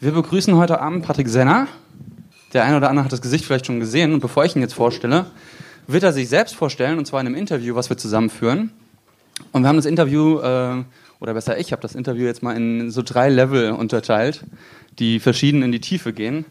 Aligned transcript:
Wir 0.00 0.12
begrüßen 0.12 0.54
heute 0.54 0.80
Abend 0.80 1.04
Patrick 1.04 1.28
Senner. 1.28 1.66
Der 2.52 2.62
eine 2.62 2.76
oder 2.76 2.88
andere 2.88 3.04
hat 3.04 3.12
das 3.12 3.20
Gesicht 3.20 3.44
vielleicht 3.44 3.66
schon 3.66 3.80
gesehen. 3.80 4.12
Und 4.12 4.20
bevor 4.20 4.44
ich 4.44 4.54
ihn 4.54 4.62
jetzt 4.62 4.74
vorstelle, 4.74 5.26
wird 5.88 6.04
er 6.04 6.12
sich 6.12 6.28
selbst 6.28 6.54
vorstellen, 6.54 6.98
und 6.98 7.06
zwar 7.06 7.20
in 7.20 7.26
einem 7.26 7.34
Interview, 7.34 7.74
was 7.74 7.90
wir 7.90 7.96
zusammenführen. 7.96 8.70
Und 9.50 9.62
wir 9.62 9.68
haben 9.68 9.74
das 9.74 9.86
Interview, 9.86 10.38
äh, 10.38 10.84
oder 11.18 11.34
besser 11.34 11.58
ich 11.58 11.72
habe 11.72 11.82
das 11.82 11.96
Interview 11.96 12.26
jetzt 12.26 12.44
mal 12.44 12.56
in 12.56 12.92
so 12.92 13.02
drei 13.02 13.28
Level 13.28 13.72
unterteilt, 13.72 14.44
die 15.00 15.18
verschieden 15.18 15.62
in 15.62 15.72
die 15.72 15.80
Tiefe 15.80 16.12
gehen. 16.12 16.44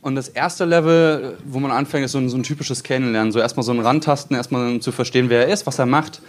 Und 0.00 0.16
das 0.16 0.26
erste 0.26 0.64
Level, 0.64 1.38
wo 1.44 1.60
man 1.60 1.70
anfängt, 1.70 2.06
ist 2.06 2.12
so 2.12 2.18
ein, 2.18 2.28
so 2.28 2.36
ein 2.36 2.42
typisches 2.42 2.82
Kennenlernen. 2.82 3.30
So 3.30 3.38
erstmal 3.38 3.62
so 3.62 3.70
ein 3.70 3.78
Rantasten, 3.78 4.34
erstmal 4.34 4.80
zu 4.80 4.90
verstehen, 4.90 5.30
wer 5.30 5.46
er 5.46 5.52
ist, 5.54 5.64
was 5.64 5.78
er 5.78 5.86
macht, 5.86 6.22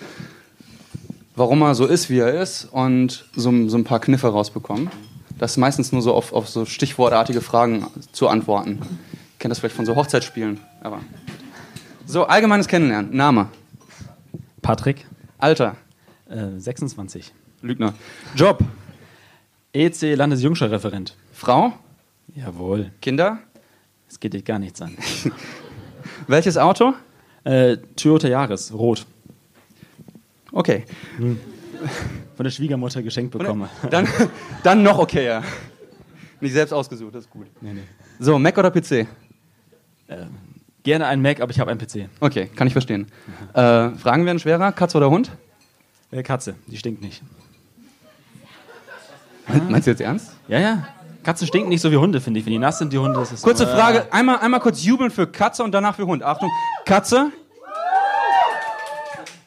warum 1.36 1.64
er 1.64 1.74
so 1.74 1.88
ist, 1.88 2.12
wie 2.12 2.20
er 2.20 2.40
ist 2.40 2.66
und 2.66 3.26
so, 3.36 3.68
so 3.68 3.78
ein 3.80 3.84
paar 3.84 4.00
Kniffe 4.00 4.28
rausbekommen. 4.28 4.92
Das 5.38 5.52
ist 5.52 5.58
meistens 5.58 5.92
nur 5.92 6.02
so 6.02 6.14
auf, 6.14 6.34
auf 6.34 6.48
so 6.48 6.66
stichwortartige 6.66 7.42
Fragen 7.42 7.88
zu 8.12 8.28
antworten. 8.28 8.80
Ich 9.34 9.40
kenne 9.40 9.52
das 9.52 9.60
vielleicht 9.60 9.76
von 9.76 9.86
so 9.86 9.96
Hochzeitsspielen, 9.96 10.60
aber. 10.82 11.02
So, 12.06 12.26
allgemeines 12.26 12.68
Kennenlernen. 12.68 13.16
Name. 13.16 13.50
Patrick. 14.62 15.06
Alter. 15.38 15.76
Äh, 16.30 16.58
26. 16.58 17.34
Lügner. 17.62 17.94
Job. 18.36 18.60
EC 19.74 20.16
Landesjungscher-Referent. 20.16 21.16
Frau. 21.34 21.74
Jawohl. 22.34 22.92
Kinder. 23.02 23.40
Es 24.08 24.20
geht 24.20 24.34
dich 24.34 24.46
gar 24.46 24.60
nichts 24.60 24.82
an. 24.82 24.98
Welches 26.28 26.58
Auto? 26.58 26.94
Äh, 27.44 27.78
Toyota 27.96 28.28
Yaris, 28.28 28.74
rot. 28.74 29.06
Okay. 30.52 30.86
Von 32.36 32.44
der 32.44 32.52
Schwiegermutter 32.52 33.02
geschenkt 33.02 33.32
bekommen. 33.32 33.70
Dann, 33.90 34.08
dann 34.64 34.84
noch 34.84 35.00
okayer. 35.00 35.44
Nicht 36.42 36.54
selbst 36.54 36.74
ausgesucht, 36.74 37.16
das 37.16 37.26
ist 37.26 37.30
gut. 37.30 37.48
Nee, 37.62 37.74
nee. 37.74 37.84
So, 38.20 38.38
Mac 38.38 38.58
oder 38.58 38.72
PC? 38.72 38.92
Äh, 38.92 39.08
gerne 40.84 41.08
ein 41.08 41.22
Mac, 41.22 41.40
aber 41.40 41.52
ich 41.52 41.60
habe 41.60 41.72
einen 41.72 41.80
PC. 41.80 42.10
Okay, 42.20 42.50
kann 42.56 42.68
ich 42.68 42.74
verstehen. 42.74 43.08
Äh, 43.54 43.92
Fragen 43.92 44.26
werden 44.26 44.40
schwerer. 44.40 44.72
Katze 44.72 44.98
oder 44.98 45.10
Hund? 45.10 45.32
Äh, 46.12 46.24
Katze, 46.24 46.56
die 46.68 46.78
stinkt 46.78 47.02
nicht. 47.02 47.24
Meinst 49.70 49.88
du 49.88 49.92
jetzt 49.92 50.02
ernst? 50.02 50.32
Ja, 50.48 50.60
ja. 50.60 50.88
Katzen 51.24 51.48
stinken 51.48 51.70
nicht 51.70 51.82
so 51.82 51.92
wie 51.92 51.98
Hunde, 51.98 52.22
finde 52.22 52.40
ich. 52.40 52.46
Wenn 52.46 52.54
die 52.54 52.60
nass 52.60 52.78
sind, 52.78 52.94
die 52.94 53.00
Hunde, 53.00 53.20
das 53.20 53.32
ist 53.32 53.42
Kurze 53.42 53.66
so, 53.66 53.72
äh, 53.72 53.76
Frage, 53.76 54.14
einmal, 54.14 54.38
einmal 54.40 54.60
kurz 54.60 54.84
jubeln 54.84 55.10
für 55.10 55.26
Katze 55.26 55.64
und 55.64 55.72
danach 55.72 55.96
für 55.96 56.06
Hund. 56.06 56.22
Achtung, 56.22 56.52
Katze. 56.86 57.32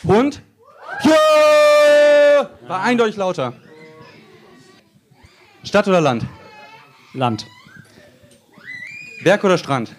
Hund. 0.04 0.42
Ja! 1.04 1.47
War 2.68 2.82
eindeutig 2.82 3.16
lauter. 3.16 3.54
Stadt 5.64 5.88
oder 5.88 6.02
Land? 6.02 6.24
Land. 7.14 7.46
Berg 9.24 9.42
oder 9.42 9.56
Strand? 9.56 9.94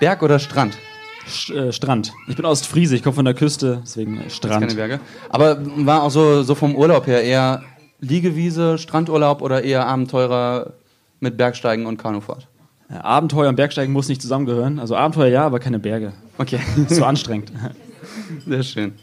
Berg 0.00 0.22
oder 0.22 0.38
Strand? 0.38 0.78
Sch 1.26 1.50
äh, 1.50 1.72
Strand. 1.72 2.12
Ich 2.26 2.36
bin 2.36 2.44
Ostfriese, 2.44 2.96
ich 2.96 3.02
komme 3.02 3.14
von 3.14 3.24
der 3.24 3.34
Küste, 3.34 3.80
deswegen 3.84 4.14
äh, 4.14 4.18
Keine 4.20 4.30
Strand. 4.30 4.76
Berge. 4.76 5.00
Aber 5.28 5.58
war 5.86 6.02
auch 6.02 6.10
so, 6.10 6.42
so 6.42 6.54
vom 6.54 6.74
Urlaub 6.74 7.06
her 7.06 7.22
eher 7.22 7.62
Liegewiese, 8.00 8.78
Strandurlaub 8.78 9.42
oder 9.42 9.62
eher 9.62 9.86
Abenteurer 9.86 10.72
mit 11.20 11.36
Bergsteigen 11.36 11.86
und 11.86 11.98
Kanufahrt? 11.98 12.48
Äh, 12.90 12.94
Abenteuer 12.94 13.50
und 13.50 13.56
Bergsteigen 13.56 13.92
muss 13.92 14.08
nicht 14.08 14.22
zusammengehören. 14.22 14.80
Also 14.80 14.96
Abenteuer 14.96 15.28
ja, 15.28 15.46
aber 15.46 15.60
keine 15.60 15.78
Berge. 15.78 16.14
Okay, 16.38 16.60
Ist 16.88 16.96
so 16.96 17.04
anstrengend. 17.04 17.52
sehr 18.46 18.62
schön. 18.62 18.94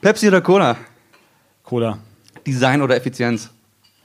Pepsi 0.00 0.28
oder 0.28 0.40
Cola? 0.40 0.76
Cola. 1.68 1.98
Design 2.46 2.80
oder 2.80 2.96
Effizienz? 2.96 3.50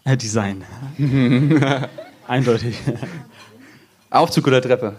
Äh, 0.03 0.17
Design. 0.17 0.65
Eindeutig. 2.27 2.77
Aufzug 4.09 4.47
oder 4.47 4.61
Treppe? 4.61 4.97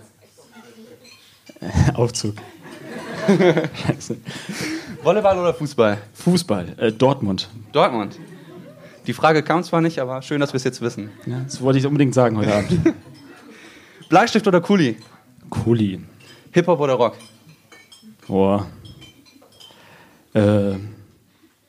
Aufzug. 1.94 2.36
Scheiße. 3.26 4.16
Volleyball 5.02 5.38
oder 5.40 5.52
Fußball? 5.52 5.98
Fußball. 6.14 6.74
Äh, 6.78 6.92
Dortmund. 6.92 7.50
Dortmund. 7.72 8.18
Die 9.06 9.12
Frage 9.12 9.42
kam 9.42 9.62
zwar 9.62 9.82
nicht, 9.82 9.98
aber 9.98 10.22
schön, 10.22 10.40
dass 10.40 10.54
wir 10.54 10.56
es 10.56 10.64
jetzt 10.64 10.80
wissen. 10.80 11.10
Ja, 11.26 11.40
das 11.40 11.60
wollte 11.60 11.78
ich 11.78 11.84
unbedingt 11.84 12.14
sagen 12.14 12.38
heute 12.38 12.54
Abend. 12.54 12.94
Bleistift 14.08 14.46
oder 14.46 14.62
Kuli? 14.62 14.96
Kuli. 15.50 16.00
Hip-Hop 16.52 16.80
oder 16.80 16.94
Rock? 16.94 17.18
Boah. 18.26 18.66
Äh, 20.32 20.76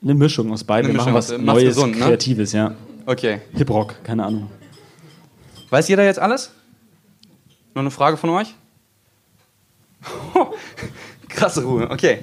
eine 0.05 0.15
Mischung 0.15 0.51
aus 0.53 0.63
beiden. 0.63 0.89
Eine 0.91 0.93
Wir 0.99 1.01
machen 1.03 1.13
was 1.13 1.31
aus- 1.31 1.37
mach's 1.39 1.57
Neues, 1.61 1.75
gesund, 1.75 1.97
ne? 1.99 2.05
Kreatives, 2.05 2.53
ja. 2.53 2.73
Okay. 3.05 3.41
Hip-Rock, 3.53 4.03
keine 4.03 4.23
Ahnung. 4.25 4.49
Weiß 5.69 5.87
jeder 5.89 6.05
jetzt 6.05 6.19
alles? 6.19 6.51
Noch 7.73 7.81
eine 7.81 7.91
Frage 7.91 8.15
von 8.17 8.29
euch? 8.29 8.55
Krasse 11.29 11.63
Ruhe. 11.63 11.89
Okay. 11.89 12.19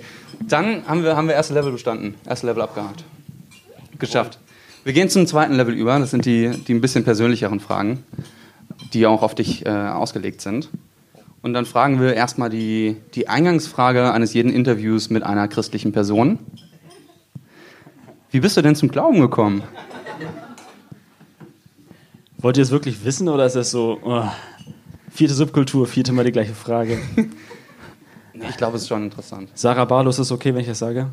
Dann 0.49 0.87
haben 0.87 1.03
wir, 1.03 1.17
haben 1.17 1.29
wir 1.29 1.35
erste 1.35 1.55
Level 1.55 1.73
bestanden. 1.73 2.15
Erste 2.27 2.47
Level 2.47 2.63
abgehakt. 2.63 3.05
Geschafft. 3.99 4.39
Wir 4.85 4.93
gehen 4.93 5.09
zum 5.09 5.27
zweiten 5.27 5.55
Level 5.55 5.75
über. 5.75 5.99
Das 5.99 6.11
sind 6.11 6.25
die, 6.25 6.51
die 6.51 6.75
ein 6.75 6.81
bisschen 6.81 7.05
persönlicheren 7.05 7.61
Fragen, 7.61 8.05
die 8.93 9.07
auch 9.07 9.23
auf 9.23 9.35
dich 9.35 9.65
äh, 9.67 9.69
ausgelegt 9.69 10.41
sind. 10.41 10.71
Und 11.43 11.53
dann 11.55 11.67
fragen 11.67 12.01
wir 12.01 12.15
erstmal 12.15 12.51
die, 12.51 12.97
die 13.15 13.29
Eingangsfrage 13.29 14.13
eines 14.13 14.33
jeden 14.35 14.53
Interviews 14.53 15.11
mit 15.11 15.23
einer 15.25 15.49
christlichen 15.49 15.93
Person. 15.93 16.39
Wie 18.33 18.41
bist 18.41 18.57
du 18.57 18.63
denn 18.63 18.75
zum 18.75 18.89
Glauben 18.89 19.21
gekommen? 19.21 19.63
Wollt 22.39 22.57
ihr 22.57 22.63
es 22.63 22.71
wirklich 22.71 23.05
wissen 23.05 23.29
oder 23.29 23.45
ist 23.45 23.57
das 23.57 23.71
so, 23.71 24.01
oh, 24.03 24.25
vierte 25.11 25.35
Subkultur, 25.35 25.87
vierte 25.87 26.13
Mal 26.13 26.25
die 26.25 26.33
gleiche 26.33 26.55
Frage? 26.55 26.99
Ich 28.33 28.57
glaube, 28.57 28.77
es 28.77 28.83
ist 28.83 28.89
schon 28.89 29.05
interessant. 29.05 29.51
Sarah 29.55 29.85
Barlow, 29.85 30.09
ist 30.11 30.19
es 30.19 30.33
okay, 30.33 30.55
wenn 30.55 30.63
ich 30.63 30.67
das 30.67 30.79
sage? 30.79 31.11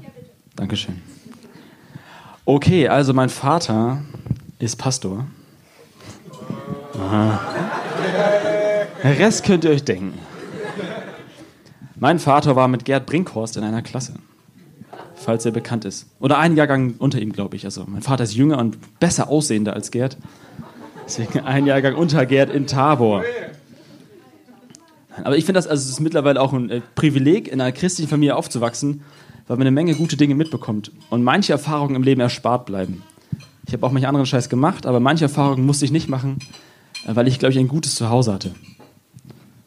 Dankeschön. 0.56 1.02
Okay, 2.46 2.88
also 2.88 3.14
mein 3.14 3.30
Vater 3.30 4.02
ist 4.58 4.78
Pastor. 4.78 5.28
Aha. 6.98 7.40
Den 9.04 9.12
Rest 9.12 9.44
könnt 9.44 9.66
ihr 9.66 9.72
euch 9.72 9.84
denken. 9.84 10.18
Mein 11.98 12.18
Vater 12.18 12.56
war 12.56 12.70
mit 12.70 12.86
Gerd 12.86 13.06
Brinkhorst 13.06 13.58
in 13.58 13.64
einer 13.64 13.82
Klasse, 13.82 14.14
falls 15.20 15.46
er 15.46 15.52
bekannt 15.52 15.86
ist. 15.86 16.08
Oder 16.20 16.40
einen 16.40 16.56
Jahrgang 16.56 16.96
unter 16.98 17.20
ihm, 17.20 17.34
glaube 17.34 17.56
ich. 17.56 17.66
Also 17.66 17.84
mein 17.88 18.02
Vater 18.02 18.24
ist 18.24 18.34
jünger 18.34 18.58
und 18.58 18.78
besser 19.00 19.30
aussehender 19.30 19.74
als 19.74 19.92
Gerd. 19.92 20.18
Deswegen 21.06 21.42
ein 21.42 21.66
Jahrgang 21.66 21.96
unter 21.96 22.26
Gerd 22.26 22.50
in 22.50 22.68
Tabor. 22.68 23.24
Aber 25.24 25.38
ich 25.38 25.46
finde 25.46 25.58
das, 25.58 25.68
also 25.68 25.82
es 25.84 25.90
ist 25.90 26.00
mittlerweile 26.00 26.42
auch 26.42 26.54
ein 26.54 26.70
äh, 26.70 26.82
Privileg, 26.96 27.48
in 27.50 27.60
einer 27.60 27.74
christlichen 27.74 28.10
Familie 28.10 28.36
aufzuwachsen, 28.36 29.02
weil 29.48 29.58
man 29.58 29.68
eine 29.68 29.72
Menge 29.72 29.96
gute 29.96 30.16
Dinge 30.16 30.36
mitbekommt 30.36 30.92
und 31.10 31.24
manche 31.24 31.52
Erfahrungen 31.52 31.96
im 31.96 32.04
Leben 32.04 32.22
erspart 32.22 32.66
bleiben. 32.66 33.04
Ich 33.68 33.74
habe 33.74 33.86
auch 33.86 33.92
manche 33.92 34.08
anderen 34.08 34.26
Scheiß 34.26 34.48
gemacht, 34.48 34.86
aber 34.86 35.00
manche 35.00 35.26
Erfahrungen 35.26 35.66
musste 35.66 35.84
ich 35.84 35.92
nicht 35.92 36.08
machen, 36.08 36.40
äh, 37.06 37.16
weil 37.16 37.28
ich, 37.28 37.40
glaube 37.40 37.52
ich, 37.52 37.60
ein 37.60 37.68
gutes 37.68 37.96
Zuhause 37.96 38.34
hatte. 38.34 38.52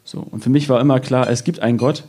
So, 0.03 0.19
und 0.19 0.43
für 0.43 0.49
mich 0.49 0.69
war 0.69 0.81
immer 0.81 0.99
klar, 0.99 1.29
es 1.29 1.43
gibt 1.43 1.59
einen 1.59 1.77
Gott, 1.77 2.03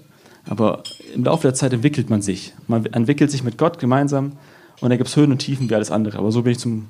aber 0.47 0.82
im 1.15 1.25
Laufe 1.25 1.43
der 1.43 1.55
Zeit 1.55 1.72
entwickelt 1.72 2.10
man 2.10 2.22
sich. 2.22 2.53
Man 2.69 2.84
entwickelt 2.87 3.31
sich 3.31 3.44
mit 3.44 3.59
Gott 3.59 3.78
gemeinsam 3.78 4.32
und 4.81 4.91
da 4.91 4.97
gibt 4.97 5.09
es 5.09 5.16
Höhen 5.16 5.32
und 5.32 5.38
Tiefen 5.38 5.71
wie 5.71 5.75
alles 5.75 5.91
andere. 5.91 6.19
Aber 6.19 6.32
so 6.32 6.43
bin 6.43 6.53
ich 6.53 6.59
zum 6.59 6.88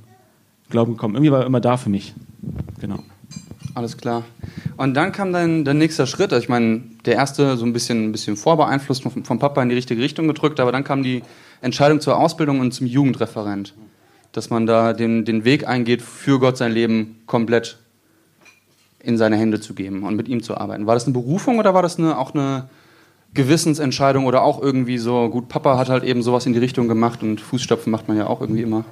Glauben 0.71 0.95
gekommen. 0.95 1.15
Irgendwie 1.15 1.31
war 1.31 1.41
er 1.41 1.47
immer 1.47 1.61
da 1.61 1.77
für 1.77 1.91
mich. 1.91 2.15
Genau. 2.81 2.99
Alles 3.75 3.97
klar. 3.97 4.25
Und 4.77 4.95
dann 4.95 5.13
kam 5.13 5.33
dein, 5.33 5.65
dein 5.65 5.79
nächster 5.79 6.07
Schritt. 6.07 6.33
Also 6.33 6.43
ich 6.43 6.49
meine, 6.49 6.83
der 7.05 7.15
erste 7.15 7.57
so 7.57 7.65
ein 7.65 7.73
bisschen, 7.73 8.07
ein 8.07 8.13
bisschen 8.13 8.37
vorbeeinflusst 8.37 9.03
vom, 9.03 9.25
vom 9.25 9.39
Papa 9.39 9.63
in 9.63 9.69
die 9.69 9.75
richtige 9.75 10.01
Richtung 10.01 10.29
gedrückt, 10.29 10.61
aber 10.61 10.73
dann 10.73 10.85
kam 10.85 11.03
die 11.03 11.23
Entscheidung 11.61 12.01
zur 12.01 12.19
Ausbildung 12.19 12.61
und 12.61 12.73
zum 12.73 12.87
Jugendreferent. 12.87 13.75
Dass 14.33 14.51
man 14.51 14.67
da 14.67 14.93
den, 14.93 15.25
den 15.25 15.45
Weg 15.45 15.67
eingeht, 15.67 16.03
für 16.03 16.39
Gott 16.39 16.57
sein 16.57 16.73
Leben 16.73 17.23
komplett 17.27 17.79
in 19.01 19.19
seine 19.19 19.37
Hände 19.37 19.61
zu 19.61 19.75
geben 19.75 20.03
und 20.03 20.17
mit 20.17 20.29
ihm 20.29 20.43
zu 20.43 20.57
arbeiten. 20.57 20.87
War 20.87 20.95
das 20.95 21.05
eine 21.05 21.13
Berufung 21.13 21.59
oder 21.59 21.75
war 21.75 21.83
das 21.83 21.99
eine, 21.99 22.17
auch 22.17 22.35
eine 22.35 22.69
Gewissensentscheidung 23.35 24.27
oder 24.27 24.43
auch 24.43 24.63
irgendwie 24.63 24.99
so, 24.99 25.29
gut, 25.29 25.49
Papa 25.49 25.77
hat 25.77 25.89
halt 25.89 26.05
eben 26.05 26.23
sowas 26.23 26.47
in 26.47 26.53
die 26.53 26.59
Richtung 26.59 26.89
gemacht 26.89 27.23
und 27.23 27.41
Fußstapfen 27.41 27.91
macht 27.91 28.09
man 28.09 28.17
ja 28.17 28.29
auch 28.29 28.41
irgendwie 28.41 28.63
immer. 28.63 28.85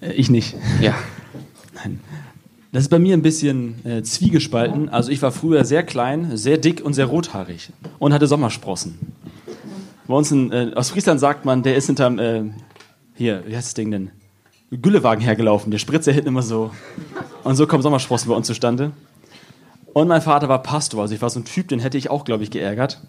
Äh, 0.00 0.12
ich 0.12 0.30
nicht. 0.30 0.56
Ja. 0.80 0.94
Nein. 1.74 2.00
Das 2.70 2.82
ist 2.82 2.90
bei 2.90 2.98
mir 2.98 3.16
ein 3.16 3.22
bisschen 3.22 3.84
äh, 3.86 4.02
zwiegespalten. 4.02 4.90
Also 4.90 5.10
ich 5.10 5.22
war 5.22 5.32
früher 5.32 5.64
sehr 5.64 5.82
klein, 5.82 6.36
sehr 6.36 6.58
dick 6.58 6.84
und 6.84 6.92
sehr 6.92 7.06
rothaarig 7.06 7.70
und 7.98 8.12
hatte 8.12 8.26
Sommersprossen. 8.26 8.98
Bei 10.06 10.14
uns 10.14 10.30
in, 10.30 10.52
äh, 10.52 10.72
aus 10.74 10.90
Friesland 10.90 11.18
sagt 11.18 11.44
man, 11.44 11.62
der 11.62 11.76
ist 11.76 11.86
hinterm, 11.86 12.18
äh, 12.18 12.44
hier, 13.14 13.42
wie 13.46 13.56
heißt 13.56 13.68
das 13.68 13.74
Ding 13.74 13.90
denn? 13.90 14.10
Güllewagen 14.70 15.24
hergelaufen. 15.24 15.70
Der 15.70 15.78
spritzt 15.78 16.06
ja 16.06 16.12
hinten 16.12 16.28
immer 16.28 16.42
so. 16.42 16.70
Und 17.42 17.56
so 17.56 17.66
kommen 17.66 17.82
Sommersprossen 17.82 18.28
bei 18.28 18.34
uns 18.34 18.46
zustande. 18.46 18.92
Und 19.92 20.08
mein 20.08 20.22
Vater 20.22 20.48
war 20.48 20.62
Pastor, 20.62 21.02
also 21.02 21.14
ich 21.14 21.22
war 21.22 21.30
so 21.30 21.40
ein 21.40 21.44
Typ, 21.44 21.68
den 21.68 21.80
hätte 21.80 21.98
ich 21.98 22.10
auch, 22.10 22.24
glaube 22.24 22.44
ich, 22.44 22.50
geärgert. 22.50 23.00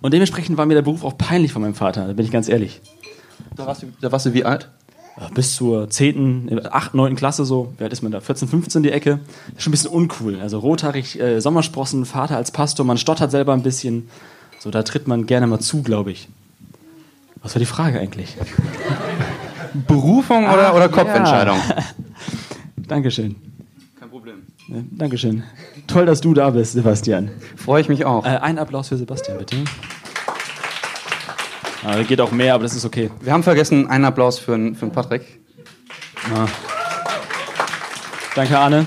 Und 0.00 0.14
dementsprechend 0.14 0.56
war 0.56 0.66
mir 0.66 0.74
der 0.74 0.82
Beruf 0.82 1.04
auch 1.04 1.18
peinlich 1.18 1.52
von 1.52 1.62
meinem 1.62 1.74
Vater, 1.74 2.06
da 2.06 2.12
bin 2.12 2.24
ich 2.24 2.30
ganz 2.30 2.48
ehrlich. 2.48 2.80
Da 3.56 3.66
warst 3.66 3.82
du, 3.82 3.86
da 4.00 4.12
warst 4.12 4.26
du 4.26 4.34
wie 4.34 4.44
alt? 4.44 4.70
bis 5.34 5.56
zur 5.56 5.88
10., 5.88 6.66
8., 6.70 6.94
9. 6.94 7.16
Klasse 7.16 7.44
so, 7.44 7.72
wie 7.78 7.84
alt 7.84 7.92
ist 7.92 8.02
man 8.02 8.12
da? 8.12 8.20
14, 8.20 8.48
15 8.48 8.82
die 8.82 8.92
Ecke. 8.92 9.20
Das 9.46 9.56
ist 9.56 9.62
schon 9.62 9.70
ein 9.70 9.72
bisschen 9.72 9.90
uncool. 9.90 10.40
Also 10.40 10.58
rothaarig, 10.58 11.18
äh, 11.18 11.40
Sommersprossen, 11.40 12.04
Vater 12.04 12.36
als 12.36 12.50
Pastor, 12.50 12.84
man 12.84 12.98
stottert 12.98 13.30
selber 13.30 13.54
ein 13.54 13.62
bisschen. 13.62 14.08
So, 14.58 14.70
da 14.70 14.82
tritt 14.82 15.08
man 15.08 15.26
gerne 15.26 15.46
mal 15.46 15.60
zu, 15.60 15.82
glaube 15.82 16.12
ich. 16.12 16.28
Was 17.42 17.54
war 17.54 17.60
die 17.60 17.66
Frage 17.66 17.98
eigentlich? 17.98 18.36
Berufung 19.86 20.44
oder, 20.48 20.74
oder 20.74 20.88
Kopfentscheidung? 20.88 21.58
Ja. 21.68 21.84
Dankeschön. 22.88 23.36
Kein 23.98 24.10
Problem. 24.10 24.46
Ja, 24.68 24.76
Dankeschön. 24.90 25.44
Toll, 25.86 26.06
dass 26.06 26.20
du 26.20 26.34
da 26.34 26.50
bist, 26.50 26.72
Sebastian. 26.72 27.30
Freue 27.56 27.80
ich 27.80 27.88
mich 27.88 28.04
auch. 28.04 28.24
Äh, 28.24 28.38
ein 28.38 28.58
Applaus 28.58 28.88
für 28.88 28.96
Sebastian, 28.96 29.38
bitte. 29.38 29.56
Ah, 31.84 32.02
geht 32.02 32.20
auch 32.20 32.32
mehr, 32.32 32.54
aber 32.54 32.64
das 32.64 32.74
ist 32.74 32.84
okay. 32.84 33.10
Wir 33.20 33.32
haben 33.32 33.44
vergessen, 33.44 33.86
einen 33.86 34.04
Applaus 34.04 34.40
für, 34.40 34.74
für 34.74 34.88
Patrick. 34.88 35.22
Ah. 36.34 36.48
Danke, 38.34 38.58
Arne. 38.58 38.86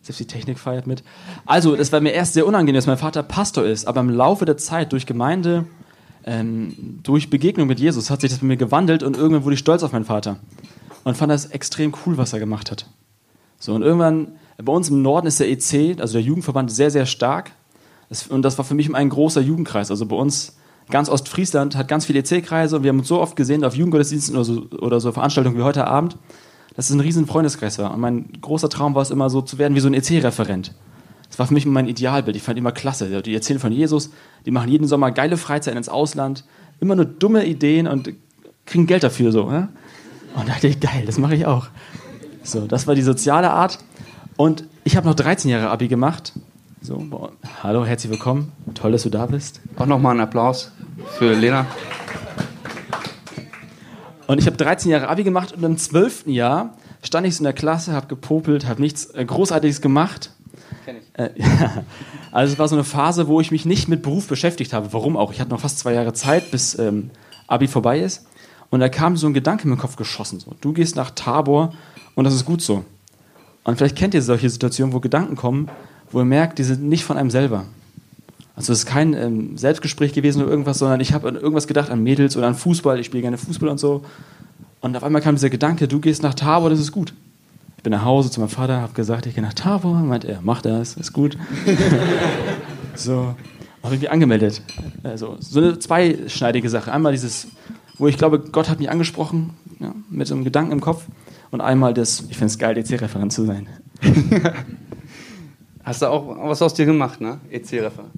Selbst 0.00 0.18
die 0.18 0.26
Technik 0.26 0.58
feiert 0.58 0.86
mit. 0.86 1.04
Also, 1.44 1.76
das 1.76 1.92
war 1.92 2.00
mir 2.00 2.12
erst 2.12 2.32
sehr 2.32 2.46
unangenehm, 2.46 2.76
dass 2.76 2.86
mein 2.86 2.96
Vater 2.96 3.22
Pastor 3.22 3.64
ist, 3.64 3.86
aber 3.86 4.00
im 4.00 4.08
Laufe 4.08 4.46
der 4.46 4.56
Zeit, 4.56 4.92
durch 4.92 5.04
Gemeinde, 5.04 5.66
ähm, 6.24 7.00
durch 7.02 7.28
Begegnung 7.28 7.68
mit 7.68 7.78
Jesus, 7.78 8.08
hat 8.08 8.22
sich 8.22 8.30
das 8.30 8.38
bei 8.38 8.46
mir 8.46 8.56
gewandelt 8.56 9.02
und 9.02 9.18
irgendwann 9.18 9.44
wurde 9.44 9.54
ich 9.54 9.60
stolz 9.60 9.82
auf 9.82 9.92
meinen 9.92 10.06
Vater 10.06 10.38
und 11.04 11.18
fand 11.18 11.30
das 11.30 11.46
extrem 11.46 11.92
cool, 12.06 12.16
was 12.16 12.32
er 12.32 12.38
gemacht 12.38 12.70
hat. 12.70 12.86
So, 13.62 13.72
und 13.74 13.82
irgendwann, 13.82 14.32
bei 14.60 14.72
uns 14.72 14.88
im 14.88 15.02
Norden 15.02 15.28
ist 15.28 15.38
der 15.38 15.48
EC, 15.48 16.00
also 16.00 16.14
der 16.14 16.22
Jugendverband, 16.22 16.72
sehr, 16.72 16.90
sehr 16.90 17.06
stark. 17.06 17.52
Das, 18.08 18.26
und 18.26 18.42
das 18.42 18.58
war 18.58 18.64
für 18.64 18.74
mich 18.74 18.92
ein 18.92 19.08
großer 19.08 19.40
Jugendkreis. 19.40 19.92
Also 19.92 20.04
bei 20.04 20.16
uns, 20.16 20.56
ganz 20.90 21.08
Ostfriesland 21.08 21.76
hat 21.76 21.86
ganz 21.86 22.04
viele 22.04 22.18
EC-Kreise 22.18 22.74
und 22.74 22.82
wir 22.82 22.88
haben 22.88 22.98
uns 22.98 23.06
so 23.06 23.20
oft 23.20 23.36
gesehen 23.36 23.62
auf 23.62 23.76
Jugendgottesdiensten 23.76 24.34
oder 24.34 24.44
so, 24.44 24.66
oder 24.80 24.98
so 24.98 25.12
Veranstaltungen 25.12 25.56
wie 25.56 25.62
heute 25.62 25.86
Abend, 25.86 26.16
dass 26.74 26.90
es 26.90 26.96
ein 26.96 26.98
riesen 26.98 27.28
Freundeskreis 27.28 27.78
war. 27.78 27.94
Und 27.94 28.00
mein 28.00 28.32
großer 28.40 28.68
Traum 28.68 28.96
war 28.96 29.02
es 29.02 29.12
immer 29.12 29.30
so 29.30 29.42
zu 29.42 29.58
werden 29.58 29.76
wie 29.76 29.80
so 29.80 29.86
ein 29.86 29.94
EC-Referent. 29.94 30.74
Das 31.28 31.38
war 31.38 31.46
für 31.46 31.54
mich 31.54 31.64
mein 31.64 31.86
Idealbild. 31.86 32.36
Ich 32.36 32.42
fand 32.42 32.58
immer 32.58 32.72
klasse. 32.72 33.22
Die 33.22 33.32
erzählen 33.32 33.60
von 33.60 33.70
Jesus, 33.70 34.10
die 34.44 34.50
machen 34.50 34.70
jeden 34.70 34.88
Sommer 34.88 35.12
geile 35.12 35.36
Freizeiten 35.36 35.78
ins 35.78 35.88
Ausland, 35.88 36.44
immer 36.80 36.96
nur 36.96 37.04
dumme 37.04 37.46
Ideen 37.46 37.86
und 37.86 38.12
kriegen 38.66 38.88
Geld 38.88 39.04
dafür 39.04 39.30
so. 39.30 39.48
Ne? 39.48 39.68
Und 40.34 40.48
da 40.48 40.54
dachte 40.54 40.66
ich, 40.66 40.80
geil, 40.80 41.04
das 41.06 41.18
mache 41.18 41.36
ich 41.36 41.46
auch. 41.46 41.68
So, 42.44 42.66
das 42.66 42.86
war 42.86 42.94
die 42.94 43.02
soziale 43.02 43.50
Art. 43.50 43.78
Und 44.36 44.64
ich 44.84 44.96
habe 44.96 45.06
noch 45.06 45.14
13 45.14 45.50
Jahre 45.50 45.70
Abi 45.70 45.88
gemacht. 45.88 46.32
So, 46.80 46.96
boah. 46.96 47.30
hallo, 47.62 47.84
herzlich 47.84 48.10
willkommen. 48.10 48.50
Toll, 48.74 48.92
dass 48.92 49.04
du 49.04 49.10
da 49.10 49.26
bist. 49.26 49.60
Auch 49.76 49.86
nochmal 49.86 50.12
einen 50.12 50.20
Applaus 50.20 50.72
für 51.18 51.34
Lena. 51.34 51.66
Und 54.26 54.38
ich 54.38 54.46
habe 54.46 54.56
13 54.56 54.90
Jahre 54.90 55.08
Abi 55.08 55.22
gemacht 55.22 55.52
und 55.52 55.62
im 55.62 55.76
12. 55.76 56.26
Jahr 56.26 56.76
stand 57.02 57.26
ich 57.26 57.36
so 57.36 57.40
in 57.40 57.44
der 57.44 57.52
Klasse, 57.52 57.92
habe 57.92 58.08
gepopelt, 58.08 58.66
habe 58.66 58.80
nichts 58.80 59.06
äh, 59.06 59.24
Großartiges 59.24 59.80
gemacht. 59.80 60.30
Kenn 60.84 60.96
ich. 60.96 61.18
Äh, 61.18 61.30
ja. 61.36 61.84
Also 62.32 62.54
es 62.54 62.58
war 62.58 62.66
so 62.66 62.74
eine 62.74 62.84
Phase, 62.84 63.28
wo 63.28 63.40
ich 63.40 63.52
mich 63.52 63.66
nicht 63.66 63.88
mit 63.88 64.02
Beruf 64.02 64.26
beschäftigt 64.26 64.72
habe. 64.72 64.92
Warum 64.92 65.16
auch? 65.16 65.32
Ich 65.32 65.40
hatte 65.40 65.50
noch 65.50 65.60
fast 65.60 65.78
zwei 65.78 65.92
Jahre 65.92 66.12
Zeit, 66.14 66.50
bis 66.50 66.76
ähm, 66.78 67.10
Abi 67.46 67.68
vorbei 67.68 68.00
ist. 68.00 68.26
Und 68.70 68.80
da 68.80 68.88
kam 68.88 69.16
so 69.16 69.26
ein 69.26 69.34
Gedanke 69.34 69.64
in 69.64 69.70
meinen 69.70 69.78
Kopf 69.78 69.96
geschossen. 69.96 70.40
So. 70.40 70.54
Du 70.60 70.72
gehst 70.72 70.96
nach 70.96 71.10
Tabor 71.10 71.74
und 72.14 72.24
das 72.24 72.34
ist 72.34 72.44
gut 72.44 72.62
so. 72.62 72.84
Und 73.64 73.76
vielleicht 73.76 73.96
kennt 73.96 74.14
ihr 74.14 74.22
solche 74.22 74.50
Situationen, 74.50 74.92
wo 74.92 75.00
Gedanken 75.00 75.36
kommen, 75.36 75.68
wo 76.10 76.18
ihr 76.20 76.24
merkt, 76.24 76.58
die 76.58 76.64
sind 76.64 76.82
nicht 76.82 77.04
von 77.04 77.16
einem 77.16 77.30
selber. 77.30 77.64
Also 78.54 78.72
es 78.72 78.80
ist 78.80 78.86
kein 78.86 79.14
ähm, 79.14 79.56
Selbstgespräch 79.56 80.12
gewesen 80.12 80.42
oder 80.42 80.50
irgendwas, 80.50 80.78
sondern 80.78 81.00
ich 81.00 81.12
habe 81.12 81.28
an 81.28 81.36
irgendwas 81.36 81.66
gedacht, 81.66 81.90
an 81.90 82.02
Mädels 82.02 82.36
oder 82.36 82.48
an 82.48 82.54
Fußball. 82.54 82.98
Ich 82.98 83.06
spiele 83.06 83.22
gerne 83.22 83.38
Fußball 83.38 83.68
und 83.68 83.78
so. 83.78 84.02
Und 84.80 84.96
auf 84.96 85.04
einmal 85.04 85.22
kam 85.22 85.36
dieser 85.36 85.48
Gedanke, 85.48 85.88
du 85.88 86.00
gehst 86.00 86.22
nach 86.22 86.34
Tabor, 86.34 86.68
das 86.68 86.80
ist 86.80 86.92
gut. 86.92 87.14
Ich 87.76 87.82
bin 87.82 87.92
nach 87.92 88.04
Hause 88.04 88.30
zu 88.30 88.40
meinem 88.40 88.50
Vater, 88.50 88.80
habe 88.80 88.92
gesagt, 88.92 89.26
ich 89.26 89.34
gehe 89.34 89.42
nach 89.42 89.54
Tabor. 89.54 89.94
Meint 89.94 90.24
er, 90.24 90.40
mach 90.42 90.60
das, 90.60 90.96
ist 90.96 91.12
gut. 91.12 91.38
so, 92.94 93.34
habe 93.82 93.94
ich 93.94 94.00
mich 94.02 94.10
angemeldet. 94.10 94.60
Also 95.02 95.36
so 95.40 95.60
eine 95.60 95.78
zweischneidige 95.78 96.68
Sache. 96.68 96.92
Einmal 96.92 97.12
dieses, 97.12 97.48
wo 97.96 98.06
ich 98.06 98.18
glaube, 98.18 98.38
Gott 98.38 98.68
hat 98.68 98.80
mich 98.80 98.90
angesprochen, 98.90 99.50
ja, 99.80 99.94
mit 100.10 100.26
so 100.26 100.34
einem 100.34 100.44
Gedanken 100.44 100.72
im 100.72 100.80
Kopf. 100.80 101.04
Und 101.52 101.60
einmal 101.60 101.94
das, 101.94 102.20
ich 102.28 102.36
finde 102.38 102.46
es 102.46 102.58
geil, 102.58 102.74
DC-Referent 102.74 103.32
zu 103.32 103.44
sein. 103.44 103.68
Hast 105.84 106.02
du 106.02 106.06
auch 106.06 106.48
was 106.48 106.62
aus 106.62 106.74
dir 106.74 106.86
gemacht, 106.86 107.20
ne? 107.20 107.38
EC-Referent. 107.50 108.10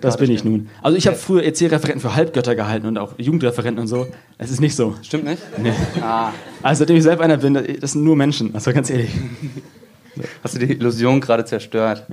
Das 0.00 0.16
bin 0.16 0.30
ich 0.30 0.44
nun. 0.44 0.68
Also 0.82 0.98
ich 0.98 1.06
habe 1.06 1.16
früher 1.16 1.42
EC-Referenten 1.42 2.00
für 2.00 2.14
Halbgötter 2.14 2.54
gehalten 2.54 2.86
und 2.86 2.98
auch 2.98 3.14
Jugendreferenten 3.18 3.80
und 3.80 3.88
so. 3.88 4.06
Es 4.36 4.50
ist 4.50 4.60
nicht 4.60 4.76
so. 4.76 4.94
Stimmt 5.02 5.24
nicht? 5.24 5.42
Nee. 5.58 5.72
Ah, 6.02 6.30
Also 6.62 6.80
seitdem 6.80 6.96
ich 6.96 7.02
selber 7.02 7.24
einer 7.24 7.38
bin, 7.38 7.54
das 7.80 7.92
sind 7.92 8.04
nur 8.04 8.16
Menschen. 8.16 8.54
Also 8.54 8.72
ganz 8.72 8.90
ehrlich. 8.90 9.10
hast 10.42 10.54
du 10.54 10.58
die 10.58 10.72
Illusion 10.72 11.20
gerade 11.20 11.44
zerstört. 11.44 12.06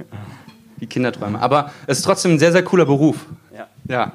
Die 0.79 0.87
Kinderträume. 0.87 1.41
Aber 1.41 1.71
es 1.87 1.99
ist 1.99 2.03
trotzdem 2.05 2.33
ein 2.33 2.39
sehr, 2.39 2.51
sehr 2.51 2.63
cooler 2.63 2.85
Beruf. 2.85 3.25
Ja. 3.55 3.67
Ja. 3.89 4.13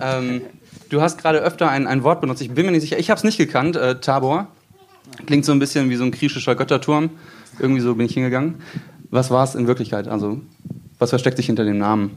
Ähm, 0.00 0.42
du 0.90 1.00
hast 1.00 1.18
gerade 1.18 1.38
öfter 1.38 1.70
ein, 1.70 1.86
ein 1.86 2.02
Wort 2.02 2.20
benutzt. 2.20 2.42
Ich 2.42 2.50
bin 2.50 2.66
mir 2.66 2.72
nicht 2.72 2.82
sicher. 2.82 2.98
Ich 2.98 3.10
habe 3.10 3.18
es 3.18 3.24
nicht 3.24 3.38
gekannt. 3.38 3.76
Äh, 3.76 4.00
Tabor. 4.00 4.48
Klingt 5.26 5.44
so 5.44 5.52
ein 5.52 5.58
bisschen 5.58 5.90
wie 5.90 5.96
so 5.96 6.04
ein 6.04 6.10
griechischer 6.10 6.54
Götterturm. 6.54 7.10
Irgendwie 7.58 7.80
so 7.80 7.94
bin 7.94 8.06
ich 8.06 8.14
hingegangen. 8.14 8.56
Was 9.10 9.30
war 9.30 9.44
es 9.44 9.54
in 9.54 9.66
Wirklichkeit? 9.66 10.08
Also, 10.08 10.40
was 10.98 11.10
versteckt 11.10 11.36
sich 11.36 11.46
hinter 11.46 11.64
dem 11.64 11.78
Namen? 11.78 12.16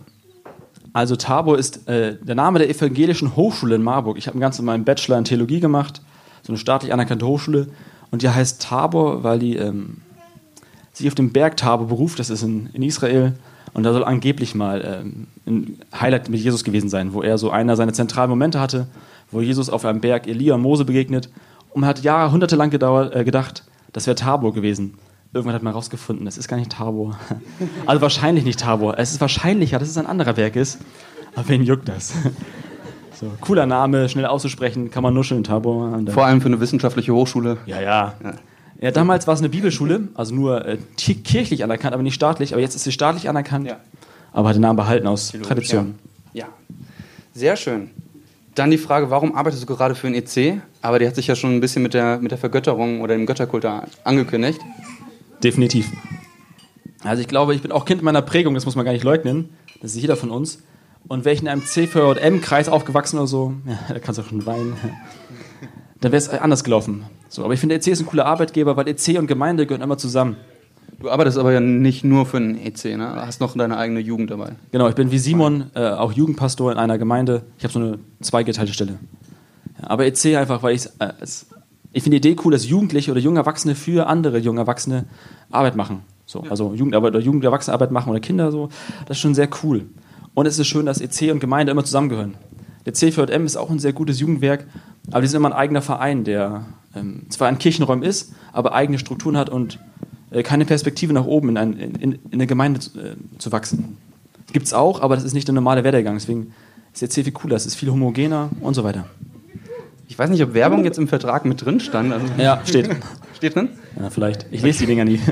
Also 0.94 1.16
Tabor 1.16 1.58
ist 1.58 1.88
äh, 1.88 2.18
der 2.22 2.36
Name 2.36 2.60
der 2.60 2.70
evangelischen 2.70 3.36
Hochschule 3.36 3.76
in 3.76 3.84
Marburg. 3.84 4.18
Ich 4.18 4.28
habe 4.28 4.36
einen 4.36 4.42
ganzen 4.42 4.66
meinen 4.66 4.84
Bachelor 4.84 5.18
in 5.18 5.24
Theologie 5.24 5.62
gemacht, 5.62 6.02
so 6.44 6.52
eine 6.52 6.58
staatlich 6.58 6.92
anerkannte 6.92 7.26
Hochschule. 7.26 7.68
Und 8.12 8.24
die 8.24 8.30
heißt 8.30 8.62
Tabor, 8.62 9.24
weil 9.24 9.40
die 9.40 9.56
ähm, 9.56 9.98
sich 10.92 11.08
auf 11.08 11.16
den 11.16 11.32
Berg 11.32 11.56
Tabor 11.56 11.88
beruft. 11.88 12.20
Das 12.20 12.30
ist 12.30 12.44
in, 12.44 12.70
in 12.74 12.84
Israel. 12.84 13.34
Und 13.74 13.84
da 13.84 13.94
soll 13.94 14.04
angeblich 14.04 14.54
mal 14.54 15.04
ähm, 15.06 15.28
ein 15.48 15.80
Highlight 15.98 16.28
mit 16.28 16.42
Jesus 16.42 16.66
gewesen 16.66 16.90
sein, 16.90 17.14
wo 17.14 17.22
er 17.22 17.38
so 17.38 17.52
einer 17.52 17.78
seiner 17.78 17.94
zentralen 17.94 18.30
Momente 18.30 18.60
hatte, 18.60 18.88
wo 19.32 19.40
Jesus 19.40 19.70
auf 19.70 19.86
einem 19.86 20.02
Berg 20.02 20.28
Elia 20.28 20.56
und 20.56 20.62
Mose 20.62 20.84
begegnet. 20.84 21.30
Und 21.74 21.82
man 21.82 21.90
hat 21.90 22.04
jahrhundertelang 22.04 22.70
gedauert, 22.70 23.16
äh, 23.16 23.24
gedacht, 23.24 23.64
das 23.94 24.08
wäre 24.08 24.16
Tabor 24.16 24.54
gewesen. 24.54 24.96
Irgendwann 25.34 25.56
hat 25.56 25.64
man 25.64 25.72
herausgefunden, 25.74 26.28
es 26.28 26.38
ist 26.38 26.48
gar 26.48 26.58
nicht 26.58 26.72
Tabor. 26.72 27.18
Also 27.86 28.02
wahrscheinlich 28.02 28.44
nicht 28.44 28.60
Tabor. 28.60 28.98
Es 28.98 29.12
ist 29.12 29.22
wahrscheinlicher, 29.22 29.80
dass 29.80 29.88
es 29.90 29.98
ein 29.98 30.06
anderer 30.06 30.34
Berg 30.34 30.56
ist. 30.56 30.80
Aber 31.36 31.48
wen 31.50 31.64
juckt 31.64 31.88
das? 31.90 32.14
So, 33.20 33.32
cooler 33.40 33.68
Name, 33.68 34.10
schnell 34.10 34.26
auszusprechen, 34.26 34.90
kann 34.90 35.04
man 35.04 35.14
nuscheln, 35.14 35.44
Tabor. 35.44 36.00
Vor 36.08 36.26
allem 36.26 36.42
für 36.42 36.48
eine 36.48 36.60
wissenschaftliche 36.60 37.14
Hochschule. 37.14 37.58
ja, 37.68 37.80
ja. 37.80 38.16
Ja, 38.80 38.90
damals 38.90 39.28
war 39.28 39.36
es 39.36 39.42
eine 39.42 39.50
Bibelschule, 39.50 40.08
also 40.16 40.34
nur 40.34 40.66
äh, 40.66 40.80
kirchlich 40.98 41.63
anerkannt, 41.63 41.94
aber 41.94 42.01
nicht 42.01 42.16
staatlich. 42.16 42.54
Aber 42.54 42.62
jetzt 42.63 42.74
ist 42.74 42.84
sie 42.84 42.92
staatlich 42.92 43.30
anerkannt, 43.30 43.68
Ja. 43.68 43.78
aber 44.34 44.50
hat 44.50 44.56
den 44.56 44.63
Namen 44.63 44.75
behalten 44.75 45.06
aus 45.06 45.34
Tradition. 45.44 46.00
Ja. 46.34 46.46
Sehr 47.36 47.58
schön. 47.58 47.92
Dann 48.56 48.72
die 48.72 48.80
Frage, 48.80 49.12
warum 49.12 49.36
arbeitest 49.36 49.62
du 49.62 49.68
gerade 49.68 49.94
für 49.94 50.10
den 50.10 50.16
EC? 50.16 50.62
Aber 50.82 51.00
die 51.00 51.08
hat 51.08 51.16
sich 51.16 51.28
ja 51.28 51.36
schon 51.36 51.56
ein 51.56 51.62
bisschen 51.62 51.84
mit 51.84 51.94
der, 51.94 52.20
mit 52.20 52.32
der 52.32 52.38
Vergötterung 52.38 53.02
oder 53.02 53.16
dem 53.16 53.26
Götterkult 53.26 53.66
angekündigt. 54.04 54.60
Definitiv. 55.44 55.92
Also 57.04 57.22
ich 57.22 57.28
glaube, 57.28 57.56
ich 57.56 57.62
bin 57.62 57.72
auch 57.72 57.86
Kind 57.86 58.02
meiner 58.02 58.22
Prägung, 58.22 58.54
das 58.54 58.66
muss 58.66 58.76
man 58.76 58.86
gar 58.86 58.92
nicht 58.94 59.04
leugnen. 59.04 59.50
Das 59.82 59.96
ist 59.96 60.02
jeder 60.02 60.16
von 60.16 60.30
uns. 60.30 60.64
Und 61.08 61.26
wäre 61.26 61.34
ich 61.34 61.42
in 61.42 61.48
einem 61.48 61.66
CVM-Kreis 61.66 62.70
aufgewachsen 62.70 63.18
oder 63.18 63.28
so, 63.28 63.54
ja, 63.66 63.80
da 63.90 64.00
kannst 64.00 64.20
du 64.20 64.24
auch 64.24 64.28
schon 64.28 64.46
weinen, 64.46 64.76
dann 66.00 66.12
wäre 66.12 66.18
es 66.18 66.30
anders 66.30 66.64
gelaufen. 66.64 67.06
So, 67.30 67.44
aber 67.44 67.54
ich 67.54 67.60
finde, 67.60 67.76
EC 67.76 67.88
ist 67.88 68.02
ein 68.02 68.06
cooler 68.06 68.26
Arbeitgeber, 68.26 68.78
weil 68.78 68.88
EC 68.88 69.18
und 69.18 69.28
Gemeinde 69.28 69.66
gehören 69.66 69.82
immer 69.82 69.98
zusammen. 69.98 70.38
Du 71.00 71.10
arbeitest 71.10 71.40
aber 71.40 71.52
ja 71.52 71.60
nicht 71.60 72.04
nur 72.04 72.28
für 72.28 72.40
den 72.40 72.56
EC, 72.64 72.98
ne? 72.98 73.12
Du 73.16 73.22
hast 73.26 73.42
noch 73.42 73.58
deine 73.58 73.78
eigene 73.78 74.00
Jugend 74.00 74.30
dabei. 74.30 74.52
Genau, 74.72 74.88
ich 74.88 74.94
bin 74.94 75.10
wie 75.12 75.18
Simon 75.18 75.72
äh, 75.74 75.90
auch 75.90 76.12
Jugendpastor 76.12 76.72
in 76.72 76.78
einer 76.78 77.00
Gemeinde. 77.00 77.44
Ich 77.58 77.64
habe 77.64 77.74
so 77.74 77.80
eine 77.80 78.00
zweigeteilte 78.22 78.74
Stelle. 78.74 79.00
Ja, 79.82 79.90
aber 79.90 80.06
EC 80.06 80.38
einfach, 80.38 80.64
weil 80.64 80.76
ich 80.76 80.88
äh, 81.00 81.14
ich 81.94 82.04
finde 82.04 82.20
die 82.20 82.30
Idee 82.30 82.42
cool, 82.46 82.54
dass 82.54 82.68
Jugendliche 82.68 83.12
oder 83.12 83.20
junge 83.20 83.40
Erwachsene 83.40 83.76
für 83.76 84.08
andere 84.08 84.38
junge 84.38 84.62
Erwachsene 84.62 85.06
Arbeit 85.50 85.76
machen. 85.76 86.02
So, 86.26 86.44
also 86.50 86.74
Jugendarbeit 86.74 87.14
oder 87.14 87.20
Jugenderwachsenenarbeit 87.20 87.92
machen 87.92 88.10
oder 88.10 88.22
Kinder 88.22 88.52
so. 88.52 88.70
Das 89.06 89.18
ist 89.18 89.22
schon 89.22 89.36
sehr 89.36 89.50
cool. 89.64 89.86
Und 90.34 90.46
es 90.46 90.58
ist 90.58 90.68
schön, 90.68 90.86
dass 90.86 91.02
EC 91.02 91.32
und 91.32 91.42
Gemeinde 91.42 91.72
immer 91.72 91.84
zusammengehören. 91.84 92.36
Der 92.86 92.94
CVM 92.94 93.46
ist 93.46 93.58
auch 93.58 93.70
ein 93.70 93.80
sehr 93.80 93.94
gutes 93.94 94.20
Jugendwerk, 94.22 94.66
aber 95.12 95.22
die 95.22 95.28
sind 95.28 95.38
immer 95.38 95.50
ein 95.50 95.54
eigener 95.54 95.82
Verein, 95.82 96.24
der 96.24 96.66
ähm, 96.96 97.24
zwar 97.30 97.50
ein 97.50 97.60
Kirchenräum 97.60 98.02
ist, 98.02 98.34
aber 98.54 98.74
eigene 98.74 98.98
Strukturen 98.98 99.36
hat 99.36 99.50
und 99.50 99.80
äh, 100.32 100.42
keine 100.42 100.66
Perspektive 100.66 101.14
nach 101.14 101.26
oben 101.26 101.50
in, 101.50 101.58
ein, 101.58 101.74
in, 101.74 101.96
in, 101.96 102.12
in 102.14 102.20
eine 102.32 102.48
Gemeinde 102.48 102.80
zu, 102.80 102.98
äh, 102.98 103.16
zu 103.38 103.52
wachsen. 103.52 103.98
Gibt 104.54 104.66
es 104.66 104.74
auch, 104.74 105.02
aber 105.02 105.16
das 105.16 105.26
ist 105.26 105.34
nicht 105.34 105.48
der 105.48 105.56
normale 105.56 105.84
Werdegang. 105.84 106.16
Deswegen 106.16 106.54
ist 106.94 107.02
der 107.02 107.10
C 107.10 107.24
viel 107.24 107.34
cooler, 107.34 107.56
es 107.58 107.66
ist 107.66 107.76
viel 107.76 107.92
homogener 107.92 108.50
und 108.62 108.74
so 108.74 108.84
weiter. 108.84 109.06
Ich 110.12 110.20
weiß 110.20 110.30
nicht, 110.30 110.44
ob 110.44 110.53
Werbung 110.53 110.84
jetzt 110.84 110.98
im 110.98 111.08
Vertrag 111.08 111.46
mit 111.46 111.63
drin 111.63 111.80
stand. 111.80 112.12
Also, 112.12 112.25
Ja, 112.38 112.62
steht. 112.65 112.89
Steht 113.38 113.56
drin? 113.56 113.70
Ja, 113.98 114.10
vielleicht. 114.10 114.46
Ich 114.51 114.62
lese 114.62 114.80
die 114.80 114.88
Dinger 114.88 115.06
nie. 115.06 115.22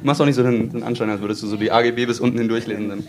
Du 0.00 0.06
machst 0.06 0.20
auch 0.20 0.26
nicht 0.26 0.34
so 0.34 0.42
den, 0.42 0.70
den 0.70 0.82
Anschein, 0.82 1.08
als 1.10 1.20
würdest 1.20 1.42
du 1.42 1.46
so 1.46 1.56
die 1.56 1.70
AGB 1.70 2.06
bis 2.06 2.20
unten 2.20 2.38
hin 2.38 2.48
durchlesen. 2.48 2.88
Dann. 2.90 3.06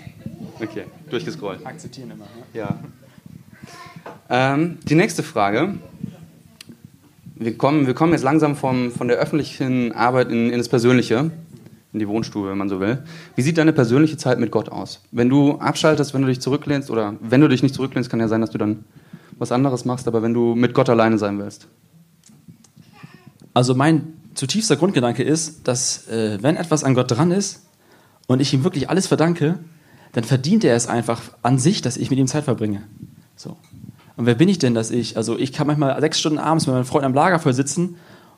Okay, 0.62 0.84
durchgescrollt. 1.10 1.65
Akzeptieren 1.65 2.12
immer. 2.12 2.25
Ja. 2.54 2.80
Ähm, 4.30 4.77
die 4.84 4.96
nächste 4.96 5.24
Frage. 5.24 5.75
wir 7.36 7.58
kommen, 7.58 7.88
wir 7.88 7.94
kommen 7.94 8.12
jetzt 8.12 8.24
langsam 8.24 8.56
vom, 8.58 8.92
von 8.92 9.08
der 9.08 9.18
öffentlichen 9.18 9.94
Arbeit 9.94 10.32
in, 10.32 10.50
in 10.50 10.58
das 10.58 10.70
Persönliche, 10.70 11.32
in 11.94 12.00
die 12.00 12.08
Wohnstube, 12.10 12.50
wenn 12.50 12.58
man 12.58 12.70
so 12.70 12.80
will. 12.82 13.00
Wie 13.36 13.42
sieht 13.42 13.58
deine 13.58 13.74
persönliche 13.74 14.15
Zeit 14.18 14.39
mit 14.39 14.51
Gott 14.51 14.68
aus? 14.70 15.01
Wenn 15.12 15.30
du 15.30 15.60
abschaltest, 15.60 16.13
wenn 16.13 16.22
du 16.22 16.27
dich 16.27 16.39
zurücklehnst, 16.42 16.92
oder 16.92 17.15
wenn 17.22 17.42
du 17.42 17.48
dich 17.50 17.63
nicht 17.63 17.75
zurücklehnst, 17.75 18.10
kann 18.10 18.20
ja 18.20 18.27
sein, 18.30 18.42
dass 18.42 18.51
du 18.51 18.58
dann 18.58 18.86
was 19.38 19.51
anderes 19.51 19.86
machst, 19.86 20.08
aber 20.08 20.22
wenn 20.22 20.34
du 20.34 20.56
mit 20.56 20.74
Gott 20.74 20.89
alleine 20.89 21.18
sein 21.18 21.39
willst. 21.39 21.68
Also 23.54 23.75
mein 23.75 24.13
zutiefster 24.34 24.75
Grundgedanke 24.75 25.24
ist, 25.24 25.68
dass 25.68 26.08
äh, 26.08 26.38
wenn 26.42 26.58
etwas 26.58 26.84
an 26.84 26.94
Gott 26.94 27.12
dran 27.12 27.32
ist 27.32 27.65
und 28.27 28.42
ich 28.42 28.54
ihm 28.54 28.63
wirklich 28.63 28.89
alles 28.89 29.08
verdanke, 29.08 29.60
dann 30.13 30.24
verdient 30.24 30.63
er 30.63 30.75
es 30.75 30.88
einfach 30.88 31.22
an 31.42 31.58
sich, 31.58 31.82
dass 31.82 31.98
ich 31.98 32.10
mit 32.10 32.20
ihm 32.20 32.27
Zeit 32.27 32.46
verbringe. 32.46 32.84
So. 33.36 33.58
Und 34.18 34.25
wer 34.25 34.36
bin 34.36 34.48
ich 34.48 34.60
denn, 34.60 34.74
dass 34.74 34.92
ich, 34.92 35.18
also 35.18 35.38
ich 35.38 35.51
kann 35.51 35.68
manchmal 35.68 36.00
sechs 36.00 36.20
Stunden 36.20 36.39
abends 36.39 36.68
mit 36.68 36.74
meinen 36.74 36.86
Freunden 36.86 37.08
am 37.08 37.13
Lagerfeuer 37.13 37.54
sitzen 37.54 37.98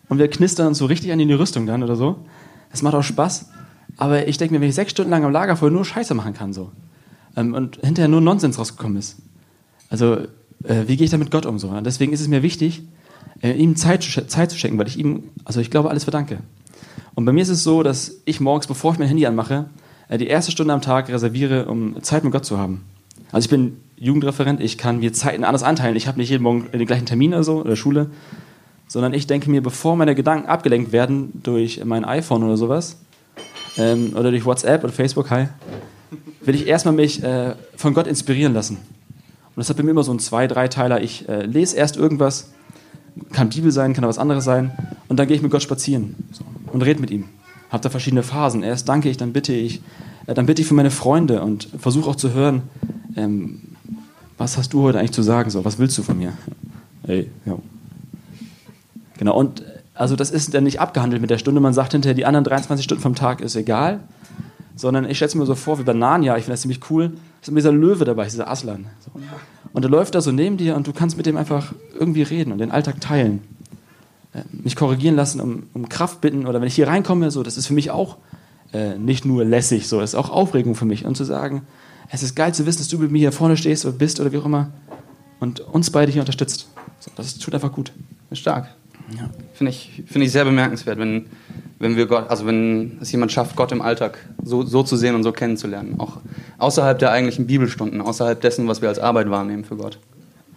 und 0.09 0.17
wir 0.17 0.27
knistern 0.27 0.67
uns 0.67 0.77
so 0.77 0.85
richtig 0.85 1.11
an 1.11 1.19
die 1.19 1.31
Rüstung 1.33 1.65
dann 1.65 1.83
oder 1.83 1.95
so. 1.95 2.25
Das 2.71 2.81
macht 2.81 2.95
auch 2.95 3.03
Spaß. 3.03 3.49
Aber 3.97 4.27
ich 4.27 4.37
denke 4.37 4.53
mir, 4.53 4.61
wenn 4.61 4.69
ich 4.69 4.75
sechs 4.75 4.91
Stunden 4.91 5.11
lang 5.11 5.23
am 5.23 5.31
Lagerfeuer 5.31 5.71
nur 5.71 5.85
Scheiße 5.85 6.13
machen 6.13 6.33
kann, 6.33 6.53
so. 6.53 6.71
Ähm, 7.35 7.53
und 7.53 7.77
hinterher 7.77 8.07
nur 8.07 8.21
Nonsens 8.21 8.57
rausgekommen 8.57 8.97
ist. 8.97 9.17
Also, 9.89 10.27
äh, 10.63 10.83
wie 10.87 10.97
gehe 10.97 11.05
ich 11.05 11.11
da 11.11 11.17
mit 11.17 11.31
Gott 11.31 11.45
um 11.45 11.59
so? 11.59 11.69
Und 11.69 11.85
deswegen 11.85 12.13
ist 12.13 12.21
es 12.21 12.27
mir 12.27 12.43
wichtig, 12.43 12.83
äh, 13.41 13.51
ihm 13.51 13.75
Zeit 13.75 14.03
zu, 14.03 14.27
Zeit 14.27 14.51
zu 14.51 14.57
schenken, 14.57 14.77
weil 14.77 14.87
ich 14.87 14.97
ihm, 14.97 15.23
also 15.45 15.59
ich 15.59 15.71
glaube, 15.71 15.89
alles 15.89 16.03
verdanke. 16.03 16.39
Und 17.15 17.25
bei 17.25 17.31
mir 17.31 17.41
ist 17.41 17.49
es 17.49 17.63
so, 17.63 17.83
dass 17.83 18.21
ich 18.25 18.39
morgens, 18.39 18.67
bevor 18.67 18.93
ich 18.93 18.99
mein 18.99 19.07
Handy 19.07 19.25
anmache, 19.25 19.65
äh, 20.09 20.17
die 20.17 20.27
erste 20.27 20.51
Stunde 20.51 20.73
am 20.73 20.81
Tag 20.81 21.09
reserviere, 21.09 21.65
um 21.65 22.01
Zeit 22.03 22.23
mit 22.23 22.33
Gott 22.33 22.45
zu 22.45 22.57
haben. 22.57 22.83
Also 23.31 23.45
ich 23.45 23.49
bin 23.49 23.77
Jugendreferent, 23.97 24.61
ich 24.61 24.77
kann 24.77 24.99
mir 24.99 25.13
Zeiten 25.13 25.43
anders 25.43 25.63
anteilen. 25.63 25.95
Ich 25.95 26.07
habe 26.07 26.17
nicht 26.17 26.29
jeden 26.29 26.43
Morgen 26.43 26.67
den 26.71 26.85
gleichen 26.85 27.05
Termin 27.05 27.33
oder 27.33 27.43
so, 27.43 27.61
oder 27.61 27.75
Schule, 27.75 28.11
sondern 28.87 29.13
ich 29.13 29.27
denke 29.27 29.49
mir, 29.49 29.61
bevor 29.61 29.95
meine 29.95 30.15
Gedanken 30.15 30.47
abgelenkt 30.47 30.91
werden 30.91 31.31
durch 31.43 31.83
mein 31.83 32.05
iPhone 32.05 32.43
oder 32.43 32.57
sowas, 32.57 32.97
ähm, 33.77 34.13
oder 34.15 34.31
durch 34.31 34.45
WhatsApp 34.45 34.83
oder 34.83 34.93
Facebook, 34.93 35.29
hi, 35.29 35.47
will 36.41 36.55
ich 36.55 36.67
erstmal 36.67 36.93
mich 36.93 37.21
äh, 37.23 37.55
von 37.75 37.93
Gott 37.93 38.07
inspirieren 38.07 38.53
lassen. 38.53 38.77
Und 39.57 39.61
das 39.61 39.69
hat 39.69 39.77
bei 39.77 39.81
mir 39.81 39.89
immer 39.89 40.03
so 40.03 40.13
ein 40.13 40.19
zwei, 40.19 40.45
drei 40.45 40.67
Teiler. 40.67 41.01
Ich 41.01 41.27
äh, 41.27 41.47
lese 41.47 41.75
erst 41.75 41.97
irgendwas, 41.97 42.51
kann 43.33 43.49
Bibel 43.49 43.71
sein, 43.71 43.95
kann 43.95 44.05
was 44.05 44.19
anderes 44.19 44.43
sein, 44.43 44.71
und 45.07 45.17
dann 45.17 45.27
gehe 45.27 45.35
ich 45.35 45.41
mit 45.41 45.49
Gott 45.49 45.63
spazieren 45.63 46.15
so, 46.31 46.43
und 46.71 46.83
rede 46.83 47.01
mit 47.01 47.09
ihm. 47.09 47.25
Habe 47.71 47.81
da 47.81 47.89
verschiedene 47.89 48.21
Phasen. 48.21 48.61
Erst 48.61 48.87
danke 48.87 49.09
ich, 49.09 49.17
dann 49.17 49.33
bitte 49.33 49.53
ich, 49.53 49.81
äh, 50.27 50.35
dann 50.35 50.45
bitte 50.45 50.61
ich 50.61 50.67
für 50.67 50.75
meine 50.75 50.91
Freunde 50.91 51.41
und 51.41 51.69
versuche 51.79 52.07
auch 52.07 52.15
zu 52.15 52.33
hören, 52.33 52.61
ähm, 53.15 53.63
was 54.37 54.59
hast 54.59 54.73
du 54.73 54.83
heute 54.83 54.99
eigentlich 54.99 55.13
zu 55.13 55.23
sagen? 55.23 55.49
So, 55.49 55.65
was 55.65 55.79
willst 55.79 55.97
du 55.97 56.03
von 56.03 56.19
mir? 56.19 56.33
Ey, 57.07 57.27
ja. 57.47 57.57
Genau, 59.17 59.35
und 59.35 59.63
also 59.95 60.15
das 60.15 60.29
ist 60.29 60.53
dann 60.53 60.65
nicht 60.65 60.79
abgehandelt 60.79 61.19
mit 61.19 61.31
der 61.31 61.39
Stunde. 61.39 61.61
Man 61.61 61.73
sagt 61.73 61.93
hinterher, 61.93 62.13
die 62.13 62.25
anderen 62.25 62.43
23 62.43 62.83
Stunden 62.83 63.01
vom 63.01 63.15
Tag 63.15 63.41
ist 63.41 63.55
egal, 63.55 64.01
sondern 64.77 65.09
ich 65.09 65.17
schätze 65.17 65.37
mir 65.37 65.45
so 65.45 65.55
vor, 65.55 65.79
wie 65.79 65.83
bei 65.83 65.93
Narnia, 65.93 66.37
ich 66.37 66.43
finde 66.43 66.53
das 66.53 66.61
ziemlich 66.61 66.79
cool, 66.89 67.11
ist 67.41 67.49
immer 67.49 67.57
dieser 67.57 67.71
Löwe 67.71 68.05
dabei, 68.05 68.25
dieser 68.25 68.49
Aslan. 68.49 68.85
So. 68.99 69.11
Und 69.73 69.81
der 69.81 69.91
läuft 69.91 70.15
da 70.15 70.21
so 70.21 70.31
neben 70.31 70.57
dir 70.57 70.75
und 70.75 70.87
du 70.87 70.93
kannst 70.93 71.17
mit 71.17 71.25
dem 71.25 71.35
einfach 71.35 71.73
irgendwie 71.99 72.21
reden 72.21 72.51
und 72.51 72.59
den 72.59 72.71
Alltag 72.71 73.01
teilen. 73.01 73.41
Äh, 74.33 74.43
mich 74.51 74.75
korrigieren 74.75 75.15
lassen, 75.15 75.41
um, 75.41 75.63
um, 75.73 75.89
Kraft 75.89 76.21
bitten 76.21 76.45
oder 76.45 76.61
wenn 76.61 76.67
ich 76.67 76.75
hier 76.75 76.87
reinkomme, 76.87 77.31
so, 77.31 77.43
das 77.43 77.57
ist 77.57 77.67
für 77.67 77.73
mich 77.73 77.91
auch 77.91 78.17
äh, 78.71 78.97
nicht 78.97 79.25
nur 79.25 79.43
lässig, 79.43 79.87
so, 79.87 79.99
das 79.99 80.11
ist 80.11 80.15
auch 80.15 80.29
Aufregung 80.29 80.75
für 80.75 80.85
mich. 80.85 81.05
Und 81.05 81.17
zu 81.17 81.23
sagen, 81.23 81.63
es 82.09 82.23
ist 82.23 82.35
geil 82.35 82.53
zu 82.53 82.65
wissen, 82.65 82.79
dass 82.79 82.87
du 82.87 82.99
mit 82.99 83.11
mir 83.11 83.19
hier 83.19 83.31
vorne 83.31 83.57
stehst 83.57 83.85
oder 83.85 83.97
bist 83.97 84.19
oder 84.19 84.31
wie 84.31 84.37
auch 84.37 84.45
immer 84.45 84.71
und 85.39 85.59
uns 85.59 85.89
beide 85.89 86.11
hier 86.11 86.21
unterstützt. 86.21 86.67
So, 86.99 87.11
das 87.15 87.37
tut 87.37 87.53
einfach 87.53 87.71
gut. 87.71 87.91
Stark. 88.31 88.76
Ja. 89.15 89.29
Finde 89.53 89.71
ich, 89.71 90.03
find 90.05 90.25
ich 90.25 90.31
sehr 90.31 90.45
bemerkenswert, 90.45 90.99
wenn, 90.99 91.27
wenn 91.79 91.95
wir 91.95 92.07
Gott, 92.07 92.29
also 92.29 92.45
wenn 92.45 92.97
es 93.01 93.11
jemand 93.11 93.31
schafft, 93.31 93.55
Gott 93.55 93.71
im 93.71 93.81
Alltag 93.81 94.17
so, 94.43 94.63
so 94.63 94.83
zu 94.83 94.97
sehen 94.97 95.15
und 95.15 95.23
so 95.23 95.31
kennenzulernen. 95.31 95.95
Auch 95.99 96.17
außerhalb 96.57 96.99
der 96.99 97.11
eigentlichen 97.11 97.47
Bibelstunden, 97.47 98.01
außerhalb 98.01 98.39
dessen, 98.41 98.67
was 98.67 98.81
wir 98.81 98.89
als 98.89 98.99
Arbeit 98.99 99.29
wahrnehmen 99.29 99.63
für 99.63 99.77
Gott. 99.77 99.99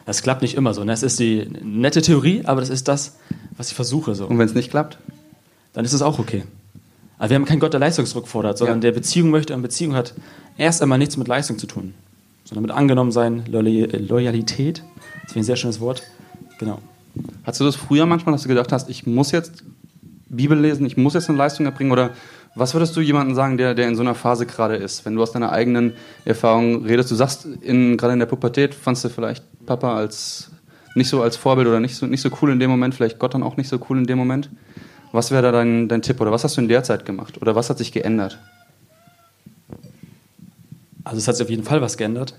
Das 0.07 0.23
klappt 0.23 0.43
nicht 0.43 0.55
immer 0.55 0.75
so. 0.75 0.83
Ne? 0.83 0.93
Das 0.93 1.03
ist 1.03 1.21
die 1.21 1.49
nette 1.63 2.03
Theorie, 2.03 2.43
aber 2.45 2.61
das 2.61 2.71
ist 2.71 2.89
das, 2.89 3.17
was 3.57 3.69
ich 3.69 3.75
versuche. 3.75 4.15
So. 4.15 4.27
Und 4.27 4.39
wenn 4.39 4.47
es 4.47 4.55
nicht 4.55 4.71
klappt? 4.71 4.99
Dann 5.73 5.85
ist 5.85 5.93
es 5.93 6.03
auch 6.03 6.19
okay. 6.19 6.43
Aber 7.19 7.31
wir 7.31 7.37
haben 7.37 7.45
keinen 7.45 7.61
Gott, 7.61 7.75
der 7.75 7.81
Leistungsdruck 7.81 8.27
fordert, 8.27 8.59
sondern 8.59 8.79
ja. 8.79 8.81
der 8.81 8.93
Beziehung 8.93 9.31
möchte 9.31 9.55
und 9.55 9.63
Beziehung 9.63 9.95
hat 9.95 10.15
erst 10.57 10.83
einmal 10.83 10.99
nichts 10.99 11.17
mit 11.17 11.29
Leistung 11.29 11.59
zu 11.59 11.67
tun, 11.67 11.95
sondern 12.45 12.63
mit 12.63 12.71
Angenommensein, 12.73 13.45
Loyalität. 13.47 14.83
Das 15.23 15.33
wäre 15.33 15.41
ein 15.41 15.45
sehr 15.45 15.57
schönes 15.57 15.81
Wort. 15.81 16.03
Genau. 16.59 16.81
Hast 17.45 17.61
du 17.61 17.65
das 17.65 17.77
früher 17.77 18.07
manchmal, 18.07 18.33
dass 18.33 18.43
du 18.43 18.49
gedacht 18.49 18.73
hast, 18.73 18.89
ich 18.89 19.07
muss 19.07 19.33
jetzt 19.33 19.65
Bibel 20.29 20.59
lesen, 20.59 20.87
ich 20.87 20.97
muss 20.97 21.15
jetzt 21.15 21.29
eine 21.29 21.39
Leistung 21.39 21.67
erbringen? 21.67 21.93
Oder 21.93 22.11
was 22.55 22.75
würdest 22.75 22.97
du 22.97 23.01
jemandem 23.01 23.35
sagen, 23.35 23.57
der, 23.57 23.75
der 23.75 23.89
in 23.89 23.97
so 23.97 24.03
einer 24.03 24.15
Phase 24.15 24.47
gerade 24.47 24.77
ist? 24.77 25.05
Wenn 25.05 25.15
du 25.15 25.23
aus 25.23 25.33
deiner 25.33 25.53
eigenen 25.53 25.95
Erfahrung 26.25 26.85
redest, 26.85 27.11
du 27.11 27.15
sagst, 27.15 27.47
in, 27.47 27.97
gerade 27.97 28.13
in 28.13 28.19
der 28.19 28.27
Pubertät 28.27 28.75
fandst 28.75 29.05
du 29.05 29.09
vielleicht 29.09 29.45
Papa 29.67 29.97
als 29.97 30.51
nicht 30.95 31.09
so 31.09 31.23
als 31.23 31.37
Vorbild 31.37 31.69
oder 31.69 31.81
nicht 31.81 31.97
so, 31.97 32.07
nicht 32.07 32.21
so 32.21 32.31
cool 32.43 32.51
in 32.51 32.59
dem 32.59 32.71
Moment, 32.71 32.95
vielleicht 32.95 33.19
Gott 33.19 33.35
dann 33.35 33.43
auch 33.43 33.57
nicht 33.57 33.69
so 33.69 33.79
cool 33.89 33.99
in 33.99 34.07
dem 34.07 34.19
Moment. 34.19 34.51
Was 35.13 35.31
wäre 35.31 35.43
da 35.43 35.53
dein, 35.53 35.89
dein 35.89 36.03
Tipp 36.03 36.21
oder 36.21 36.33
was 36.33 36.45
hast 36.45 36.57
du 36.57 36.61
in 36.61 36.69
der 36.69 36.83
Zeit 36.83 37.05
gemacht 37.05 37.41
oder 37.41 37.55
was 37.55 37.71
hat 37.71 37.79
sich 37.79 37.93
geändert? 37.93 38.39
Also 41.05 41.19
es 41.19 41.29
hat 41.29 41.37
sich 41.37 41.45
auf 41.45 41.51
jeden 41.51 41.65
Fall 41.65 41.81
was 41.81 41.97
geändert. 41.97 42.35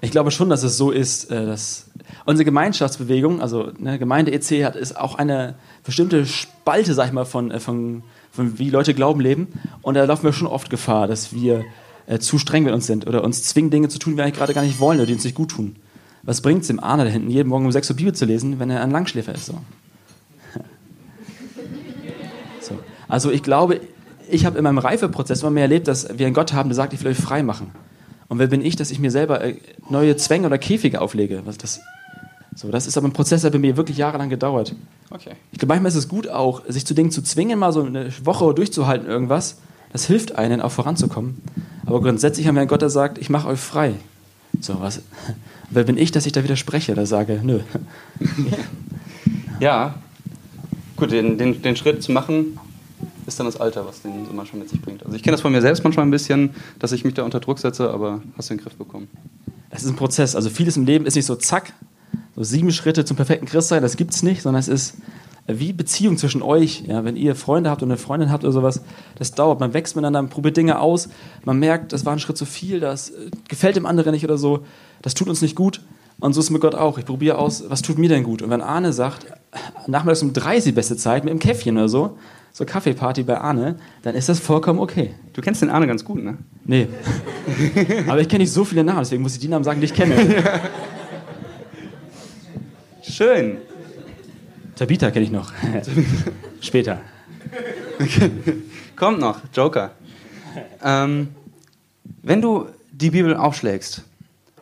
Ich 0.00 0.10
glaube 0.10 0.30
schon, 0.30 0.48
dass 0.48 0.62
es 0.62 0.76
so 0.76 0.90
ist, 0.90 1.30
äh, 1.30 1.46
dass 1.46 1.89
unsere 2.26 2.44
Gemeinschaftsbewegung, 2.44 3.40
also 3.40 3.70
ne, 3.78 3.98
Gemeinde 3.98 4.32
EC, 4.32 4.64
hat 4.64 4.76
ist 4.76 4.96
auch 4.96 5.16
eine 5.16 5.54
bestimmte 5.84 6.26
Spalte, 6.26 6.94
sag 6.94 7.06
ich 7.06 7.12
mal, 7.12 7.24
von, 7.24 7.50
äh, 7.50 7.60
von, 7.60 8.02
von 8.30 8.58
wie 8.58 8.70
Leute 8.70 8.94
glauben 8.94 9.20
leben. 9.20 9.48
Und 9.82 9.94
da 9.94 10.04
laufen 10.04 10.24
wir 10.24 10.32
schon 10.32 10.48
oft 10.48 10.70
Gefahr, 10.70 11.06
dass 11.06 11.34
wir 11.34 11.64
äh, 12.06 12.18
zu 12.18 12.38
streng 12.38 12.64
mit 12.64 12.74
uns 12.74 12.86
sind 12.86 13.06
oder 13.06 13.24
uns 13.24 13.42
zwingen, 13.44 13.70
Dinge 13.70 13.88
zu 13.88 13.98
tun, 13.98 14.12
die 14.12 14.16
wir 14.18 14.24
eigentlich 14.24 14.38
gerade 14.38 14.54
gar 14.54 14.62
nicht 14.62 14.80
wollen 14.80 14.98
oder 14.98 15.06
die 15.06 15.14
uns 15.14 15.24
nicht 15.24 15.36
gut 15.36 15.50
tun. 15.50 15.76
Was 16.22 16.40
bringt 16.40 16.62
es 16.62 16.66
dem 16.66 16.80
Arne 16.80 17.04
da 17.04 17.10
hinten, 17.10 17.30
jeden 17.30 17.48
Morgen 17.48 17.64
um 17.64 17.72
6 17.72 17.90
Uhr 17.90 17.96
Bibel 17.96 18.14
zu 18.14 18.24
lesen, 18.24 18.58
wenn 18.58 18.70
er 18.70 18.82
ein 18.82 18.90
Langschläfer 18.90 19.34
ist? 19.34 19.46
So. 19.46 19.54
so. 22.60 22.78
Also 23.08 23.30
ich 23.30 23.42
glaube, 23.42 23.80
ich 24.28 24.44
habe 24.44 24.58
in 24.58 24.64
meinem 24.64 24.78
Reifeprozess 24.78 25.42
immer 25.42 25.50
mehr 25.50 25.62
erlebt, 25.62 25.88
dass 25.88 26.18
wir 26.18 26.26
einen 26.26 26.34
Gott 26.34 26.52
haben, 26.52 26.68
der 26.68 26.76
sagt, 26.76 26.92
ich 26.92 27.02
will 27.02 27.10
euch 27.10 27.18
frei 27.18 27.42
machen. 27.42 27.70
Und 28.28 28.38
wer 28.38 28.46
bin 28.46 28.64
ich, 28.64 28.76
dass 28.76 28.90
ich 28.90 29.00
mir 29.00 29.10
selber 29.10 29.42
äh, 29.42 29.56
neue 29.88 30.16
Zwänge 30.16 30.46
oder 30.46 30.58
Käfige 30.58 31.00
auflege? 31.00 31.42
Das, 31.58 31.80
so, 32.54 32.70
das 32.70 32.86
ist 32.86 32.96
aber 32.96 33.08
ein 33.08 33.12
Prozess, 33.12 33.42
der 33.42 33.50
bei 33.50 33.58
mir 33.58 33.76
wirklich 33.76 33.96
jahrelang 33.96 34.28
gedauert. 34.28 34.74
Okay. 35.10 35.30
Ich 35.52 35.58
glaube, 35.58 35.68
manchmal 35.68 35.90
ist 35.90 35.96
es 35.96 36.08
gut 36.08 36.28
auch, 36.28 36.62
sich 36.68 36.84
zu 36.84 36.94
Dingen 36.94 37.10
zu 37.10 37.22
zwingen, 37.22 37.58
mal 37.58 37.72
so 37.72 37.82
eine 37.82 38.10
Woche 38.24 38.52
durchzuhalten, 38.54 39.08
irgendwas. 39.08 39.58
Das 39.92 40.06
hilft 40.06 40.36
einen, 40.36 40.60
auch 40.60 40.72
voranzukommen. 40.72 41.42
Aber 41.86 42.00
grundsätzlich 42.00 42.46
haben 42.46 42.54
wir 42.54 42.60
einen 42.60 42.68
Gott, 42.68 42.82
der 42.82 42.90
sagt, 42.90 43.18
ich 43.18 43.30
mache 43.30 43.48
euch 43.48 43.58
frei. 43.58 43.94
So, 44.60 44.80
was? 44.80 45.02
Wer 45.70 45.84
bin 45.84 45.96
ich, 45.96 46.10
dass 46.10 46.26
ich 46.26 46.32
da 46.32 46.42
widerspreche, 46.42 46.94
da 46.94 47.06
sage, 47.06 47.40
nö. 47.42 47.60
ja, 49.60 49.94
gut, 50.96 51.12
den, 51.12 51.38
den, 51.38 51.62
den 51.62 51.76
Schritt 51.76 52.02
zu 52.02 52.10
machen, 52.10 52.58
ist 53.26 53.38
dann 53.38 53.46
das 53.46 53.60
Alter, 53.60 53.86
was 53.86 54.02
den 54.02 54.26
so 54.26 54.32
manchmal 54.32 54.60
mit 54.60 54.68
sich 54.68 54.82
bringt. 54.82 55.04
Also 55.04 55.16
ich 55.16 55.22
kenne 55.22 55.34
das 55.34 55.40
von 55.40 55.52
mir 55.52 55.60
selbst 55.60 55.84
manchmal 55.84 56.06
ein 56.06 56.10
bisschen, 56.10 56.50
dass 56.80 56.90
ich 56.90 57.04
mich 57.04 57.14
da 57.14 57.22
unter 57.22 57.38
Druck 57.38 57.60
setze, 57.60 57.90
aber 57.90 58.20
hast 58.36 58.50
du 58.50 58.54
in 58.54 58.58
den 58.58 58.64
Griff 58.64 58.74
bekommen. 58.74 59.08
Das 59.70 59.84
ist 59.84 59.90
ein 59.90 59.96
Prozess. 59.96 60.34
Also 60.34 60.50
vieles 60.50 60.76
im 60.76 60.84
Leben 60.84 61.06
ist 61.06 61.14
nicht 61.14 61.26
so 61.26 61.36
zack, 61.36 61.72
so 62.36 62.42
sieben 62.42 62.72
Schritte 62.72 63.04
zum 63.04 63.16
perfekten 63.16 63.46
Christsein, 63.46 63.82
das 63.82 63.96
gibt 63.96 64.12
es 64.12 64.22
nicht, 64.22 64.42
sondern 64.42 64.60
es 64.60 64.68
ist 64.68 64.96
wie 65.46 65.72
Beziehung 65.72 66.16
zwischen 66.16 66.42
euch. 66.42 66.84
Ja, 66.86 67.04
wenn 67.04 67.16
ihr 67.16 67.34
Freunde 67.34 67.70
habt 67.70 67.82
und 67.82 67.90
eine 67.90 67.98
Freundin 67.98 68.30
habt 68.30 68.44
oder 68.44 68.52
sowas, 68.52 68.82
das 69.16 69.32
dauert. 69.32 69.60
Man 69.60 69.74
wächst 69.74 69.96
miteinander, 69.96 70.22
man 70.22 70.30
probiert 70.30 70.56
Dinge 70.56 70.78
aus, 70.78 71.08
man 71.44 71.58
merkt, 71.58 71.92
das 71.92 72.04
war 72.04 72.12
ein 72.12 72.18
Schritt 72.18 72.36
zu 72.36 72.44
viel, 72.46 72.80
das 72.80 73.10
äh, 73.10 73.30
gefällt 73.48 73.76
dem 73.76 73.86
anderen 73.86 74.12
nicht 74.12 74.24
oder 74.24 74.38
so, 74.38 74.64
das 75.02 75.14
tut 75.14 75.28
uns 75.28 75.42
nicht 75.42 75.56
gut. 75.56 75.80
Und 76.20 76.34
so 76.34 76.40
ist 76.40 76.50
mit 76.50 76.60
Gott 76.60 76.74
auch. 76.74 76.98
Ich 76.98 77.06
probiere 77.06 77.38
aus, 77.38 77.64
was 77.68 77.80
tut 77.80 77.96
mir 77.96 78.10
denn 78.10 78.24
gut? 78.24 78.42
Und 78.42 78.50
wenn 78.50 78.60
Arne 78.60 78.92
sagt, 78.92 79.26
nachmittags 79.86 80.22
um 80.22 80.34
drei 80.34 80.58
ist 80.58 80.66
die 80.66 80.72
beste 80.72 80.96
Zeit 80.96 81.24
mit 81.24 81.32
dem 81.32 81.38
Käffchen 81.38 81.78
oder 81.78 81.88
so, 81.88 82.18
so 82.52 82.66
Kaffeeparty 82.66 83.22
bei 83.22 83.38
Arne, 83.38 83.76
dann 84.02 84.14
ist 84.14 84.28
das 84.28 84.38
vollkommen 84.38 84.80
okay. 84.80 85.14
Du 85.32 85.40
kennst 85.40 85.62
den 85.62 85.70
Arne 85.70 85.86
ganz 85.86 86.04
gut, 86.04 86.22
ne? 86.22 86.36
Nee. 86.64 86.88
Aber 88.06 88.20
ich 88.20 88.28
kenne 88.28 88.42
nicht 88.42 88.52
so 88.52 88.64
viele 88.64 88.84
Namen, 88.84 88.98
deswegen 88.98 89.22
muss 89.22 89.34
ich 89.34 89.40
die 89.40 89.48
Namen 89.48 89.64
sagen, 89.64 89.80
die 89.80 89.86
ich 89.86 89.94
kenne. 89.94 90.14
Schön. 93.02 93.58
Tabita 94.76 95.10
kenne 95.10 95.24
ich 95.24 95.30
noch. 95.30 95.52
Später. 96.60 97.00
Kommt 98.96 99.20
noch, 99.20 99.40
Joker. 99.54 99.92
Ähm, 100.82 101.28
wenn 102.22 102.40
du 102.40 102.66
die 102.92 103.10
Bibel 103.10 103.36
aufschlägst 103.36 104.02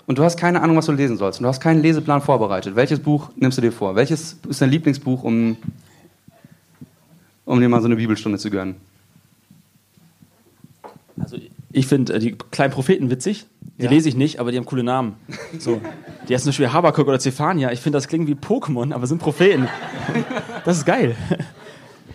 und 0.06 0.18
du 0.18 0.24
hast 0.24 0.36
keine 0.36 0.60
Ahnung, 0.62 0.76
was 0.76 0.86
du 0.86 0.92
lesen 0.92 1.16
sollst 1.16 1.40
und 1.40 1.44
du 1.44 1.48
hast 1.48 1.60
keinen 1.60 1.82
Leseplan 1.82 2.20
vorbereitet, 2.20 2.76
welches 2.76 3.00
Buch 3.00 3.30
nimmst 3.36 3.58
du 3.58 3.62
dir 3.62 3.72
vor? 3.72 3.96
Welches 3.96 4.36
ist 4.48 4.60
dein 4.60 4.70
Lieblingsbuch, 4.70 5.22
um 5.22 5.56
um 7.44 7.60
dir 7.60 7.68
mal 7.68 7.80
so 7.80 7.86
eine 7.86 7.96
Bibelstunde 7.96 8.38
zu 8.38 8.50
gönnen? 8.50 8.76
Also 11.18 11.38
ich 11.72 11.86
finde 11.86 12.14
äh, 12.14 12.18
die 12.18 12.32
kleinen 12.32 12.72
Propheten 12.72 13.10
witzig. 13.10 13.46
Die 13.78 13.84
ja. 13.84 13.90
lese 13.90 14.08
ich 14.08 14.16
nicht, 14.16 14.38
aber 14.38 14.50
die 14.50 14.58
haben 14.58 14.66
coole 14.66 14.82
Namen. 14.82 15.14
So. 15.58 15.80
Die 16.28 16.34
heißen 16.34 16.44
zum 16.44 16.50
Beispiel 16.50 16.72
Habakuk 16.72 17.08
oder 17.08 17.18
Zephania. 17.18 17.72
Ich 17.72 17.80
finde, 17.80 17.96
das 17.96 18.08
klingt 18.08 18.28
wie 18.28 18.34
Pokémon, 18.34 18.92
aber 18.92 19.06
sind 19.06 19.18
Propheten. 19.18 19.68
Das 20.64 20.76
ist 20.76 20.84
geil. 20.84 21.16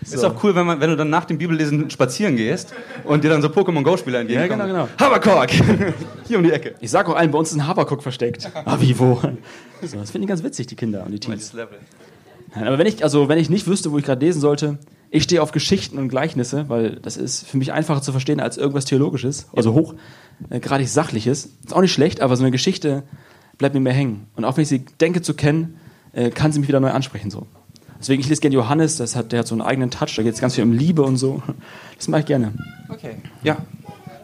So. 0.06 0.18
Ist 0.18 0.24
auch 0.26 0.44
cool, 0.44 0.54
wenn, 0.54 0.66
man, 0.66 0.82
wenn 0.82 0.90
du 0.90 0.98
dann 0.98 1.10
nach 1.10 1.26
dem 1.26 1.38
Bibellesen 1.38 1.90
spazieren 1.90 2.36
gehst 2.36 2.74
und 3.06 3.24
dir 3.24 3.30
dann 3.30 3.42
so 3.42 3.48
Pokémon 3.48 3.84
Go-Spieler 3.84 4.20
entgegenkommen. 4.20 4.60
Ja, 4.60 4.66
genau, 4.66 4.88
genau. 4.88 5.00
Habakuk! 5.00 5.50
Hier 6.28 6.38
um 6.38 6.44
die 6.44 6.52
Ecke. 6.52 6.76
Ich 6.82 6.92
sag 6.92 7.08
auch 7.08 7.16
allen, 7.16 7.32
bei 7.32 7.38
uns 7.38 7.52
ist 7.52 7.58
ein 7.58 7.68
Habakuk 7.68 8.04
versteckt. 8.04 8.52
Ah, 8.66 8.78
wie, 8.82 9.00
wo? 9.00 9.22
So, 9.82 9.98
das 9.98 10.12
finde 10.12 10.26
ich 10.26 10.28
ganz 10.28 10.44
witzig, 10.44 10.68
die 10.68 10.76
Kinder 10.76 11.06
und 11.06 11.12
die 11.12 11.20
Teens. 11.20 11.54
Nein, 11.54 12.68
aber 12.68 12.78
wenn 12.78 12.88
ich, 12.88 13.04
also, 13.04 13.30
wenn 13.30 13.40
ich 13.40 13.50
nicht 13.50 13.66
wüsste, 13.66 13.92
wo 13.92 13.98
ich 13.98 14.06
gerade 14.06 14.26
lesen 14.26 14.42
sollte, 14.42 14.78
ich 15.10 15.24
stehe 15.24 15.42
auf 15.42 15.52
Geschichten 15.52 15.98
und 15.98 16.10
Gleichnisse, 16.10 16.70
weil 16.70 16.98
das 16.98 17.18
ist 17.18 17.48
für 17.48 17.58
mich 17.58 17.72
einfacher 17.72 18.02
zu 18.02 18.12
verstehen 18.12 18.40
als 18.40 18.58
irgendwas 18.58 18.86
Theologisches, 18.86 19.48
also 19.56 19.74
hoch, 19.74 19.96
äh, 20.50 20.60
gerade 20.60 20.86
Sachliches. 20.86 21.50
Ist 21.64 21.74
auch 21.74 21.82
nicht 21.82 21.94
schlecht, 21.94 22.20
aber 22.20 22.36
so 22.36 22.44
eine 22.44 22.52
Geschichte 22.52 23.04
bleibt 23.58 23.76
mir 23.76 23.82
mehr 23.82 23.94
hängen. 23.94 24.28
Und 24.36 24.46
auch 24.46 24.58
wenn 24.58 24.64
ich 24.64 24.70
sie 24.70 24.86
denke 25.00 25.22
zu 25.22 25.34
kennen, 25.34 25.80
äh, 26.14 26.30
kann 26.30 26.52
sie 26.52 26.60
mich 26.60 26.68
wieder 26.68 26.80
neu 26.80 26.92
ansprechen. 26.92 27.32
So. 27.32 27.48
Deswegen, 28.00 28.22
ich 28.22 28.28
lese 28.28 28.42
gerne 28.42 28.56
Johannes, 28.56 28.98
das 28.98 29.16
hat, 29.16 29.32
der 29.32 29.40
hat 29.40 29.48
so 29.48 29.56
einen 29.56 29.62
eigenen 29.62 29.90
Touch, 29.90 30.16
da 30.16 30.24
geht 30.24 30.34
es 30.34 30.42
ganz 30.42 30.56
viel 30.56 30.64
um 30.64 30.74
Liebe 30.74 31.04
und 31.04 31.18
so. 31.18 31.42
Das 31.98 32.08
mache 32.08 32.22
ich 32.22 32.26
gerne. 32.28 32.52
Okay, 32.90 33.16
ja. 33.44 33.58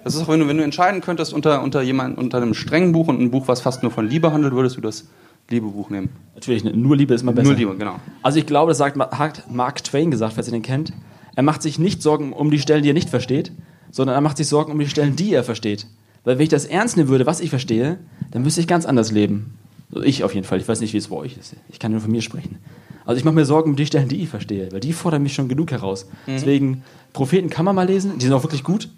Das 0.04 0.16
ist 0.16 0.24
auch, 0.24 0.28
wenn 0.28 0.40
du, 0.40 0.48
wenn 0.48 0.58
du 0.58 0.64
entscheiden 0.64 1.02
könntest 1.02 1.34
unter, 1.34 1.62
unter, 1.62 1.82
jemand, 1.82 2.18
unter 2.18 2.38
einem 2.38 2.54
strengen 2.54 2.92
Buch 2.92 3.08
und 3.08 3.20
einem 3.20 3.32
Buch, 3.32 3.48
was 3.48 3.62
fast 3.62 3.84
nur 3.84 3.92
von 3.92 4.08
Liebe 4.08 4.32
handelt, 4.32 4.54
würdest 4.54 4.78
du 4.78 4.82
das 4.82 5.08
Liebebuch 5.50 5.90
nehmen? 5.90 6.10
Natürlich, 6.36 6.64
nur 6.64 6.98
Liebe 6.98 7.14
ist 7.14 7.22
immer 7.22 7.34
besser. 7.34 7.50
Nur 7.50 7.58
Liebe, 7.58 7.76
genau. 7.78 8.00
Also 8.22 8.40
ich 8.40 8.46
glaube, 8.46 8.72
das 8.72 8.78
sagt, 8.78 8.98
hat 8.98 9.50
Mark 9.52 9.84
Twain 9.84 10.12
gesagt, 10.12 10.34
falls 10.34 10.48
ihr 10.48 10.52
den 10.52 10.62
kennt. 10.62 10.94
Er 11.36 11.44
macht 11.44 11.62
sich 11.62 11.80
nicht 11.80 12.02
Sorgen 12.02 12.34
um 12.34 12.52
die 12.52 12.60
Stellen, 12.60 12.84
die 12.84 12.90
er 12.90 12.94
nicht 12.94 13.10
versteht, 13.10 13.52
sondern 13.92 14.16
er 14.16 14.22
macht 14.22 14.38
sich 14.38 14.48
Sorgen 14.48 14.72
um 14.72 14.80
die 14.80 14.88
Stellen, 14.88 15.16
die 15.16 15.34
er 15.34 15.44
versteht. 15.44 15.88
Weil 16.24 16.38
wenn 16.38 16.44
ich 16.44 16.50
das 16.50 16.66
ernst 16.66 16.98
nehmen 16.98 17.10
würde, 17.10 17.26
was 17.26 17.40
ich 17.40 17.50
verstehe, 17.50 17.98
dann 18.32 18.44
müsste 18.44 18.62
ich 18.62 18.68
ganz 18.68 18.86
anders 18.86 19.12
leben. 19.12 19.58
Also 19.92 20.06
ich 20.06 20.24
auf 20.24 20.36
jeden 20.36 20.46
Fall. 20.46 20.60
Ich 20.60 20.68
weiß 20.68 20.82
nicht, 20.82 20.94
wie 20.94 20.98
es 20.98 21.08
bei 21.08 21.16
euch 21.16 21.38
ist. 21.38 21.56
Ich 21.70 21.80
kann 21.80 21.92
nur 21.92 22.02
von 22.02 22.12
mir 22.12 22.22
sprechen. 22.22 22.58
Also 23.06 23.18
ich 23.18 23.26
mache 23.26 23.36
mir 23.36 23.46
Sorgen 23.46 23.72
um 23.72 23.76
die 23.76 23.86
Stellen, 23.86 24.08
die 24.08 24.22
ich 24.22 24.30
verstehe, 24.30 24.72
weil 24.72 24.80
die 24.80 24.94
fordern 24.94 25.24
mich 25.24 25.34
schon 25.34 25.48
genug 25.48 25.72
heraus. 25.72 26.06
Mhm. 26.28 26.32
Deswegen, 26.32 26.84
Propheten 27.12 27.50
kann 27.50 27.66
man 27.66 27.76
mal 27.76 27.88
lesen, 27.88 28.20
die 28.20 28.26
sind 28.26 28.34
auch 28.34 28.44
wirklich 28.44 28.64
gut. 28.64 28.90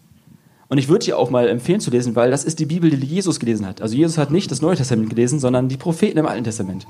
Und 0.67 0.77
ich 0.77 0.87
würde 0.87 1.05
dir 1.05 1.17
auch 1.17 1.29
mal 1.29 1.47
empfehlen 1.47 1.81
zu 1.81 1.91
lesen, 1.91 2.15
weil 2.15 2.31
das 2.31 2.43
ist 2.43 2.59
die 2.59 2.65
Bibel, 2.65 2.89
die 2.89 3.05
Jesus 3.05 3.39
gelesen 3.39 3.65
hat. 3.65 3.81
Also 3.81 3.95
Jesus 3.95 4.17
hat 4.17 4.31
nicht 4.31 4.51
das 4.51 4.61
Neue 4.61 4.75
Testament 4.75 5.09
gelesen, 5.09 5.39
sondern 5.39 5.69
die 5.69 5.77
Propheten 5.77 6.17
im 6.17 6.25
Alten 6.25 6.45
Testament. 6.45 6.87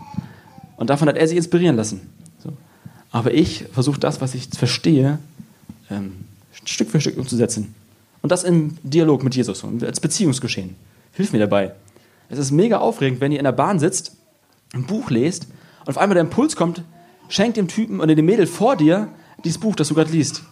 Und 0.78 0.90
davon 0.90 1.08
hat 1.08 1.18
er 1.18 1.28
sich 1.28 1.38
inspirieren 1.38 1.76
lassen. 1.76 2.02
So. 2.40 2.54
Aber 3.12 3.34
ich 3.34 3.66
versuche 3.72 4.00
das, 4.00 4.22
was 4.22 4.36
ich 4.36 4.50
verstehe, 4.50 5.20
ähm, 5.90 6.14
Stück 6.64 6.90
für 6.90 7.02
Stück 7.02 7.18
umzusetzen. 7.18 7.74
Und 8.22 8.32
das 8.32 8.44
im 8.44 8.78
Dialog 8.84 9.24
mit 9.24 9.36
Jesus, 9.36 9.64
als 9.82 10.00
Beziehungsgeschehen. 10.00 10.76
Hilf 11.14 11.34
mir 11.34 11.40
dabei. 11.40 11.74
Es 12.32 12.40
ist 12.40 12.52
mega 12.52 12.78
aufregend, 12.78 13.20
wenn 13.20 13.34
ihr 13.34 13.40
in 13.40 13.44
der 13.44 13.52
Bahn 13.52 13.78
sitzt, 13.78 14.16
ein 14.74 14.86
Buch 14.86 15.10
lest 15.10 15.48
und 15.82 15.90
auf 15.90 15.98
einmal 15.98 16.16
der 16.16 16.24
Impuls 16.24 16.56
kommt, 16.56 16.84
schenk 17.28 17.56
dem 17.56 17.68
Typen 17.68 18.00
oder 18.00 18.16
dem 18.16 18.26
Mädel 18.26 18.48
vor 18.48 18.78
dir 18.78 19.10
dieses 19.44 19.60
Buch, 19.60 19.76
das 19.76 19.90
du 19.90 19.96
gerade 19.96 20.12
liest. 20.12 20.44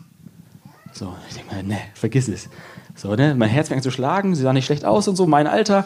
So, 0.92 1.16
ich 1.30 1.36
denke 1.36 1.56
mal, 1.56 1.64
ne, 1.64 1.78
vergiss 1.94 2.28
es. 2.28 2.50
So, 2.96 3.16
ne, 3.16 3.34
mein 3.34 3.48
Herz 3.48 3.70
fängt 3.70 3.84
zu 3.84 3.92
schlagen, 3.92 4.36
sie 4.36 4.42
sah 4.42 4.52
nicht 4.52 4.66
schlecht 4.66 4.84
aus 4.84 5.08
und 5.08 5.16
so, 5.16 5.26
mein 5.26 5.48
Alter. 5.48 5.86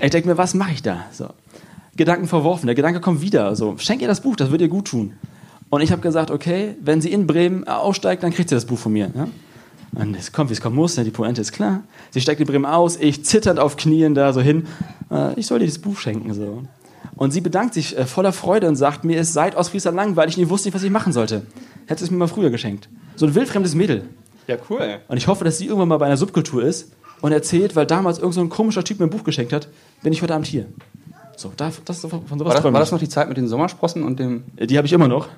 Ich 0.00 0.10
denke 0.10 0.28
mir, 0.28 0.36
was 0.36 0.52
mache 0.52 0.72
ich 0.72 0.82
da? 0.82 1.06
So. 1.10 1.30
Gedanken 1.96 2.28
verworfen, 2.28 2.66
der 2.66 2.74
Gedanke 2.74 3.00
kommt 3.00 3.22
wieder. 3.22 3.56
So, 3.56 3.78
schenk 3.78 4.02
ihr 4.02 4.08
das 4.08 4.20
Buch, 4.20 4.36
das 4.36 4.50
wird 4.50 4.60
ihr 4.60 4.68
gut 4.68 4.88
tun. 4.88 5.14
Und 5.70 5.80
ich 5.80 5.90
habe 5.90 6.02
gesagt, 6.02 6.30
okay, 6.30 6.76
wenn 6.82 7.00
sie 7.00 7.12
in 7.12 7.26
Bremen 7.26 7.66
aussteigt, 7.66 8.22
dann 8.22 8.32
kriegt 8.32 8.50
sie 8.50 8.54
das 8.54 8.66
Buch 8.66 8.78
von 8.78 8.92
mir. 8.92 9.10
Ja? 9.14 9.26
Und 9.92 10.14
es 10.16 10.32
kommt, 10.32 10.50
wie 10.50 10.54
es 10.54 10.60
kommen 10.60 10.76
muss, 10.76 10.96
ne, 10.96 11.04
die 11.04 11.10
Pointe 11.10 11.40
ist 11.40 11.52
klar. 11.52 11.82
Sie 12.10 12.20
steigt 12.20 12.40
in 12.40 12.46
Bremen 12.46 12.66
aus, 12.66 12.96
ich 12.96 13.24
zitternd 13.24 13.58
auf 13.58 13.76
Knien 13.76 14.14
da 14.14 14.32
so 14.32 14.40
hin. 14.40 14.66
Äh, 15.10 15.38
ich 15.38 15.46
soll 15.46 15.60
dir 15.60 15.66
das 15.66 15.78
Buch 15.78 15.98
schenken. 15.98 16.32
So. 16.34 16.62
Und 17.16 17.32
sie 17.32 17.40
bedankt 17.40 17.74
sich 17.74 17.96
äh, 17.96 18.06
voller 18.06 18.32
Freude 18.32 18.68
und 18.68 18.76
sagt, 18.76 19.04
mir 19.04 19.18
ist 19.18 19.32
seit 19.32 19.56
Ostfriesland 19.56 19.96
langweilig, 19.96 20.34
ich 20.34 20.44
nie 20.44 20.50
wusste 20.50 20.68
nicht, 20.68 20.74
was 20.74 20.82
ich 20.82 20.90
machen 20.90 21.12
sollte. 21.12 21.46
Hätte 21.86 22.04
es 22.04 22.10
mir 22.10 22.16
mal 22.16 22.28
früher 22.28 22.50
geschenkt. 22.50 22.88
So 23.16 23.26
ein 23.26 23.34
wildfremdes 23.34 23.74
Mädel. 23.74 24.04
Ja, 24.46 24.56
cool. 24.70 25.00
Und 25.08 25.16
ich 25.16 25.26
hoffe, 25.26 25.44
dass 25.44 25.58
sie 25.58 25.66
irgendwann 25.66 25.88
mal 25.88 25.98
bei 25.98 26.06
einer 26.06 26.16
Subkultur 26.16 26.62
ist 26.62 26.92
und 27.20 27.32
erzählt, 27.32 27.76
weil 27.76 27.86
damals 27.86 28.18
irgend 28.18 28.34
so 28.34 28.40
ein 28.40 28.48
komischer 28.48 28.84
Typ 28.84 28.98
mir 29.00 29.06
ein 29.06 29.10
Buch 29.10 29.24
geschenkt 29.24 29.52
hat, 29.52 29.68
bin 30.02 30.12
ich 30.12 30.22
heute 30.22 30.34
Abend 30.34 30.46
hier. 30.46 30.66
So, 31.36 31.52
da, 31.56 31.70
das, 31.84 32.00
von 32.00 32.10
sowas 32.10 32.40
war 32.40 32.54
das, 32.54 32.64
war 32.64 32.72
das 32.72 32.92
noch 32.92 32.98
die 32.98 33.08
Zeit 33.08 33.28
mit 33.28 33.36
den 33.36 33.48
Sommersprossen 33.48 34.02
und 34.02 34.18
dem... 34.18 34.44
Äh, 34.56 34.66
die 34.66 34.76
habe 34.76 34.86
ich 34.86 34.92
immer 34.92 35.08
noch. 35.08 35.28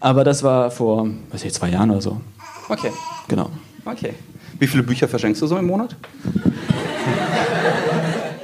Aber 0.00 0.24
das 0.24 0.42
war 0.42 0.70
vor, 0.70 1.08
weiß 1.30 1.44
ich, 1.44 1.52
zwei 1.52 1.70
Jahren 1.70 1.90
oder 1.90 2.00
so. 2.00 2.20
Okay. 2.68 2.90
Genau. 3.28 3.50
Okay. 3.90 4.14
Wie 4.58 4.66
viele 4.66 4.82
Bücher 4.82 5.08
verschenkst 5.08 5.40
du 5.40 5.46
so 5.46 5.56
im 5.56 5.66
Monat? 5.66 5.96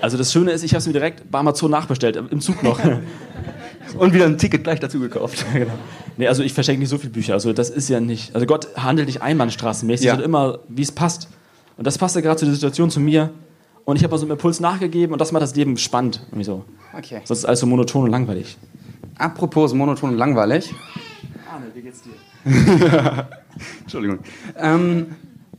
Also 0.00 0.16
das 0.16 0.32
Schöne 0.32 0.52
ist, 0.52 0.62
ich 0.62 0.72
habe 0.72 0.78
es 0.78 0.86
mir 0.86 0.92
direkt 0.92 1.30
bei 1.30 1.38
Amazon 1.38 1.70
nachbestellt, 1.70 2.16
im 2.16 2.40
Zug 2.40 2.62
noch. 2.62 2.80
Und 3.98 4.12
wieder 4.12 4.24
ein 4.24 4.38
Ticket 4.38 4.64
gleich 4.64 4.80
dazu 4.80 4.98
gekauft. 4.98 5.44
genau. 5.52 5.72
Nee, 6.16 6.28
also 6.28 6.42
ich 6.42 6.52
verschenke 6.52 6.80
nicht 6.80 6.88
so 6.88 6.98
viele 6.98 7.12
Bücher. 7.12 7.34
Also 7.34 7.52
das 7.52 7.70
ist 7.70 7.88
ja 7.88 8.00
nicht. 8.00 8.34
Also 8.34 8.46
Gott 8.46 8.68
handelt 8.76 9.06
nicht 9.06 9.22
einbahnstraßenmäßig, 9.22 10.06
ja. 10.06 10.12
sondern 10.12 10.28
immer, 10.28 10.58
wie 10.68 10.82
es 10.82 10.92
passt. 10.92 11.28
Und 11.76 11.86
das 11.86 11.98
passte 11.98 12.22
gerade 12.22 12.38
zu 12.38 12.44
der 12.44 12.54
Situation 12.54 12.90
zu 12.90 13.00
mir. 13.00 13.30
Und 13.84 13.96
ich 13.96 14.02
habe 14.02 14.12
mal 14.12 14.18
so 14.18 14.24
einen 14.24 14.32
Impuls 14.32 14.60
nachgegeben 14.60 15.12
und 15.12 15.20
das 15.20 15.32
macht 15.32 15.42
das 15.42 15.54
Leben 15.54 15.76
spannend. 15.76 16.22
Irgendwie 16.28 16.44
so. 16.44 16.64
Okay. 16.96 17.20
Sonst 17.24 17.40
ist 17.40 17.44
alles 17.44 17.60
so 17.60 17.66
monoton 17.66 18.04
und 18.04 18.10
langweilig. 18.10 18.56
Apropos 19.18 19.74
monoton 19.74 20.10
und 20.10 20.18
langweilig. 20.18 20.74
Arne, 21.52 21.66
wie 21.74 21.82
geht's 21.82 22.02
dir? 22.02 22.12
Entschuldigung. 23.82 24.20
Ähm, 24.56 25.06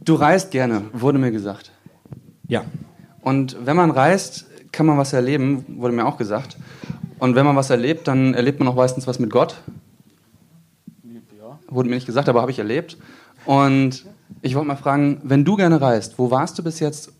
du 0.06 0.13
reist 0.13 0.52
gerne, 0.52 0.84
wurde 0.94 1.18
mir 1.18 1.32
gesagt. 1.32 1.72
Ja. 2.48 2.63
Und 3.22 3.58
wenn 3.65 3.76
man 3.76 3.91
reist, 3.91 4.46
kann 4.72 4.86
man 4.86 4.98
was 4.98 5.13
erleben, 5.13 5.65
wurde 5.68 5.94
mir 5.94 6.06
auch 6.06 6.18
gesagt. 6.18 6.58
Und 7.18 7.36
wenn 7.36 7.46
man 7.46 7.56
was 7.56 7.70
erlebt, 7.70 8.08
dann 8.08 8.34
erlebt 8.34 8.60
man 8.60 8.68
auch 8.68 8.76
meistens 8.76 9.08
was 9.08 9.20
mit 9.20 9.30
Gott. 9.30 9.62
Ja. 11.04 11.60
Wurde 11.68 11.89
mir 11.89 11.96
nicht 11.96 12.06
gesagt, 12.06 12.30
aber 12.30 12.41
habe 12.41 12.52
ich 12.52 12.60
erlebt. 12.60 12.98
Und 13.46 14.06
ich 14.41 14.56
wollte 14.56 14.68
mal 14.68 14.76
fragen, 14.76 15.22
wenn 15.24 15.44
du 15.44 15.56
gerne 15.56 15.82
reist, 15.82 16.20
wo 16.20 16.30
warst 16.30 16.58
du 16.60 16.63
bis 16.63 16.80
jetzt 16.80 17.12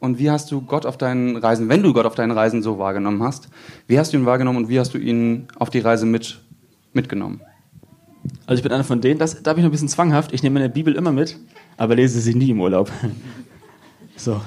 und 0.00 0.18
wie 0.18 0.30
hast 0.30 0.50
du 0.50 0.62
Gott 0.62 0.86
auf 0.86 0.96
deinen 0.96 1.36
Reisen, 1.36 1.68
wenn 1.68 1.82
du 1.82 1.92
Gott 1.92 2.06
auf 2.06 2.14
deinen 2.14 2.32
Reisen 2.32 2.62
so 2.62 2.78
wahrgenommen 2.78 3.22
hast, 3.22 3.48
wie 3.86 3.98
hast 3.98 4.12
du 4.12 4.16
ihn 4.16 4.26
wahrgenommen 4.26 4.58
und 4.58 4.68
wie 4.68 4.80
hast 4.80 4.94
du 4.94 4.98
ihn 4.98 5.46
auf 5.58 5.70
die 5.70 5.80
Reise 5.80 6.06
mit, 6.06 6.40
mitgenommen? 6.92 7.40
Also 8.46 8.58
ich 8.58 8.62
bin 8.62 8.72
einer 8.72 8.84
von 8.84 9.00
denen, 9.00 9.18
das, 9.18 9.42
da 9.42 9.52
bin 9.52 9.60
ich 9.60 9.64
noch 9.64 9.70
ein 9.70 9.72
bisschen 9.72 9.88
zwanghaft. 9.88 10.32
Ich 10.32 10.42
nehme 10.42 10.54
meine 10.54 10.68
Bibel 10.68 10.94
immer 10.94 11.12
mit, 11.12 11.38
aber 11.82 11.96
lese 11.96 12.20
sie 12.20 12.34
nie 12.34 12.50
im 12.50 12.60
Urlaub. 12.60 12.90
So. 14.14 14.40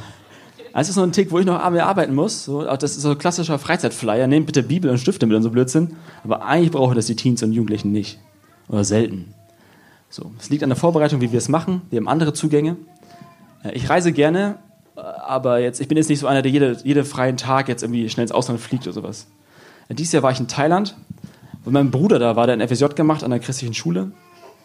Das 0.71 0.87
ist 0.87 0.95
so 0.95 1.03
ein 1.03 1.11
Tick, 1.11 1.31
wo 1.31 1.39
ich 1.39 1.45
noch 1.45 1.59
arbeiten 1.59 2.15
muss. 2.15 2.45
So, 2.45 2.63
das 2.63 2.83
ist 2.83 3.01
so 3.01 3.09
ein 3.09 3.17
klassischer 3.17 3.59
Freizeitflyer. 3.59 4.27
Nehmt 4.27 4.45
bitte 4.45 4.63
Bibel 4.63 4.89
und 4.89 4.99
Stifte 4.99 5.25
mit 5.25 5.35
und 5.35 5.43
so 5.43 5.49
Blödsinn. 5.49 5.97
Aber 6.23 6.45
eigentlich 6.45 6.71
brauchen 6.71 6.95
das 6.95 7.07
die 7.07 7.15
Teens 7.17 7.43
und 7.43 7.51
Jugendlichen 7.51 7.91
nicht. 7.91 8.19
Oder 8.69 8.85
selten. 8.85 9.33
So, 10.09 10.31
es 10.39 10.49
liegt 10.49 10.63
an 10.63 10.69
der 10.69 10.77
Vorbereitung, 10.77 11.19
wie 11.19 11.33
wir 11.33 11.37
es 11.37 11.49
machen. 11.49 11.81
Wir 11.89 11.97
haben 11.97 12.07
andere 12.07 12.31
Zugänge. 12.31 12.77
Äh, 13.63 13.73
ich 13.73 13.89
reise 13.89 14.13
gerne, 14.13 14.59
äh, 14.95 15.01
aber 15.01 15.59
jetzt, 15.59 15.81
ich 15.81 15.89
bin 15.89 15.97
jetzt 15.97 16.09
nicht 16.09 16.19
so 16.19 16.27
einer, 16.27 16.41
der 16.41 16.51
jede, 16.51 16.77
jeden 16.85 17.03
freien 17.03 17.35
Tag 17.35 17.67
jetzt 17.67 17.83
irgendwie 17.83 18.07
schnell 18.07 18.23
ins 18.23 18.31
Ausland 18.31 18.61
fliegt 18.61 18.83
oder 18.83 18.93
sowas. 18.93 19.27
Äh, 19.89 19.95
dieses 19.95 20.13
Jahr 20.13 20.23
war 20.23 20.31
ich 20.31 20.39
in 20.39 20.47
Thailand, 20.47 20.95
wo 21.65 21.71
mein 21.71 21.91
Bruder 21.91 22.17
da 22.17 22.37
war, 22.37 22.47
der 22.47 22.55
ein 22.55 22.65
FSJ 22.65 22.85
gemacht 22.95 23.25
an 23.25 23.31
der 23.31 23.39
christlichen 23.39 23.73
Schule. 23.73 24.11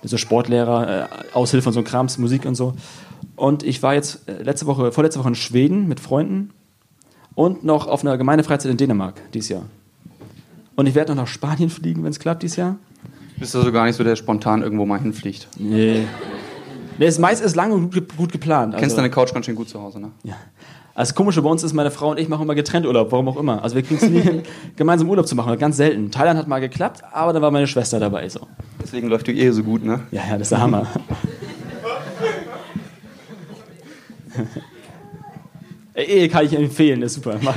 So 0.03 0.17
Sportlehrer, 0.17 1.09
Aushilfe 1.35 1.69
und 1.69 1.73
so 1.75 1.83
Krams, 1.83 2.19
Musik 2.19 2.47
und 2.47 2.55
so. 2.55 2.75
Und 3.37 3.63
ich 3.63 3.83
war 3.83 3.95
jetzt 3.95 4.29
äh, 4.29 4.43
letzte 4.43 4.67
Woche, 4.67 4.93
vorletzte 4.93 5.21
Woche 5.21 5.29
in 5.29 5.35
Schweden 5.35 5.89
mit 5.89 6.01
Freunden 6.01 6.51
und 7.35 7.65
noch 7.65 7.87
auf 7.87 8.03
einer 8.03 8.17
Gemeindefreizeit 8.19 8.71
in 8.71 8.77
Dänemark 8.77 9.21
dieses 9.33 9.51
Jahr. 9.51 9.63
Und 10.77 10.87
ich 10.87 10.95
werde 10.95 11.15
noch 11.15 11.23
nach 11.23 11.29
Spanien 11.29 11.71
fliegen, 11.71 12.03
wenn 12.03 12.11
es 12.11 12.19
klappt 12.19 12.43
dieses 12.43 12.57
Jahr. 12.57 12.77
Bist 13.39 13.55
du 13.55 13.59
also 13.59 13.73
gar 13.73 13.87
nicht 13.87 13.97
so, 13.97 14.05
der 14.05 14.17
spontan 14.17 14.63
irgendwo 14.63 14.87
mal 14.87 15.01
hinfliegt? 15.01 15.49
Nee. 15.59 16.07
Nee, 16.99 17.07
das 17.07 17.19
meiste 17.19 17.45
ist 17.45 17.57
lang 17.57 17.73
und 17.73 17.95
gut, 18.17 18.31
geplant. 18.31 18.75
Also, 18.75 18.83
Kennst 18.83 18.99
deine 18.99 19.11
Couch 19.11 19.33
ganz 19.33 19.47
schön 19.47 19.55
gut 19.55 19.71
zu 19.71 19.81
Hause, 19.81 20.01
ne? 20.01 20.11
Ja. 20.23 20.37
Also 20.95 21.11
das 21.11 21.15
Komische 21.15 21.41
bei 21.43 21.49
uns 21.49 21.63
ist, 21.63 21.73
meine 21.73 21.91
Frau 21.91 22.11
und 22.11 22.19
ich 22.19 22.29
machen 22.29 22.43
immer 22.43 22.55
getrennt 22.55 22.85
Urlaub, 22.85 23.13
warum 23.13 23.29
auch 23.29 23.37
immer. 23.37 23.63
Also 23.63 23.77
wir 23.77 23.83
kriegen 23.83 24.03
es 24.03 24.11
nie 24.11 24.21
hin, 24.21 24.43
gemeinsam 24.77 25.09
Urlaub 25.09 25.27
zu 25.27 25.37
machen, 25.37 25.57
ganz 25.59 25.77
selten. 25.77 26.11
Thailand 26.11 26.39
hat 26.39 26.49
mal 26.49 26.61
geklappt, 26.61 27.03
aber 27.13 27.33
da 27.33 27.41
war 27.41 27.51
meine 27.51 27.67
Schwester 27.67 28.01
dabei. 28.01 28.29
So. 28.29 28.41
Deswegen 28.83 29.09
läuft 29.09 29.27
die 29.29 29.39
Ehe 29.39 29.53
so 29.53 29.63
gut, 29.63 29.85
ne? 29.85 30.01
Ja, 30.11 30.23
ja, 30.29 30.33
das 30.33 30.43
ist 30.43 30.51
der 30.51 30.61
Hammer. 30.61 30.87
Ehe 35.95 36.29
kann 36.29 36.45
ich 36.47 36.57
empfehlen, 36.57 37.03
ist 37.03 37.15
super. 37.15 37.37
Mach, 37.41 37.55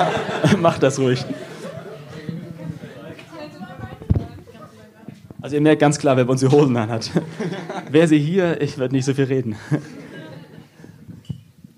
mach 0.60 0.78
das 0.78 0.98
ruhig. 0.98 1.24
Also 5.40 5.56
ihr 5.56 5.62
merkt 5.62 5.80
ganz 5.80 5.98
klar, 5.98 6.16
wer 6.16 6.24
bei 6.24 6.32
uns 6.32 6.40
die 6.40 6.48
Hosen 6.48 6.76
anhat. 6.76 7.10
Wer 7.90 8.08
sie 8.08 8.18
hier, 8.18 8.60
ich 8.60 8.78
werde 8.78 8.94
nicht 8.94 9.04
so 9.04 9.14
viel 9.14 9.26
reden. 9.26 9.54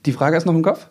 Die 0.09 0.13
Frage 0.13 0.39
ist 0.39 0.47
noch 0.47 0.55
im 0.55 0.63
Kopf? 0.63 0.87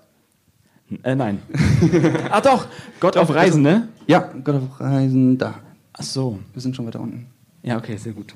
Äh, 1.01 1.15
nein. 1.15 1.41
ah 2.29 2.39
doch, 2.39 2.67
Gott 2.99 3.17
auf 3.17 3.33
Reisen, 3.33 3.63
ne? 3.63 3.87
Ja, 4.05 4.31
Gott 4.43 4.57
auf 4.57 4.79
Reisen, 4.79 5.39
da. 5.39 5.55
Ach 5.93 6.03
so. 6.03 6.37
Wir 6.53 6.61
sind 6.61 6.75
schon 6.75 6.85
weiter 6.85 6.99
unten. 6.99 7.25
Ja, 7.63 7.79
okay, 7.79 7.97
sehr 7.97 8.13
gut. 8.13 8.35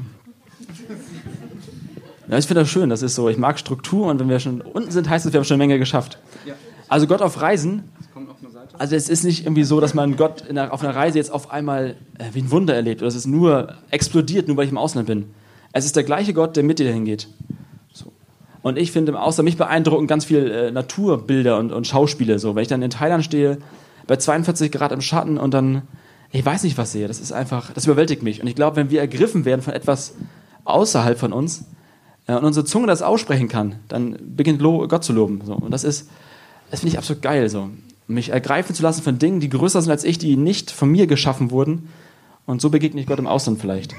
Ja, 2.27 2.39
ich 2.39 2.47
finde 2.47 2.61
das 2.61 2.69
schön. 2.71 2.89
Das 2.89 3.03
ist 3.03 3.13
so, 3.13 3.29
ich 3.29 3.37
mag 3.37 3.59
Struktur 3.59 4.07
und 4.07 4.19
wenn 4.19 4.27
wir 4.27 4.39
schon 4.39 4.61
unten 4.61 4.89
sind, 4.89 5.07
heißt 5.07 5.23
es, 5.23 5.33
wir 5.33 5.37
haben 5.37 5.45
schon 5.45 5.61
eine 5.61 5.67
Menge 5.67 5.77
geschafft. 5.77 6.17
Ja. 6.47 6.55
Also 6.87 7.05
Gott 7.05 7.21
auf 7.21 7.39
Reisen. 7.39 7.83
Also 8.79 8.95
es 8.95 9.07
ist 9.07 9.23
nicht 9.23 9.45
irgendwie 9.45 9.65
so, 9.65 9.81
dass 9.81 9.93
man 9.93 10.17
Gott 10.17 10.49
einer, 10.49 10.73
auf 10.73 10.81
einer 10.81 10.95
Reise 10.95 11.19
jetzt 11.19 11.31
auf 11.31 11.51
einmal 11.51 11.95
äh, 12.17 12.25
wie 12.33 12.41
ein 12.41 12.49
Wunder 12.49 12.73
erlebt 12.73 13.01
oder 13.01 13.09
es 13.09 13.15
ist 13.15 13.27
nur 13.27 13.75
explodiert, 13.91 14.47
nur 14.47 14.57
weil 14.57 14.65
ich 14.65 14.71
im 14.71 14.79
Ausland 14.79 15.05
bin. 15.05 15.25
Es 15.73 15.85
ist 15.85 15.95
der 15.95 16.03
gleiche 16.03 16.33
Gott, 16.33 16.55
der 16.55 16.63
mit 16.63 16.79
dir 16.79 16.87
dahin 16.87 17.05
geht. 17.05 17.27
Und 18.61 18.77
ich 18.77 18.91
finde 18.91 19.11
im 19.11 19.17
Ausland 19.17 19.45
mich 19.45 19.57
beeindruckend 19.57 20.07
ganz 20.07 20.25
viel 20.25 20.49
äh, 20.51 20.71
Naturbilder 20.71 21.57
und, 21.57 21.71
und 21.71 21.87
Schauspiele. 21.87 22.39
So, 22.39 22.55
wenn 22.55 22.61
ich 22.61 22.67
dann 22.67 22.81
in 22.81 22.91
Thailand 22.91 23.23
stehe, 23.23 23.57
bei 24.07 24.17
42 24.17 24.71
Grad 24.71 24.91
im 24.91 25.01
Schatten 25.01 25.37
und 25.37 25.53
dann, 25.53 25.83
ich 26.31 26.45
weiß 26.45 26.63
nicht, 26.63 26.77
was 26.77 26.91
sehe, 26.91 27.07
das 27.07 27.19
ist 27.19 27.31
einfach, 27.31 27.71
das 27.73 27.85
überwältigt 27.85 28.23
mich. 28.23 28.41
Und 28.41 28.47
ich 28.47 28.55
glaube, 28.55 28.75
wenn 28.75 28.89
wir 28.89 28.99
ergriffen 28.99 29.45
werden 29.45 29.61
von 29.61 29.73
etwas 29.73 30.15
außerhalb 30.65 31.17
von 31.17 31.33
uns 31.33 31.65
äh, 32.27 32.35
und 32.35 32.43
unsere 32.43 32.65
Zunge 32.65 32.87
das 32.87 33.01
aussprechen 33.01 33.47
kann, 33.47 33.75
dann 33.87 34.17
beginnt 34.35 34.61
Gott 34.61 35.03
zu 35.03 35.13
loben. 35.13 35.41
So. 35.45 35.53
Und 35.55 35.71
das 35.71 35.83
ist, 35.83 36.09
das 36.69 36.81
finde 36.81 36.93
ich 36.93 36.97
absolut 36.97 37.21
geil. 37.21 37.49
So 37.49 37.69
mich 38.11 38.29
ergreifen 38.29 38.75
zu 38.75 38.83
lassen 38.83 39.01
von 39.01 39.17
Dingen, 39.17 39.39
die 39.39 39.49
größer 39.49 39.81
sind 39.81 39.91
als 39.91 40.03
ich, 40.03 40.17
die 40.17 40.35
nicht 40.37 40.71
von 40.71 40.89
mir 40.89 41.07
geschaffen 41.07 41.51
wurden. 41.51 41.89
Und 42.45 42.61
so 42.61 42.69
begegne 42.69 42.99
ich 43.01 43.07
Gott 43.07 43.19
im 43.19 43.27
Ausland 43.27 43.59
vielleicht. 43.59 43.95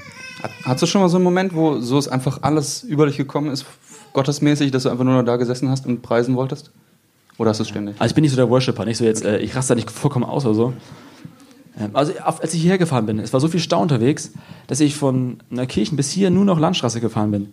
Hattest 0.64 0.82
du 0.82 0.86
schon 0.86 1.00
mal 1.00 1.08
so 1.08 1.16
einen 1.16 1.24
Moment, 1.24 1.54
wo 1.54 1.80
so 1.80 1.98
ist 1.98 2.08
einfach 2.08 2.42
alles 2.42 2.82
über 2.82 3.06
dich 3.06 3.16
gekommen 3.16 3.50
ist, 3.50 3.64
gottesmäßig, 4.12 4.70
dass 4.70 4.84
du 4.84 4.90
einfach 4.90 5.04
nur 5.04 5.14
noch 5.14 5.24
da 5.24 5.36
gesessen 5.36 5.68
hast 5.68 5.86
und 5.86 6.02
preisen 6.02 6.36
wolltest? 6.36 6.70
Oder 7.38 7.50
hast 7.50 7.58
du 7.58 7.62
es 7.62 7.68
ständig? 7.68 7.96
Also 7.98 8.12
ich 8.12 8.14
bin 8.14 8.22
nicht 8.22 8.30
so 8.30 8.36
der 8.36 8.50
Worshipper, 8.50 8.84
nicht 8.84 8.98
so 8.98 9.04
jetzt, 9.04 9.24
äh, 9.24 9.38
ich 9.38 9.56
raste 9.56 9.72
da 9.72 9.76
nicht 9.76 9.90
vollkommen 9.90 10.24
aus 10.24 10.44
oder 10.44 10.54
so. 10.54 10.72
Ähm, 11.78 11.90
also 11.94 12.12
als 12.18 12.54
ich 12.54 12.60
hierher 12.60 12.78
gefahren 12.78 13.06
bin, 13.06 13.18
es 13.18 13.32
war 13.32 13.40
so 13.40 13.48
viel 13.48 13.60
Stau 13.60 13.80
unterwegs, 13.80 14.32
dass 14.66 14.80
ich 14.80 14.94
von 14.96 15.38
einer 15.50 15.66
Kirche 15.66 15.94
bis 15.94 16.10
hier 16.10 16.30
nur 16.30 16.44
noch 16.44 16.58
Landstraße 16.58 17.00
gefahren 17.00 17.30
bin. 17.30 17.52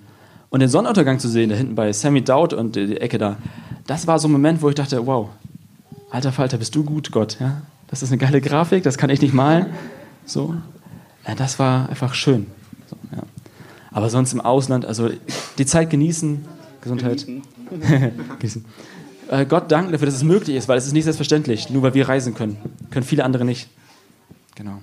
Und 0.50 0.62
den 0.62 0.69
Sonnenuntergang 0.69 1.19
zu 1.19 1.30
sehen, 1.30 1.50
da 1.50 1.56
hinten 1.56 1.76
bei 1.76 1.93
Sammy 1.93 2.24
Dowd 2.24 2.56
und 2.56 2.76
die 2.76 2.98
Ecke 2.98 3.17
da, 3.17 3.38
das 3.88 4.08
war 4.08 4.19
so 4.19 4.28
ein 4.28 4.32
Moment, 4.32 4.62
wo 4.62 4.69
ich 4.69 4.76
dachte, 4.76 5.06
wow, 5.06 5.30
alter 6.10 6.32
Falter, 6.32 6.58
bist 6.58 6.76
du 6.76 6.84
gut, 6.84 7.12
Gott. 7.12 7.38
Ja? 7.39 7.62
Das 7.88 8.04
ist 8.04 8.12
eine 8.12 8.17
geile 8.17 8.41
Grafik, 8.41 8.84
das 8.84 8.98
kann 8.98 9.10
ich 9.10 9.22
nicht 9.22 9.34
malen. 9.34 9.67
So. 10.26 10.56
Ja, 11.28 11.36
das 11.36 11.60
war 11.60 11.89
einfach 11.89 12.13
schön. 12.13 12.48
So, 12.88 12.95
ja. 13.15 13.24
Aber 13.91 14.10
sonst 14.10 14.34
im 14.34 14.41
Ausland, 14.41 14.86
also 14.86 15.10
die 15.58 15.65
Zeit 15.65 15.89
genießen, 15.89 16.45
Gesundheit. 16.82 17.25
Genießen. 18.39 18.65
äh, 19.30 19.45
Gott 19.45 19.71
danken 19.71 19.91
dafür, 19.91 20.06
dass 20.06 20.15
es 20.15 20.23
möglich 20.23 20.56
ist, 20.56 20.67
weil 20.67 20.78
es 20.78 20.86
ist 20.86 20.93
nicht 20.93 21.04
selbstverständlich, 21.04 21.69
nur 21.69 21.82
weil 21.82 21.93
wir 21.93 22.08
reisen 22.08 22.36
können. 22.36 22.58
Können 22.91 23.06
viele 23.06 23.23
andere 23.23 23.45
nicht. 23.45 23.69
Genau. 24.56 24.80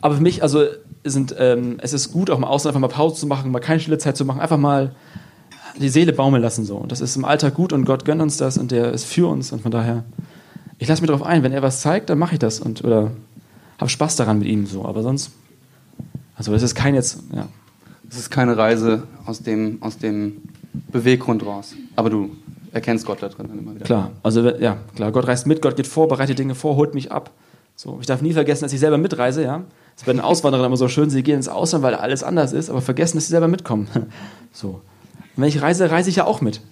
Aber 0.00 0.16
für 0.16 0.22
mich, 0.22 0.42
also 0.42 0.64
sind, 1.04 1.34
ähm, 1.38 1.78
es 1.80 1.92
ist 1.92 2.12
gut, 2.12 2.30
auch 2.30 2.38
im 2.38 2.44
Ausland 2.44 2.76
einfach 2.76 2.88
mal 2.88 2.94
Pause 2.94 3.16
zu 3.16 3.26
machen, 3.26 3.50
mal 3.50 3.60
keine 3.60 3.80
stille 3.80 3.98
Zeit 3.98 4.16
zu 4.16 4.24
machen, 4.24 4.40
einfach 4.40 4.58
mal 4.58 4.94
die 5.78 5.88
Seele 5.88 6.12
baumeln 6.12 6.42
lassen 6.42 6.64
so. 6.64 6.76
Und 6.76 6.92
das 6.92 7.00
ist 7.00 7.16
im 7.16 7.24
Alltag 7.24 7.54
gut 7.54 7.72
und 7.72 7.84
Gott 7.84 8.04
gönnt 8.04 8.20
uns 8.20 8.36
das 8.36 8.58
und 8.58 8.70
der 8.70 8.92
ist 8.92 9.04
für 9.04 9.28
uns 9.28 9.52
und 9.52 9.62
von 9.62 9.70
daher, 9.70 10.04
ich 10.78 10.88
lasse 10.88 11.02
mich 11.02 11.08
darauf 11.08 11.24
ein, 11.24 11.42
wenn 11.42 11.52
er 11.52 11.62
was 11.62 11.80
zeigt, 11.80 12.10
dann 12.10 12.18
mache 12.18 12.34
ich 12.34 12.38
das 12.38 12.60
und 12.60 12.84
oder 12.84 13.12
habe 13.78 13.88
Spaß 13.90 14.16
daran 14.16 14.38
mit 14.38 14.48
ihm 14.48 14.66
so. 14.66 14.84
Aber 14.84 15.02
sonst, 15.02 15.32
also 16.40 16.52
das 16.52 16.62
ist 16.62 16.74
kein 16.74 16.94
jetzt, 16.94 17.18
ja. 17.34 17.46
Es 18.08 18.16
ist 18.16 18.30
keine 18.30 18.56
Reise 18.56 19.02
aus 19.26 19.42
dem, 19.42 19.76
aus 19.82 19.98
dem 19.98 20.40
Beweggrund 20.90 21.44
raus. 21.44 21.74
Aber 21.96 22.08
du 22.08 22.30
erkennst 22.72 23.04
Gott 23.04 23.22
da 23.22 23.28
drin 23.28 23.46
dann 23.46 23.58
immer 23.58 23.74
wieder. 23.74 23.84
Klar, 23.84 24.12
also 24.22 24.48
ja, 24.48 24.78
klar, 24.96 25.12
Gott 25.12 25.28
reist 25.28 25.46
mit, 25.46 25.60
Gott 25.60 25.76
geht 25.76 25.86
vor, 25.86 26.08
bereitet 26.08 26.38
Dinge 26.38 26.54
vor, 26.54 26.76
holt 26.76 26.94
mich 26.94 27.12
ab. 27.12 27.30
So, 27.76 27.98
ich 28.00 28.06
darf 28.06 28.22
nie 28.22 28.32
vergessen, 28.32 28.62
dass 28.62 28.72
ich 28.72 28.80
selber 28.80 28.96
mitreise, 28.96 29.42
ja. 29.42 29.58
Das 29.58 29.98
ist 29.98 30.06
bei 30.06 30.12
den 30.12 30.22
Auswanderern 30.22 30.64
immer 30.64 30.78
so 30.78 30.88
schön, 30.88 31.10
sie 31.10 31.22
gehen 31.22 31.36
ins 31.36 31.48
Ausland, 31.48 31.84
weil 31.84 31.94
alles 31.94 32.22
anders 32.22 32.54
ist, 32.54 32.70
aber 32.70 32.80
vergessen, 32.80 33.18
dass 33.18 33.26
sie 33.26 33.32
selber 33.32 33.48
mitkommen. 33.48 33.88
So. 34.54 34.68
Und 35.36 35.42
wenn 35.42 35.48
ich 35.48 35.60
reise, 35.60 35.90
reise 35.90 36.08
ich 36.08 36.16
ja 36.16 36.24
auch 36.24 36.40
mit. 36.40 36.62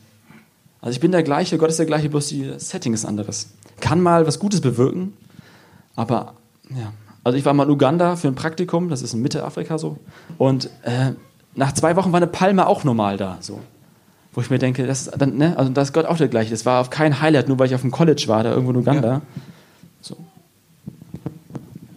Also 0.81 0.92
ich 0.92 1.00
bin 1.00 1.12
der 1.12 1.22
gleiche, 1.22 1.59
Gott 1.59 1.68
ist 1.68 1.78
der 1.78 1.85
gleiche, 1.85 2.09
bloß 2.09 2.28
die 2.28 2.54
Setting 2.57 2.94
ist 2.94 3.04
anderes. 3.04 3.50
Kann 3.81 4.00
mal 4.00 4.26
was 4.26 4.38
Gutes 4.38 4.62
bewirken, 4.62 5.12
aber 5.94 6.33
ja. 6.70 6.90
Also 7.29 7.37
ich 7.37 7.45
war 7.45 7.53
mal 7.53 7.64
in 7.64 7.71
Uganda 7.71 8.17
für 8.17 8.29
ein 8.29 8.35
Praktikum, 8.35 8.88
das 8.88 9.03
ist 9.03 9.12
in 9.12 9.21
Mitte 9.21 9.45
Afrika 9.45 9.77
so. 9.77 9.99
Und 10.38 10.71
äh, 10.83 11.12
nach 11.55 11.73
zwei 11.73 11.95
Wochen 11.97 12.11
war 12.11 12.17
eine 12.17 12.27
Palme 12.27 12.67
auch 12.67 12.85
normal 12.85 13.19
da. 13.19 13.37
So. 13.41 13.61
Wo 14.33 14.41
ich 14.41 14.49
mir 14.49 14.59
denke, 14.59 14.87
das 14.87 15.11
dann, 15.11 15.37
ne? 15.37 15.55
also 15.59 15.71
das 15.71 15.88
ist 15.88 15.93
Gott 15.93 16.07
auch 16.07 16.17
der 16.17 16.29
gleiche. 16.29 16.51
Das 16.51 16.64
war 16.64 16.81
auf 16.81 16.88
kein 16.88 17.21
Highlight, 17.21 17.49
nur 17.49 17.59
weil 17.59 17.67
ich 17.67 17.75
auf 17.75 17.83
dem 17.83 17.91
College 17.91 18.25
war, 18.29 18.45
da 18.45 18.51
irgendwo 18.53 18.71
in 18.71 18.79
Uganda. 18.79 19.09
Ja. 19.09 19.23
So. 20.01 20.17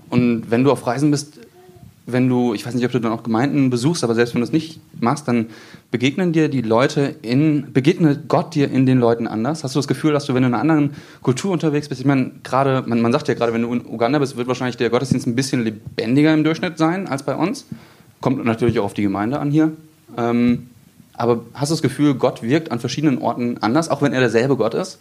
Und 0.09 0.51
wenn 0.51 0.65
du 0.65 0.71
auf 0.73 0.85
Reisen 0.85 1.11
bist, 1.11 1.39
wenn 2.07 2.27
du, 2.27 2.53
ich 2.53 2.65
weiß 2.65 2.73
nicht, 2.73 2.85
ob 2.85 2.91
du 2.91 2.99
dann 2.99 3.13
auch 3.13 3.23
Gemeinden 3.23 3.69
besuchst, 3.69 4.03
aber 4.03 4.15
selbst 4.15 4.33
wenn 4.33 4.41
du 4.41 4.47
es 4.47 4.51
nicht 4.51 4.81
machst, 4.99 5.29
dann 5.29 5.45
begegnen 5.91 6.31
dir 6.31 6.47
die 6.47 6.61
Leute 6.61 7.15
in, 7.21 7.73
begegnet 7.73 8.29
Gott 8.29 8.55
dir 8.55 8.71
in 8.71 8.85
den 8.85 8.99
Leuten 8.99 9.27
anders? 9.27 9.63
Hast 9.63 9.75
du 9.75 9.79
das 9.79 9.87
Gefühl, 9.87 10.13
dass 10.13 10.25
du, 10.25 10.33
wenn 10.33 10.41
du 10.41 10.47
in 10.47 10.53
einer 10.53 10.61
anderen 10.61 10.95
Kultur 11.21 11.51
unterwegs 11.51 11.89
bist, 11.89 11.99
ich 11.99 12.07
meine, 12.07 12.31
gerade, 12.43 12.83
man, 12.87 13.01
man 13.01 13.11
sagt 13.11 13.27
ja 13.27 13.33
gerade, 13.33 13.53
wenn 13.53 13.61
du 13.61 13.73
in 13.73 13.85
Uganda 13.85 14.17
bist, 14.19 14.37
wird 14.37 14.47
wahrscheinlich 14.47 14.77
der 14.77 14.89
Gottesdienst 14.89 15.27
ein 15.27 15.35
bisschen 15.35 15.63
lebendiger 15.63 16.33
im 16.33 16.45
Durchschnitt 16.45 16.77
sein 16.77 17.07
als 17.07 17.23
bei 17.23 17.35
uns. 17.35 17.65
Kommt 18.21 18.43
natürlich 18.45 18.79
auch 18.79 18.85
auf 18.85 18.93
die 18.93 19.01
Gemeinde 19.01 19.39
an 19.39 19.51
hier. 19.51 19.73
Ähm, 20.17 20.69
aber 21.13 21.41
hast 21.53 21.69
du 21.69 21.73
das 21.73 21.81
Gefühl, 21.81 22.15
Gott 22.15 22.41
wirkt 22.41 22.71
an 22.71 22.79
verschiedenen 22.79 23.17
Orten 23.17 23.57
anders, 23.59 23.89
auch 23.89 24.01
wenn 24.01 24.13
er 24.13 24.21
derselbe 24.21 24.55
Gott 24.55 24.73
ist? 24.73 24.97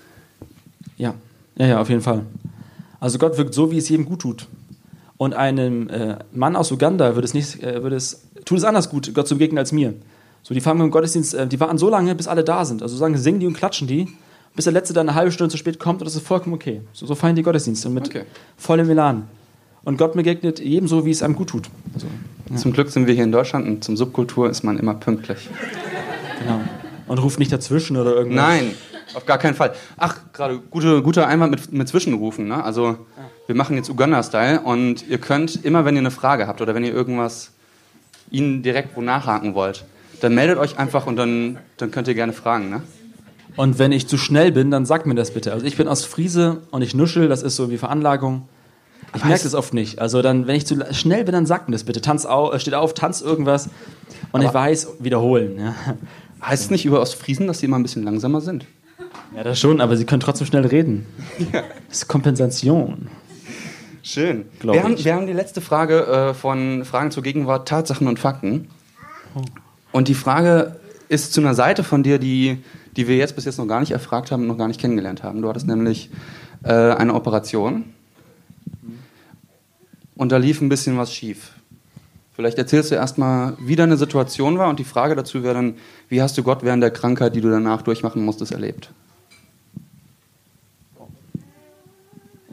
Ja, 0.97 1.15
ja, 1.57 1.67
ja, 1.67 1.81
auf 1.81 1.89
jeden 1.89 2.03
Fall. 2.03 2.25
Also 2.99 3.19
Gott 3.19 3.39
wirkt 3.39 3.55
so, 3.55 3.71
wie 3.71 3.79
es 3.79 3.89
jedem 3.89 4.07
gut 4.07 4.21
tut. 4.21 4.49
Und 5.17 5.35
einem 5.35 5.89
äh, 5.89 6.17
Mann 6.33 6.57
aus 6.57 6.73
Uganda 6.73 7.15
würde 7.15 7.27
es 7.27 7.35
nicht, 7.35 7.63
äh, 7.63 7.83
würde 7.83 7.97
es, 7.97 8.23
tut 8.45 8.59
es 8.59 8.65
anders 8.65 8.91
gut, 8.91 9.15
Gott 9.15 9.29
zu 9.29 9.37
begegnen 9.37 9.59
als 9.59 9.71
mir. 9.71 9.95
So, 10.43 10.55
die 10.55 10.61
fangen 10.61 10.81
im 10.81 10.91
Gottesdienst, 10.91 11.35
äh, 11.35 11.47
die 11.47 11.61
warten 11.61 11.79
so 11.79 11.91
lange, 11.91 12.15
bis 12.15 12.29
alle 12.29 12.45
da 12.45 12.65
sind. 12.65 12.83
Also 12.83 12.97
so 12.97 13.05
lange 13.05 13.19
singen 13.19 13.41
die 13.41 13.47
und 13.47 13.55
klatschen 13.55 13.87
die, 13.87 14.09
bis 14.55 14.65
der 14.65 14.73
Letzte 14.73 14.93
dann 14.93 15.09
eine 15.09 15.17
halbe 15.17 15.33
Stunde 15.33 15.51
zu 15.51 15.57
spät 15.57 15.79
kommt 15.79 16.01
und 16.01 16.07
das 16.07 16.17
ist 16.17 16.27
vollkommen 16.27 16.55
okay. 16.55 16.81
So, 16.93 17.07
so 17.07 17.15
feiern 17.15 17.37
die 17.37 17.43
Gottesdienste 17.43 17.89
mit 17.89 18.09
okay. 18.09 18.25
vollem 18.57 18.91
Elan. 18.91 19.29
Und 19.83 19.97
Gott 19.97 20.13
begegnet 20.13 20.61
jedem 20.61 20.89
so, 20.89 21.07
wie 21.07 21.11
es 21.11 21.23
einem 21.23 21.35
gut 21.35 21.49
tut. 21.49 21.71
Also, 21.95 22.07
ja. 22.51 22.57
Zum 22.57 22.73
Glück 22.73 22.91
sind 22.91 23.07
wir 23.07 23.15
hier 23.15 23.25
in 23.25 23.33
Deutschland 23.33 23.67
und 23.67 23.85
zum 23.85 23.97
Subkultur 23.97 24.51
ist 24.51 24.63
man 24.63 24.79
immer 24.79 24.95
pünktlich. 24.95 25.49
Genau. 26.41 26.61
Und 27.07 27.19
ruft 27.19 27.39
nicht 27.39 27.53
dazwischen 27.53 27.97
oder 27.97 28.15
irgendwas. 28.15 28.45
Nein, 28.45 28.75
auf 29.15 29.27
gar 29.27 29.39
keinen 29.39 29.55
Fall. 29.55 29.73
Ach, 29.97 30.17
gerade 30.33 30.59
gute, 30.59 31.03
guter 31.03 31.27
Einwand 31.27 31.53
mit, 31.53 31.73
mit 31.73 31.89
Zwischenrufen. 31.89 32.49
Ne? 32.49 32.63
Also, 32.63 32.99
wir 33.47 33.55
machen 33.55 33.77
jetzt 33.77 33.89
Uganda-Style 33.89 34.61
und 34.61 35.09
ihr 35.09 35.19
könnt 35.19 35.65
immer, 35.65 35.85
wenn 35.85 35.97
ihr 35.97 36.01
eine 36.01 36.11
Frage 36.11 36.47
habt 36.47 36.61
oder 36.61 36.75
wenn 36.75 36.85
ihr 36.85 36.93
irgendwas 36.93 37.53
ihnen 38.31 38.63
direkt 38.63 38.97
wo 38.97 39.01
nachhaken 39.01 39.55
wollt, 39.55 39.85
dann 40.21 40.35
meldet 40.35 40.59
euch 40.59 40.79
einfach 40.79 41.07
und 41.07 41.17
dann, 41.17 41.59
dann 41.77 41.91
könnt 41.91 42.09
ihr 42.09 42.15
gerne 42.15 42.33
fragen. 42.33 42.71
Ne? 42.71 42.83
Und 43.57 43.79
wenn 43.79 43.93
ich 43.93 44.07
zu 44.07 44.17
schnell 44.17 44.53
bin, 44.53 44.71
dann 44.71 44.87
sagt 44.87 45.07
mir 45.07 45.15
das 45.15 45.33
bitte. 45.33 45.53
Also 45.53 45.67
ich 45.67 45.77
bin 45.77 45.89
aus 45.89 46.05
Friese 46.05 46.63
und 46.71 46.83
ich 46.83 46.95
nuschel, 46.95 47.29
das 47.29 47.43
ist 47.43 47.57
so 47.57 47.71
wie 47.71 47.79
Veranlagung. 47.79 48.49
Ich 49.15 49.25
merke 49.25 49.43
das 49.43 49.55
oft 49.55 49.75
nicht. 49.75 49.99
Also 49.99 50.23
dann, 50.23 50.47
wenn 50.47 50.55
ich 50.55 50.67
zu 50.67 50.77
schnell 50.93 51.25
bin, 51.25 51.33
dann 51.33 51.47
sagt 51.47 51.69
mir 51.69 51.73
das 51.73 51.85
bitte. 51.85 52.01
Tanz 52.01 52.27
auf, 52.27 52.55
äh, 52.55 52.61
steht 52.61 52.75
auf, 52.75 52.95
tanz 52.95 53.21
irgendwas. 53.21 53.69
Und 54.31 54.43
ich 54.43 54.55
weiß, 54.55 54.89
wiederholen. 55.01 55.59
Ja. 55.59 55.75
Heißt 56.43 56.65
es 56.65 56.71
nicht 56.71 56.87
über 56.87 57.01
Ostfriesen, 57.01 57.47
dass 57.47 57.59
sie 57.59 57.67
immer 57.67 57.79
ein 57.79 57.83
bisschen 57.83 58.05
langsamer 58.05 58.41
sind? 58.41 58.67
Ja, 59.35 59.43
das 59.43 59.59
schon, 59.59 59.81
aber 59.81 59.97
sie 59.97 60.05
können 60.05 60.21
trotzdem 60.21 60.47
schnell 60.47 60.67
reden. 60.67 61.07
Ja. 61.53 61.65
Das 61.89 61.99
ist 61.99 62.09
Kompensation. 62.09 63.09
Schön. 64.03 64.47
Wir 64.63 64.83
haben, 64.83 65.05
wir 65.05 65.15
haben, 65.15 65.27
die 65.27 65.33
letzte 65.33 65.61
Frage 65.61 66.07
äh, 66.07 66.35
von 66.35 66.85
Fragen 66.85 67.11
zur 67.11 67.23
Gegenwart, 67.23 67.69
Tatsachen 67.69 68.07
und 68.07 68.19
Fakten. 68.19 68.69
Oh. 69.35 69.43
Und 69.93 70.09
die 70.09 70.15
Frage 70.15 70.77
ist 71.09 71.33
zu 71.33 71.41
einer 71.41 71.55
Seite 71.55 71.83
von 71.83 72.03
dir, 72.03 72.19
die, 72.19 72.59
die 72.97 73.09
wir 73.09 73.17
jetzt 73.17 73.35
bis 73.35 73.45
jetzt 73.45 73.59
noch 73.59 73.67
gar 73.67 73.81
nicht 73.81 73.91
erfragt 73.91 74.31
haben 74.31 74.43
und 74.43 74.49
noch 74.49 74.59
gar 74.59 74.69
nicht 74.69 74.81
kennengelernt 74.81 75.23
haben. 75.23 75.43
Du 75.43 75.49
hattest 75.49 75.67
nämlich 75.67 76.11
äh, 76.63 76.73
eine 76.73 77.15
Operation 77.15 77.85
und 80.17 80.33
da 80.33 80.37
lief 80.37 80.61
ein 80.61 80.69
bisschen 80.69 80.97
was 80.97 81.13
schief. 81.13 81.53
Vielleicht 82.33 82.59
erzählst 82.59 82.91
du 82.91 82.95
erstmal, 82.95 83.55
wie 83.61 83.77
deine 83.77 83.97
Situation 83.97 84.57
war 84.57 84.69
und 84.69 84.79
die 84.79 84.85
Frage 84.85 85.15
dazu 85.15 85.43
wäre 85.43 85.55
dann, 85.55 85.75
wie 86.09 86.23
hast 86.23 86.39
du 86.39 86.43
Gott 86.43 86.63
während 86.63 86.83
der 86.83 86.91
Krankheit, 86.91 87.35
die 87.35 87.41
du 87.41 87.51
danach 87.51 87.83
durchmachen 87.83 88.25
musstest, 88.25 88.53
erlebt? 88.53 88.91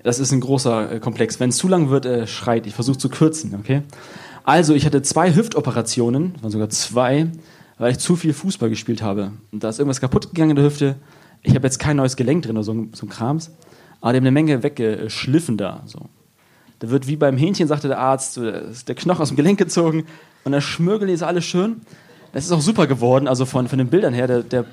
Das 0.03 0.19
ist 0.19 0.31
ein 0.31 0.39
großer 0.39 0.93
äh, 0.93 0.99
Komplex. 0.99 1.39
Wenn 1.39 1.49
es 1.49 1.57
zu 1.57 1.67
lang 1.67 1.89
wird, 1.89 2.05
äh, 2.05 2.27
schreit. 2.27 2.65
Ich 2.65 2.73
versuche 2.73 2.97
zu 2.97 3.09
kürzen, 3.09 3.53
okay? 3.59 3.81
Also, 4.47 4.75
ich 4.75 4.85
hatte 4.85 5.01
zwei 5.01 5.35
Hüftoperationen, 5.35 6.35
waren 6.41 6.51
sogar 6.51 6.69
zwei, 6.69 7.27
weil 7.77 7.91
ich 7.91 7.99
zu 7.99 8.15
viel 8.15 8.31
Fußball 8.31 8.69
gespielt 8.69 9.01
habe. 9.01 9.33
Und 9.51 9.61
da 9.61 9.67
ist 9.67 9.77
irgendwas 9.77 9.99
kaputt 9.99 10.29
gegangen 10.29 10.51
in 10.51 10.55
der 10.55 10.63
Hüfte. 10.63 10.95
Ich 11.43 11.53
habe 11.53 11.67
jetzt 11.67 11.79
kein 11.79 11.97
neues 11.97 12.15
Gelenk 12.15 12.43
drin 12.43 12.55
oder 12.55 12.63
so, 12.63 12.87
so 12.93 13.05
ein 13.05 13.09
Krams. 13.09 13.51
Aber 13.99 14.13
die 14.13 14.19
haben 14.19 14.23
eine 14.23 14.31
Menge 14.31 14.63
weggeschliffen 14.63 15.57
da. 15.57 15.83
So. 15.85 16.07
Da 16.79 16.89
wird 16.89 17.09
wie 17.09 17.17
beim 17.17 17.35
Hähnchen, 17.35 17.67
sagte 17.67 17.89
der 17.89 17.99
Arzt, 17.99 18.37
der 18.37 18.95
Knochen 18.95 19.21
aus 19.21 19.27
dem 19.27 19.35
Gelenk 19.35 19.59
gezogen 19.59 20.05
und 20.45 20.53
der 20.53 20.61
Schmürgel 20.61 21.09
ist 21.09 21.23
alles 21.23 21.43
schön. 21.43 21.81
Das 22.31 22.45
ist 22.45 22.53
auch 22.53 22.61
super 22.61 22.87
geworden, 22.87 23.27
also 23.27 23.45
von, 23.45 23.67
von 23.67 23.77
den 23.77 23.89
Bildern 23.89 24.13
her. 24.13 24.27
Der, 24.27 24.43
der 24.43 24.63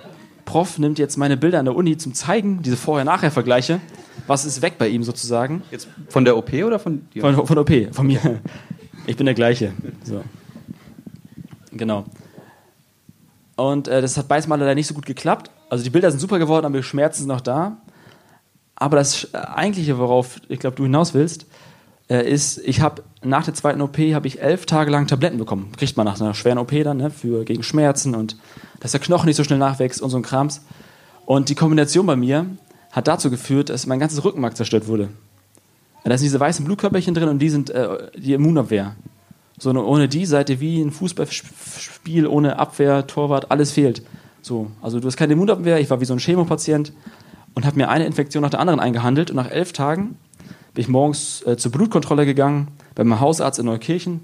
Prof 0.45 0.79
nimmt 0.79 1.01
jetzt 1.01 1.17
meine 1.17 1.37
Bilder 1.37 1.59
an 1.59 1.65
der 1.65 1.75
Uni 1.75 1.97
zum 1.97 2.15
Zeigen, 2.15 2.63
diese 2.63 2.77
Vorher-Nachher-Vergleiche. 2.77 3.81
Was 4.29 4.45
ist 4.45 4.63
weg 4.63 4.75
bei 4.79 4.87
ihm 4.87 5.03
sozusagen? 5.03 5.63
Jetzt 5.73 5.89
von 6.11 6.25
der 6.25 6.37
OP 6.37 6.53
oder 6.53 6.79
von 6.79 7.09
dir? 7.11 7.23
Von, 7.23 7.35
von 7.35 7.57
der 7.57 7.59
OP, 7.59 7.95
von 7.95 8.07
mir. 8.07 8.21
Ich 9.07 9.17
bin 9.17 9.27
der 9.27 9.35
gleiche. 9.35 9.73
So. 10.03 10.23
Genau. 11.73 12.05
Und 13.57 13.89
äh, 13.89 14.01
das 14.01 14.17
hat 14.17 14.29
beides 14.29 14.47
mal 14.47 14.59
leider 14.59 14.75
nicht 14.75 14.87
so 14.87 14.95
gut 14.95 15.07
geklappt. 15.07 15.51
Also 15.69 15.85
die 15.85 15.91
Bilder 15.91 16.11
sind 16.11 16.21
super 16.21 16.39
geworden, 16.39 16.67
aber 16.67 16.77
die 16.77 16.83
Schmerzen 16.83 17.21
sind 17.21 17.29
noch 17.29 17.41
da. 17.41 17.79
Aber 18.77 18.97
das 18.97 19.33
eigentliche, 19.35 19.99
worauf 19.99 20.41
ich 20.49 20.59
glaube, 20.59 20.77
du 20.77 20.85
hinaus 20.85 21.15
willst, 21.15 21.47
äh, 22.09 22.29
ist, 22.29 22.59
ich 22.59 22.81
habe 22.81 23.03
nach 23.23 23.45
der 23.45 23.55
zweiten 23.55 23.81
OP 23.81 23.97
habe 23.99 24.27
ich 24.27 24.41
elf 24.41 24.67
Tage 24.67 24.91
lang 24.91 25.07
Tabletten 25.07 25.39
bekommen. 25.39 25.73
Kriegt 25.77 25.97
man 25.97 26.07
nach 26.07 26.21
einer 26.21 26.35
schweren 26.35 26.59
OP 26.59 26.73
dann, 26.83 26.99
ne, 26.99 27.11
für, 27.11 27.45
gegen 27.45 27.63
Schmerzen 27.63 28.15
und 28.15 28.37
dass 28.81 28.93
der 28.93 29.01
Knochen 29.01 29.27
nicht 29.27 29.37
so 29.37 29.45
schnell 29.45 29.59
nachwächst 29.59 30.03
und 30.03 30.11
so 30.11 30.17
ein 30.17 30.23
Krams. 30.23 30.63
Und 31.25 31.49
die 31.49 31.55
Kombination 31.55 32.07
bei 32.07 32.17
mir 32.17 32.47
hat 32.91 33.09
dazu 33.09 33.31
geführt, 33.31 33.71
dass 33.71 33.87
mein 33.87 34.01
ganzes 34.01 34.25
Rückenmark 34.25 34.57
zerstört 34.57 34.87
wurde. 34.87 35.09
Da 36.05 36.17
sind 36.19 36.27
diese 36.27 36.41
weißen 36.41 36.65
Blutkörperchen 36.65 37.15
drin 37.15 37.29
und 37.29 37.39
die 37.39 37.49
sind 37.49 37.71
äh, 37.71 38.11
die 38.17 38.35
Immunabwehr. 38.35 38.95
So, 39.59 39.71
ohne 39.71 40.09
die 40.09 40.27
seid 40.27 40.51
ihr 40.51 40.61
wie 40.61 40.81
ein 40.81 40.91
Fußballspiel 40.91 42.27
ohne 42.27 42.59
Abwehr, 42.59 43.07
Torwart, 43.07 43.51
alles 43.51 43.73
fehlt. 43.73 44.03
So, 44.43 44.71
also 44.83 45.01
du 45.01 45.07
hast 45.07 45.17
keine 45.17 45.33
Immunabwehr, 45.33 45.81
ich 45.81 45.89
war 45.89 46.01
wie 46.01 46.05
so 46.05 46.13
ein 46.13 46.19
Chemopatient 46.19 46.93
und 47.55 47.65
habe 47.65 47.77
mir 47.77 47.89
eine 47.89 48.05
Infektion 48.05 48.43
nach 48.43 48.51
der 48.51 48.61
anderen 48.61 48.81
eingehandelt 48.81 49.31
und 49.31 49.37
nach 49.37 49.51
elf 49.51 49.73
Tagen 49.73 50.17
bin 50.75 50.83
ich 50.83 50.89
morgens 50.89 51.43
äh, 51.47 51.57
zur 51.57 51.73
Blutkontrolle 51.73 52.27
gegangen 52.27 52.69
bei 52.95 53.05
meinem 53.05 53.21
Hausarzt 53.21 53.59
in 53.59 53.67
Neukirchen 53.67 54.21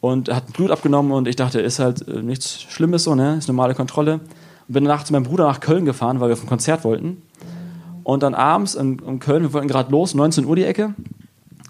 und 0.00 0.28
er 0.28 0.36
hat 0.36 0.52
Blut 0.52 0.70
abgenommen 0.70 1.12
und 1.12 1.26
ich 1.26 1.36
dachte, 1.36 1.60
ist 1.60 1.78
halt 1.78 2.06
äh, 2.06 2.22
nichts 2.22 2.62
Schlimmes 2.62 3.04
so, 3.04 3.14
ne, 3.14 3.36
ist 3.36 3.48
normale 3.48 3.74
Kontrolle. 3.74 4.14
Und 4.68 4.74
bin 4.74 4.84
danach 4.84 5.04
zu 5.04 5.12
meinem 5.12 5.24
Bruder 5.24 5.46
nach 5.46 5.60
Köln 5.60 5.84
gefahren, 5.84 6.20
weil 6.20 6.28
wir 6.28 6.34
auf 6.34 6.42
ein 6.42 6.48
Konzert 6.48 6.84
wollten. 6.84 7.22
Und 8.08 8.22
dann 8.22 8.32
abends 8.34 8.74
in, 8.74 9.00
in 9.00 9.18
Köln, 9.18 9.42
wir 9.42 9.52
wollten 9.52 9.68
gerade 9.68 9.92
los, 9.92 10.14
19 10.14 10.46
Uhr 10.46 10.56
die 10.56 10.64
Ecke, 10.64 10.94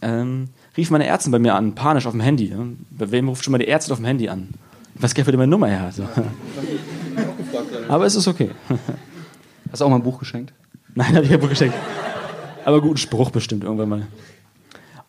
ähm, 0.02 0.50
rief 0.76 0.88
meine 0.88 1.04
Ärztin 1.04 1.32
bei 1.32 1.40
mir 1.40 1.56
an, 1.56 1.74
panisch 1.74 2.06
auf 2.06 2.12
dem 2.12 2.20
Handy. 2.20 2.54
Bei 2.90 3.10
wem 3.10 3.28
ruft 3.28 3.42
schon 3.42 3.50
mal 3.50 3.58
die 3.58 3.66
Ärztin 3.66 3.90
auf 3.90 3.98
dem 3.98 4.04
Handy 4.04 4.28
an? 4.28 4.50
Ich 4.94 5.02
weiß 5.02 5.14
gar 5.14 5.22
nicht, 5.22 5.32
wer 5.32 5.36
meine 5.36 5.50
Nummer 5.50 5.66
her 5.66 5.80
hat. 5.80 5.94
Aber 7.88 8.06
es 8.06 8.14
ist 8.14 8.28
okay. 8.28 8.52
Hast 9.72 9.80
du 9.80 9.86
auch 9.86 9.88
mal 9.88 9.96
ein 9.96 10.04
Buch 10.04 10.20
geschenkt? 10.20 10.52
Nein, 10.94 11.16
habe 11.16 11.24
ich 11.24 11.30
kein 11.32 11.40
Buch 11.40 11.48
geschenkt. 11.48 11.74
Aber 12.64 12.80
guten 12.82 12.98
Spruch 12.98 13.30
bestimmt 13.30 13.64
irgendwann 13.64 13.88
mal. 13.88 14.06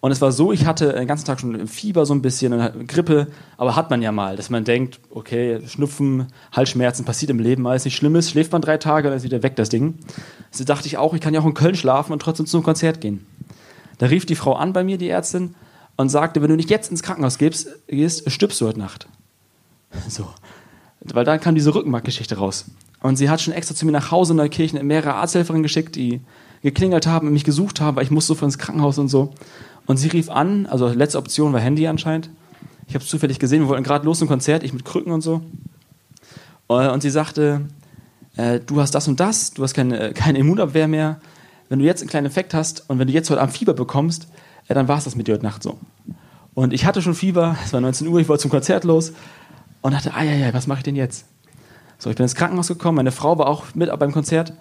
Und 0.02 0.12
es 0.12 0.22
war 0.22 0.32
so, 0.32 0.54
ich 0.54 0.66
hatte 0.66 0.94
den 0.94 1.08
ganzen 1.08 1.26
Tag 1.26 1.42
schon 1.42 1.68
Fieber 1.68 2.06
so 2.06 2.14
ein 2.14 2.22
bisschen 2.22 2.54
und 2.54 2.88
Grippe, 2.88 3.28
aber 3.58 3.76
hat 3.76 3.90
man 3.90 4.02
ja 4.02 4.14
mal, 4.14 4.38
dass 4.38 4.50
man 4.50 4.64
denkt, 4.64 5.02
okay, 5.10 5.60
Schnupfen, 5.68 6.28
Halsschmerzen 6.54 7.04
passiert 7.04 7.32
im 7.32 7.40
Leben 7.40 7.68
alles 7.68 7.84
nicht 7.84 7.98
Schlimmes, 7.98 8.30
schläft 8.30 8.54
man 8.54 8.62
drei 8.62 8.78
Tage, 8.78 9.10
dann 9.10 9.18
ist 9.18 9.24
wieder 9.24 9.44
weg 9.44 9.58
das 9.58 9.68
Ding. 9.68 9.96
Also 10.52 10.64
dachte 10.64 10.88
ich 10.88 10.98
auch, 10.98 11.14
ich 11.14 11.22
kann 11.22 11.34
ja 11.34 11.42
auch 11.42 11.46
in 11.46 11.54
Köln 11.54 11.76
schlafen 11.76 12.14
und 12.14 12.22
trotzdem 12.22 12.46
zum 12.46 12.64
Konzert 12.64 13.02
gehen. 13.02 13.26
Da 13.98 14.06
rief 14.06 14.26
die 14.26 14.36
Frau 14.36 14.54
an 14.54 14.72
bei 14.72 14.86
mir, 14.86 14.98
die 14.98 15.10
Ärztin, 15.10 15.56
und 15.98 16.08
sagte, 16.08 16.42
wenn 16.42 16.50
du 16.50 16.56
nicht 16.56 16.70
jetzt 16.70 16.90
ins 16.90 17.04
Krankenhaus 17.04 17.38
gehst, 17.38 17.68
gehst 17.88 18.32
stirbst 18.32 18.62
du 18.62 18.68
heute 18.68 18.80
Nacht. 18.80 19.08
So. 20.08 20.30
Weil 21.02 21.26
dann 21.26 21.40
kam 21.40 21.56
diese 21.56 21.74
Rückenmarkgeschichte 21.74 22.38
raus. 22.38 22.66
Und 23.02 23.16
sie 23.16 23.30
hat 23.30 23.42
schon 23.42 23.54
extra 23.54 23.76
zu 23.76 23.86
mir 23.86 23.92
nach 23.92 24.12
Hause 24.12 24.34
in 24.34 24.38
Neukirchen 24.38 24.86
mehrere 24.86 25.16
Arzthelferinnen 25.16 25.64
geschickt, 25.64 25.96
die 25.96 26.22
geklingelt 26.62 27.08
haben 27.08 27.28
und 27.28 27.34
mich 27.34 27.44
gesucht 27.44 27.80
haben, 27.82 27.96
weil 27.96 28.04
ich 28.04 28.12
musste 28.12 28.34
so 28.34 28.46
ins 28.46 28.58
Krankenhaus 28.58 28.98
und 28.98 29.08
so. 29.08 29.34
Und 29.90 29.98
sie 29.98 30.10
rief 30.10 30.30
an, 30.30 30.68
also 30.68 30.88
letzte 30.88 31.18
Option 31.18 31.52
war 31.52 31.60
Handy 31.60 31.88
anscheinend. 31.88 32.30
Ich 32.86 32.94
habe 32.94 33.04
es 33.04 33.10
zufällig 33.10 33.40
gesehen, 33.40 33.64
wir 33.64 33.70
wollten 33.70 33.84
gerade 33.84 34.06
los 34.06 34.20
zum 34.20 34.28
Konzert, 34.28 34.62
ich 34.62 34.72
mit 34.72 34.86
Krücken 34.86 35.12
und 35.12 35.22
so. 35.22 35.42
Äh, 36.70 36.90
und 36.90 37.02
sie 37.02 37.10
sagte, 37.10 37.62
äh, 38.38 38.60
du 38.60 38.82
hast 38.82 38.94
das 38.94 39.08
und 39.08 39.20
das, 39.20 39.50
du 39.50 39.64
hast 39.64 39.74
keine, 39.74 40.14
keine 40.14 40.38
Immunabwehr 40.38 40.88
mehr. 40.88 41.20
Wenn 41.70 41.80
du 41.80 41.86
jetzt 41.86 42.02
einen 42.02 42.10
kleinen 42.12 42.28
Effekt 42.28 42.54
hast 42.54 42.88
und 42.88 43.00
wenn 43.00 43.08
du 43.08 43.14
jetzt 43.14 43.32
heute 43.32 43.42
Abend 43.42 43.58
Fieber 43.58 43.74
bekommst, 43.74 44.28
äh, 44.68 44.76
dann 44.76 44.88
war 44.88 45.00
es 45.00 45.06
das 45.06 45.16
mit 45.16 45.28
dir 45.28 45.34
heute 45.34 45.44
Nacht 45.44 45.64
so. 45.64 45.80
Und 46.54 46.72
ich 46.72 46.86
hatte 46.86 47.02
schon 47.02 47.16
Fieber, 47.16 47.58
es 47.66 47.74
war 47.74 47.82
19 47.82 48.08
Uhr, 48.10 48.20
ich 48.20 48.30
wollte 48.30 48.44
zum 48.44 48.52
Konzert 48.52 48.84
los 48.84 49.14
und 49.82 49.92
dachte, 49.92 50.14
ah 50.14 50.22
ja, 50.22 50.34
ja, 50.34 50.54
was 50.54 50.68
mache 50.68 50.82
ich 50.82 50.84
denn 50.84 50.98
jetzt? 50.98 51.26
So, 51.98 52.12
ich 52.12 52.16
bin 52.16 52.26
ins 52.26 52.36
Krankenhaus 52.36 52.68
gekommen, 52.68 52.98
meine 52.98 53.12
Frau 53.12 53.40
war 53.40 53.48
auch 53.48 53.66
mit 53.74 53.90
beim 53.98 54.12
Konzert. 54.12 54.54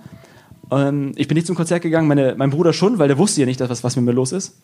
Ähm, 0.71 1.13
ich 1.17 1.29
bin 1.29 1.35
nicht 1.35 1.47
zum 1.47 1.55
Konzert 1.55 1.83
gegangen, 1.83 2.09
meine, 2.09 2.35
mein 2.39 2.49
Bruder 2.49 2.73
schon, 2.73 2.99
weil 2.99 3.09
der 3.09 3.19
wusste 3.19 3.43
ja 3.43 3.47
nicht, 3.47 3.61
was, 3.61 3.85
was 3.85 3.95
mit 3.95 4.07
mir 4.07 4.13
los 4.13 4.33
ist. 4.33 4.55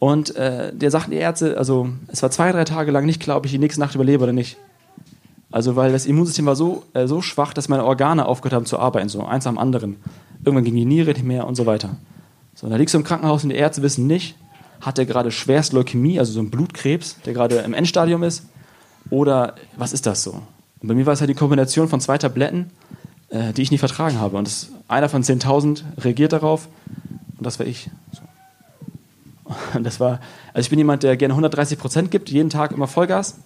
Und 0.00 0.34
äh, 0.34 0.74
der 0.74 0.90
sagten 0.90 1.10
die 1.10 1.18
Ärzte, 1.18 1.58
also 1.58 1.90
es 2.08 2.22
war 2.22 2.30
zwei, 2.30 2.50
drei 2.52 2.64
Tage 2.64 2.90
lang 2.90 3.04
nicht 3.04 3.20
klar, 3.20 3.36
ob 3.36 3.44
ich 3.44 3.52
die 3.52 3.58
nächste 3.58 3.80
Nacht 3.80 3.94
überlebe 3.94 4.24
oder 4.24 4.32
nicht. 4.32 4.56
Also 5.52 5.76
weil 5.76 5.92
das 5.92 6.06
Immunsystem 6.06 6.46
war 6.46 6.56
so, 6.56 6.84
äh, 6.94 7.06
so 7.06 7.20
schwach, 7.20 7.52
dass 7.52 7.68
meine 7.68 7.84
Organe 7.84 8.24
aufgehört 8.24 8.54
haben 8.54 8.66
zu 8.66 8.78
arbeiten, 8.78 9.10
so 9.10 9.22
eins 9.24 9.46
am 9.46 9.58
anderen. 9.58 9.96
Irgendwann 10.42 10.64
ging 10.64 10.74
die 10.74 10.86
Niere 10.86 11.12
nicht 11.12 11.24
mehr 11.24 11.46
und 11.46 11.54
so 11.54 11.66
weiter. 11.66 11.98
So, 12.54 12.66
da 12.68 12.76
liegst 12.76 12.94
du 12.94 12.98
im 12.98 13.04
Krankenhaus 13.04 13.44
und 13.44 13.50
die 13.50 13.56
Ärzte 13.56 13.82
wissen 13.82 14.06
nicht, 14.06 14.36
hat 14.80 14.98
er 14.98 15.04
gerade 15.04 15.30
schwerst 15.30 15.74
Leukämie, 15.74 16.18
also 16.18 16.32
so 16.32 16.40
ein 16.40 16.50
Blutkrebs, 16.50 17.16
der 17.26 17.34
gerade 17.34 17.56
im 17.56 17.74
Endstadium 17.74 18.22
ist, 18.22 18.46
oder 19.10 19.54
was 19.76 19.92
ist 19.92 20.06
das 20.06 20.22
so? 20.22 20.32
Und 20.80 20.88
bei 20.88 20.94
mir 20.94 21.04
war 21.04 21.12
es 21.12 21.20
halt 21.20 21.28
die 21.28 21.34
Kombination 21.34 21.88
von 21.88 22.00
zwei 22.00 22.16
Tabletten, 22.16 22.70
äh, 23.28 23.52
die 23.52 23.60
ich 23.60 23.70
nicht 23.70 23.80
vertragen 23.80 24.18
habe. 24.18 24.38
Und 24.38 24.46
das, 24.46 24.70
einer 24.88 25.10
von 25.10 25.22
10.000 25.22 25.82
reagiert 25.98 26.32
darauf 26.32 26.68
und 27.36 27.44
das 27.44 27.58
war 27.58 27.66
ich. 27.66 27.90
So. 28.12 28.22
Das 29.82 30.00
war, 30.00 30.20
also 30.52 30.66
ich 30.66 30.70
bin 30.70 30.78
jemand, 30.78 31.02
der 31.02 31.16
gerne 31.16 31.32
130 31.32 31.78
Prozent 31.78 32.10
gibt, 32.10 32.30
jeden 32.30 32.50
Tag 32.50 32.72
immer 32.72 32.86
Vollgas. 32.86 33.38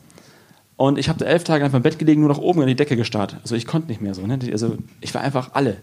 Und 0.77 0.99
ich 0.99 1.09
habe 1.09 1.25
elf 1.25 1.45
Tage 1.45 1.65
einfach 1.65 1.77
im 1.77 1.83
Bett 1.83 1.99
gelegen, 1.99 2.23
nur 2.23 2.31
nach 2.31 2.39
oben 2.39 2.63
in 2.63 2.69
die 2.69 2.75
Decke 2.75 2.97
gestarrt. 2.97 3.37
Also 3.43 3.55
ich 3.55 3.67
konnte 3.67 3.89
nicht 3.89 4.01
mehr 4.01 4.15
so. 4.15 4.27
Ne? 4.27 4.39
Also 4.51 4.77
ich 5.01 5.15
war 5.15 5.21
einfach 5.21 5.51
alle. 5.55 5.77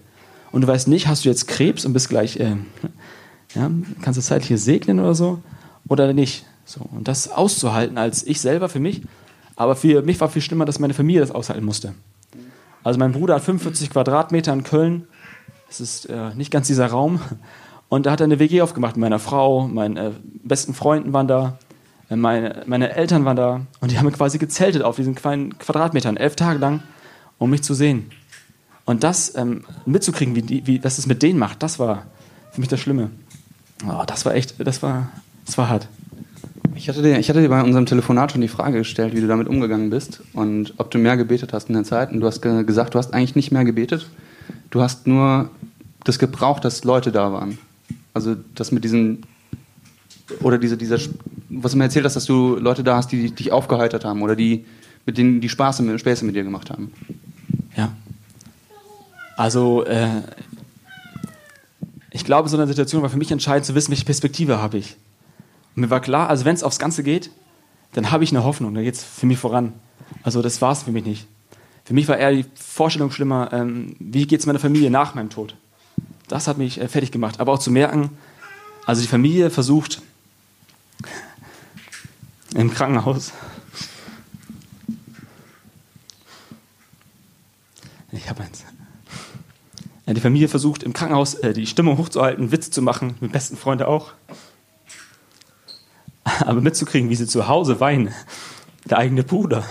Und 0.52 0.62
du 0.62 0.68
weißt 0.68 0.88
nicht, 0.90 1.08
hast 1.08 1.24
du 1.24 1.30
jetzt 1.30 1.48
Krebs 1.48 1.86
und 1.86 1.94
bist 1.94 2.10
gleich, 2.10 2.38
äh, 2.40 2.58
ja, 3.56 3.72
kannst 4.02 4.18
du 4.18 4.24
zeitlich 4.24 4.62
segnen 4.62 5.00
oder 5.00 5.16
so 5.16 5.40
oder 5.88 6.12
nicht. 6.14 6.46
So. 6.66 6.82
Und 6.92 7.08
das 7.08 7.32
auszuhalten 7.32 7.98
als 7.98 8.26
ich 8.26 8.42
selber 8.42 8.70
für 8.70 8.80
mich. 8.80 9.02
Aber 9.56 9.76
für 9.76 10.02
mich 10.02 10.20
war 10.20 10.30
viel 10.30 10.42
schlimmer, 10.42 10.66
dass 10.66 10.80
meine 10.80 10.94
Familie 10.94 11.22
das 11.22 11.32
aushalten 11.32 11.66
musste. 11.66 11.94
Also 12.84 13.00
mein 13.00 13.12
Bruder 13.12 13.36
hat 13.36 13.44
45 13.44 13.92
Quadratmeter 13.92 14.54
in 14.54 14.64
Köln. 14.64 15.08
Das 15.68 15.80
ist 15.80 16.06
äh, 16.06 16.34
nicht 16.36 16.52
ganz 16.52 16.68
dieser 16.68 16.88
Raum. 16.88 17.22
Und 17.92 18.06
da 18.06 18.12
hat 18.12 18.22
er 18.22 18.24
eine 18.24 18.40
WG 18.40 18.62
aufgemacht 18.62 18.96
mit 18.96 19.02
meiner 19.02 19.20
Frau, 19.20 19.68
meinen 19.68 19.98
äh, 19.98 20.12
besten 20.46 20.74
Freunden 20.74 21.12
waren 21.12 21.28
da, 21.28 21.58
äh, 22.10 22.16
meine, 22.16 22.64
meine 22.66 22.96
Eltern 22.96 23.26
waren 23.26 23.36
da. 23.36 23.66
Und 23.82 23.92
die 23.92 24.00
haben 24.00 24.10
quasi 24.14 24.38
gezeltet 24.38 24.82
auf 24.82 24.96
diesen 24.96 25.14
kleinen 25.14 25.60
Quadratmetern, 25.60 26.16
elf 26.16 26.38
Tage 26.38 26.58
lang, 26.58 26.84
um 27.38 27.50
mich 27.50 27.64
zu 27.64 27.74
sehen. 27.74 28.10
Und 28.86 29.04
das 29.04 29.36
ähm, 29.36 29.66
mitzukriegen, 29.86 30.36
wie, 30.36 30.42
die, 30.42 30.66
wie, 30.68 30.82
was 30.86 31.00
es 31.00 31.06
mit 31.06 31.22
denen 31.22 31.38
macht, 31.38 31.64
das 31.64 31.80
war 31.80 32.06
für 32.54 32.62
mich 32.62 32.70
das 32.70 32.80
Schlimme. 32.80 33.12
Oh, 33.86 34.04
das 34.08 34.26
war 34.26 34.36
echt, 34.36 34.66
das 34.66 34.82
war, 34.82 35.10
das 35.46 35.58
war 35.58 35.68
hart. 35.68 35.90
Ich 36.76 36.88
hatte, 36.88 37.02
dir, 37.02 37.20
ich 37.20 37.28
hatte 37.28 37.42
dir 37.42 37.50
bei 37.50 37.62
unserem 37.62 37.88
Telefonat 37.88 38.32
schon 38.32 38.40
die 38.40 38.48
Frage 38.48 38.78
gestellt, 38.78 39.14
wie 39.14 39.20
du 39.20 39.28
damit 39.28 39.50
umgegangen 39.50 39.90
bist 39.90 40.24
und 40.32 40.76
ob 40.78 40.92
du 40.92 40.98
mehr 40.98 41.18
gebetet 41.18 41.52
hast 41.52 41.68
in 41.68 41.74
der 41.74 41.84
Zeit. 41.84 42.14
Und 42.14 42.22
du 42.22 42.28
hast 42.28 42.42
ge 42.42 42.64
gesagt, 42.64 42.94
du 42.94 43.00
hast 43.00 43.14
eigentlich 43.14 43.36
nicht 43.36 43.52
mehr 43.52 43.66
gebetet. 43.66 44.10
Du 44.70 44.82
hast 44.82 45.08
nur 45.08 45.50
das 46.06 46.20
gebraucht, 46.20 46.64
dass 46.64 46.86
Leute 46.86 47.12
da 47.12 47.34
waren. 47.34 47.58
Also 48.14 48.36
das 48.56 48.72
mit 48.72 48.84
diesen 48.84 49.24
oder 50.40 50.58
diese, 50.58 50.78
dieser, 50.78 50.98
was 51.50 51.74
du 51.74 51.78
mir 51.78 51.86
erzählt 51.86 52.06
hast, 52.06 52.16
dass 52.16 52.26
du 52.26 52.56
Leute 52.56 52.84
da 52.84 52.96
hast, 52.98 53.12
die 53.12 53.32
dich 53.32 53.52
aufgeheitert 53.52 54.06
haben 54.06 54.22
oder 54.22 54.36
die, 54.36 54.66
mit 55.06 55.18
denen 55.18 55.42
die 55.42 55.50
Spaß, 55.50 55.84
Späße 55.98 56.26
mit 56.26 56.36
dir 56.36 56.44
gemacht 56.44 56.70
haben. 56.70 56.94
Ja. 57.76 57.92
Also, 59.36 59.84
äh, 59.86 60.22
ich 62.12 62.26
glaube, 62.26 62.50
so 62.50 62.58
eine 62.58 62.68
Situation 62.68 63.02
war 63.02 63.10
für 63.10 63.18
mich 63.18 63.32
entscheidend 63.32 63.66
zu 63.66 63.76
wissen, 63.76 63.92
welche 63.92 64.06
Perspektive 64.06 64.62
habe 64.62 64.78
ich. 64.78 64.98
Und 65.76 65.84
mir 65.84 65.90
war 65.90 66.02
klar, 66.02 66.30
also 66.30 66.46
wenn 66.46 66.56
es 66.56 66.64
aufs 66.64 66.80
Ganze 66.80 67.04
geht, 67.04 67.32
dann 67.94 68.12
habe 68.12 68.24
ich 68.24 68.32
eine 68.32 68.44
Hoffnung, 68.44 68.74
dann 68.74 68.84
geht 68.84 68.96
es 68.96 69.04
für 69.04 69.26
mich 69.26 69.38
voran. 69.38 69.74
Also 70.24 70.42
das 70.42 70.62
war 70.62 70.72
es 70.74 70.84
für 70.84 70.92
mich 70.92 71.06
nicht. 71.06 71.28
Für 71.86 71.94
mich 71.94 72.08
war 72.08 72.18
eher 72.18 72.32
die 72.32 72.46
Vorstellung 72.56 73.12
schlimmer, 73.12 73.50
ähm, 73.54 73.96
wie 74.00 74.28
geht 74.28 74.42
es 74.42 74.46
meiner 74.46 74.60
Familie 74.60 74.92
nach 74.92 75.16
meinem 75.16 75.30
Tod. 75.30 75.56
Das 76.32 76.48
hat 76.48 76.58
mich 76.58 76.80
äh, 76.80 76.88
fertig 76.88 77.12
gemacht. 77.12 77.42
Aber 77.42 77.52
auch 77.52 77.60
zu 77.60 77.72
merken, 77.72 78.10
also 78.86 79.02
die 79.02 79.08
Familie 79.08 79.50
versucht 79.50 80.02
im 82.56 82.74
Krankenhaus. 82.74 83.34
Ich 88.14 88.30
habe 88.30 88.44
eins. 88.44 88.64
Die 90.08 90.22
Familie 90.22 90.48
versucht 90.48 90.84
im 90.84 90.94
Krankenhaus 90.94 91.34
äh, 91.36 91.52
die 91.52 91.68
Stimmung 91.68 91.98
hochzuhalten, 91.98 92.54
Witze 92.54 92.72
zu 92.72 92.82
machen, 92.82 93.18
mit 93.20 93.34
besten 93.34 93.58
Freunden 93.58 93.84
auch. 93.84 94.14
Aber 96.24 96.62
mitzukriegen, 96.62 97.10
wie 97.10 97.16
sie 97.16 97.28
zu 97.28 97.50
Hause 97.50 97.82
weinen. 97.82 98.14
Der 98.86 99.00
eigene 99.00 99.26
Bruder. 99.26 99.66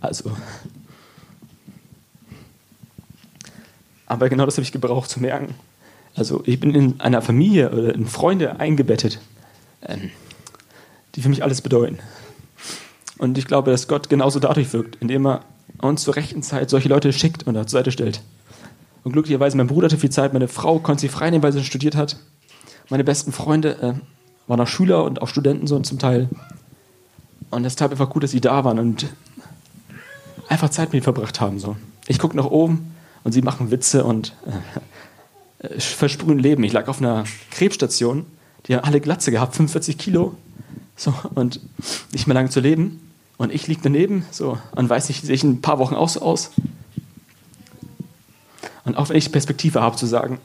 Also. 0.00 0.36
Aber 4.06 4.28
genau 4.28 4.46
das 4.46 4.56
habe 4.56 4.62
ich 4.62 4.72
gebraucht 4.72 5.10
zu 5.10 5.20
merken. 5.20 5.54
Also 6.14 6.42
ich 6.46 6.58
bin 6.58 6.74
in 6.74 7.00
einer 7.00 7.20
Familie 7.20 7.70
oder 7.70 7.94
in 7.94 8.06
Freunde 8.06 8.58
eingebettet, 8.58 9.20
ähm, 9.82 10.10
die 11.14 11.20
für 11.20 11.28
mich 11.28 11.42
alles 11.42 11.60
bedeuten. 11.60 11.98
Und 13.18 13.36
ich 13.38 13.46
glaube, 13.46 13.70
dass 13.70 13.88
Gott 13.88 14.08
genauso 14.08 14.40
dadurch 14.40 14.72
wirkt, 14.72 14.96
indem 14.96 15.26
er 15.26 15.44
uns 15.80 16.02
zur 16.02 16.16
rechten 16.16 16.42
Zeit 16.42 16.70
solche 16.70 16.88
Leute 16.88 17.12
schickt 17.12 17.46
und 17.46 17.54
zur 17.54 17.66
Seite 17.66 17.90
stellt. 17.90 18.22
Und 19.04 19.12
glücklicherweise, 19.12 19.56
mein 19.56 19.66
Bruder 19.66 19.86
hatte 19.86 19.98
viel 19.98 20.10
Zeit, 20.10 20.32
meine 20.32 20.48
Frau 20.48 20.78
konnte 20.78 21.02
sich 21.02 21.10
frei 21.10 21.30
nehmen, 21.30 21.42
weil 21.42 21.52
sie 21.52 21.64
studiert 21.64 21.96
hat. 21.96 22.16
Meine 22.88 23.04
besten 23.04 23.32
Freunde 23.32 23.76
äh, 23.80 23.92
waren 24.46 24.60
auch 24.60 24.66
Schüler 24.66 25.04
und 25.04 25.22
auch 25.22 25.28
Studenten 25.28 25.66
so 25.66 25.78
zum 25.80 25.98
Teil. 25.98 26.28
Und 27.50 27.64
es 27.64 27.76
tat 27.76 27.90
einfach 27.90 28.10
gut, 28.10 28.22
dass 28.22 28.30
sie 28.30 28.40
da 28.40 28.64
waren. 28.64 28.78
Und 28.78 29.06
einfach 30.48 30.70
Zeit 30.70 30.88
mit 30.88 30.94
ihnen 30.94 31.02
verbracht 31.02 31.40
haben. 31.40 31.58
So. 31.58 31.76
Ich 32.06 32.18
gucke 32.18 32.36
nach 32.36 32.46
oben 32.46 32.94
und 33.24 33.32
sie 33.32 33.42
machen 33.42 33.70
Witze 33.70 34.04
und 34.04 34.34
äh, 35.60 35.80
versprühen 35.80 36.38
Leben. 36.38 36.62
Ich 36.64 36.72
lag 36.72 36.88
auf 36.88 36.98
einer 36.98 37.24
Krebsstation, 37.50 38.26
die 38.66 38.74
haben 38.74 38.84
alle 38.84 39.00
Glatze 39.00 39.30
gehabt, 39.30 39.56
45 39.56 39.98
Kilo 39.98 40.36
so, 40.96 41.14
und 41.34 41.60
nicht 42.12 42.26
mehr 42.26 42.34
lange 42.34 42.50
zu 42.50 42.60
leben. 42.60 43.00
Und 43.38 43.52
ich 43.52 43.66
liege 43.66 43.80
daneben 43.82 44.24
so, 44.30 44.58
und 44.72 44.88
weiß 44.88 45.08
nicht, 45.08 45.24
sehe 45.24 45.34
ich 45.34 45.44
in 45.44 45.50
ein 45.50 45.60
paar 45.60 45.78
Wochen 45.78 45.94
auch 45.94 46.08
so 46.08 46.20
aus. 46.20 46.50
Und 48.84 48.96
auch 48.96 49.08
wenn 49.08 49.16
ich 49.16 49.32
Perspektive 49.32 49.82
habe 49.82 49.96
zu 49.96 50.06
sagen, 50.06 50.38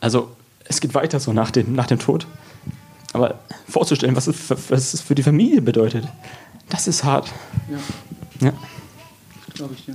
also 0.00 0.30
es 0.64 0.80
geht 0.80 0.94
weiter 0.94 1.20
so 1.20 1.32
nach 1.32 1.50
dem, 1.50 1.74
nach 1.74 1.86
dem 1.86 1.98
Tod. 1.98 2.26
Aber 3.12 3.38
vorzustellen, 3.68 4.16
was 4.16 4.26
es, 4.26 4.50
was 4.50 4.94
es 4.94 5.00
für 5.00 5.14
die 5.14 5.22
Familie 5.22 5.62
bedeutet, 5.62 6.06
das 6.68 6.88
ist 6.88 7.04
hart. 7.04 7.30
Ja. 7.70 7.78
Ja, 8.48 8.52
Glaube 9.54 9.74
ich 9.74 9.84
dir. 9.84 9.94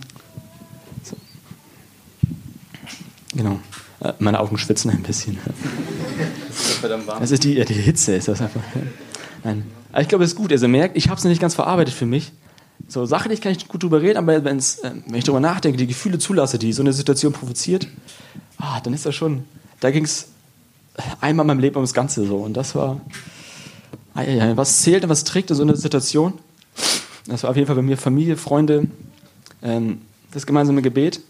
genau. 3.35 3.59
Äh, 3.99 4.13
Meine 4.19 4.39
Augen 4.39 4.57
schwitzen 4.57 4.91
ein 4.91 5.03
bisschen. 5.03 5.37
Das 6.47 6.69
ist 6.69 6.77
verdammt 6.79 7.05
warm. 7.05 7.19
Das 7.19 7.29
ist 7.29 7.43
die, 7.43 7.63
die 7.63 7.73
Hitze, 7.75 8.15
ist 8.15 8.27
das 8.27 8.41
einfach. 8.41 8.61
Nein. 9.43 9.63
Aber 9.91 10.01
ich 10.01 10.07
glaube, 10.07 10.23
es 10.23 10.31
ist 10.31 10.35
gut. 10.35 10.51
Also 10.51 10.67
merkt, 10.67 10.97
ich 10.97 11.07
habe 11.09 11.17
es 11.19 11.23
noch 11.23 11.29
nicht 11.29 11.39
ganz 11.41 11.53
verarbeitet 11.53 11.93
für 11.93 12.07
mich. 12.07 12.31
So 12.87 13.05
sachlich 13.05 13.41
kann 13.41 13.51
ich 13.51 13.67
gut 13.67 13.83
drüber 13.83 14.01
reden, 14.01 14.17
aber 14.17 14.43
wenn's, 14.43 14.79
äh, 14.79 14.91
wenn 15.05 15.15
ich 15.15 15.23
darüber 15.23 15.39
nachdenke, 15.39 15.77
die 15.77 15.85
Gefühle 15.85 16.17
zulasse, 16.17 16.57
die 16.57 16.73
so 16.73 16.81
eine 16.81 16.93
Situation 16.93 17.33
provoziert, 17.33 17.87
ah, 18.57 18.79
dann 18.79 18.93
ist 18.93 19.05
das 19.05 19.13
schon. 19.13 19.43
Da 19.79 19.91
ging 19.91 20.05
es 20.05 20.29
einmal 21.21 21.43
in 21.43 21.47
meinem 21.47 21.59
Leben 21.59 21.75
ums 21.75 21.93
Ganze 21.93 22.25
so. 22.25 22.37
Und 22.37 22.55
das 22.55 22.73
war. 22.73 22.99
Ah, 24.15 24.23
ja, 24.23 24.47
ja, 24.47 24.57
was 24.57 24.81
zählt 24.81 25.03
und 25.03 25.09
was 25.11 25.23
trägt 25.23 25.51
in 25.51 25.55
so 25.55 25.61
einer 25.61 25.75
Situation? 25.75 26.33
Das 27.27 27.43
war 27.43 27.49
auf 27.49 27.55
jeden 27.55 27.67
Fall 27.67 27.75
bei 27.75 27.81
mir 27.81 27.97
Familie, 27.97 28.37
Freunde, 28.37 28.87
ähm, 29.61 30.01
das 30.31 30.45
gemeinsame 30.45 30.81
Gebet. 30.81 31.21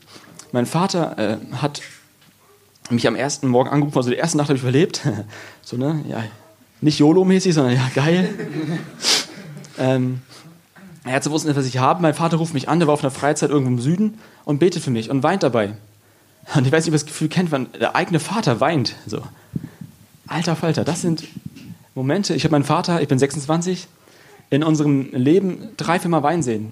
Mein 0.51 0.65
Vater 0.65 1.17
äh, 1.17 1.37
hat 1.55 1.81
mich 2.89 3.07
am 3.07 3.15
ersten 3.15 3.47
Morgen 3.47 3.69
angerufen, 3.69 3.97
also 3.97 4.09
die 4.09 4.15
erste 4.15 4.37
Nacht 4.37 4.49
habe 4.49 4.57
ich 4.57 4.63
überlebt. 4.63 5.01
so, 5.61 5.75
ne? 5.77 6.03
Ja, 6.07 6.23
nicht 6.81 6.99
YOLO-mäßig, 6.99 7.53
sondern 7.53 7.75
ja, 7.75 7.89
geil. 7.95 8.29
ähm, 9.79 10.21
er 11.03 11.13
hat 11.13 11.23
so 11.23 11.31
wussten, 11.31 11.53
was 11.55 11.65
ich 11.65 11.79
habe. 11.79 12.01
Mein 12.01 12.13
Vater 12.13 12.37
ruft 12.37 12.53
mich 12.53 12.69
an, 12.69 12.79
der 12.79 12.87
war 12.87 12.93
auf 12.93 13.03
einer 13.03 13.11
Freizeit 13.11 13.49
irgendwo 13.49 13.71
im 13.71 13.79
Süden 13.79 14.19
und 14.45 14.59
betet 14.59 14.83
für 14.83 14.91
mich 14.91 15.09
und 15.09 15.23
weint 15.23 15.43
dabei. 15.43 15.73
Und 16.55 16.65
ich 16.65 16.71
weiß 16.71 16.85
nicht, 16.85 16.89
ob 16.89 16.93
ihr 16.93 16.99
das 16.99 17.05
Gefühl 17.05 17.29
kennt, 17.29 17.51
wenn 17.51 17.71
der 17.73 17.95
eigene 17.95 18.19
Vater 18.19 18.59
weint. 18.59 18.95
So. 19.05 19.21
Alter 20.27 20.55
Falter, 20.55 20.83
das 20.83 21.01
sind 21.01 21.23
Momente. 21.95 22.33
Ich 22.35 22.43
habe 22.43 22.51
meinen 22.51 22.63
Vater, 22.63 23.01
ich 23.01 23.07
bin 23.07 23.19
26, 23.19 23.87
in 24.49 24.63
unserem 24.63 25.09
Leben 25.11 25.69
drei, 25.77 25.99
vier 25.99 26.09
Mal 26.09 26.23
weinen 26.23 26.43
sehen. 26.43 26.71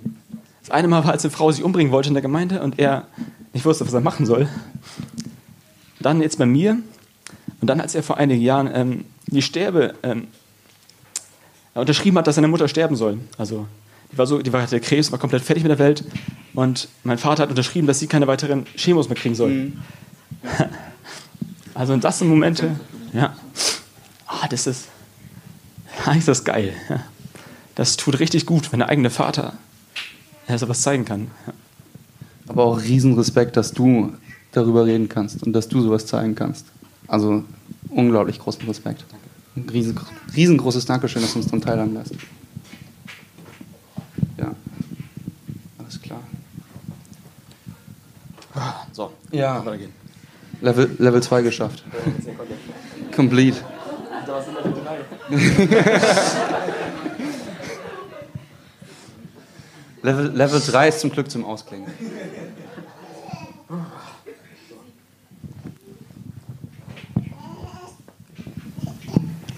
Das 0.61 0.71
eine 0.71 0.87
Mal 0.87 1.03
war, 1.03 1.11
als 1.11 1.23
eine 1.23 1.31
Frau 1.31 1.51
sich 1.51 1.63
umbringen 1.63 1.91
wollte 1.91 2.09
in 2.09 2.15
der 2.15 2.21
Gemeinde 2.21 2.61
und 2.61 2.79
er 2.79 3.07
nicht 3.53 3.65
wusste, 3.65 3.85
was 3.85 3.93
er 3.93 4.01
machen 4.01 4.25
soll. 4.25 4.49
Dann 5.99 6.21
jetzt 6.21 6.37
bei 6.37 6.45
mir 6.45 6.77
und 7.61 7.69
dann, 7.69 7.79
als 7.81 7.95
er 7.95 8.03
vor 8.03 8.17
einigen 8.17 8.41
Jahren 8.41 8.69
ähm, 8.73 9.05
die 9.27 9.41
Sterbe 9.41 9.95
ähm, 10.03 10.27
er 11.73 11.81
unterschrieben 11.81 12.17
hat, 12.17 12.27
dass 12.27 12.35
seine 12.35 12.47
Mutter 12.47 12.67
sterben 12.67 12.95
soll. 12.95 13.19
Also 13.37 13.67
die 14.11 14.17
war 14.17 14.25
so, 14.25 14.41
die 14.41 14.53
war 14.53 14.61
hatte 14.61 14.79
Krebs, 14.79 15.11
war 15.11 15.19
komplett 15.19 15.43
fertig 15.43 15.63
mit 15.63 15.71
der 15.71 15.79
Welt 15.79 16.03
und 16.53 16.87
mein 17.03 17.17
Vater 17.17 17.43
hat 17.43 17.49
unterschrieben, 17.49 17.85
dass 17.85 17.99
sie 17.99 18.07
keine 18.07 18.27
weiteren 18.27 18.65
Chemos 18.75 19.09
mehr 19.09 19.17
kriegen 19.17 19.35
soll. 19.35 19.73
Also 21.73 21.91
und 21.91 22.05
das 22.05 22.19
sind 22.19 22.29
Momente, 22.29 22.79
ja, 23.11 23.35
ah, 24.27 24.47
das 24.49 24.65
ist, 24.65 24.87
eigentlich 26.05 26.19
ist 26.19 26.29
das 26.29 26.45
geil. 26.45 26.73
Ja. 26.87 27.03
Das 27.75 27.97
tut 27.97 28.19
richtig 28.19 28.45
gut, 28.45 28.71
wenn 28.71 28.79
der 28.79 28.89
eigene 28.89 29.09
Vater 29.09 29.53
ja, 30.47 30.57
sowas 30.57 30.81
zeigen 30.81 31.05
kann. 31.05 31.31
Ja. 31.45 31.53
Aber 32.47 32.63
auch 32.63 32.81
Riesenrespekt, 32.81 33.57
dass 33.57 33.73
du 33.73 34.13
darüber 34.51 34.85
reden 34.85 35.09
kannst 35.09 35.43
und 35.43 35.53
dass 35.53 35.67
du 35.67 35.81
sowas 35.81 36.05
zeigen 36.05 36.35
kannst. 36.35 36.65
Also 37.07 37.43
unglaublich 37.89 38.39
großen 38.39 38.65
Respekt. 38.67 39.03
Ein 39.55 39.67
riesen, 39.69 39.99
riesengroßes 40.35 40.85
Dankeschön, 40.85 41.21
dass 41.21 41.33
du 41.33 41.39
uns 41.39 41.47
daran 41.47 41.61
teilhaben 41.61 41.93
lässt. 41.93 42.13
Ja, 44.37 44.51
alles 45.77 46.01
klar. 46.01 46.21
So, 48.93 49.11
Ja, 49.31 49.65
weitergehen. 49.65 49.91
Level, 50.61 50.95
Level 50.99 51.21
2 51.21 51.41
geschafft. 51.41 51.83
Complete. 53.13 53.57
Level, 55.29 55.45
Level 60.05 60.61
3 60.61 60.87
ist 60.87 60.99
zum 60.99 61.09
Glück 61.09 61.31
zum 61.31 61.45
Ausklingen. 61.45 61.87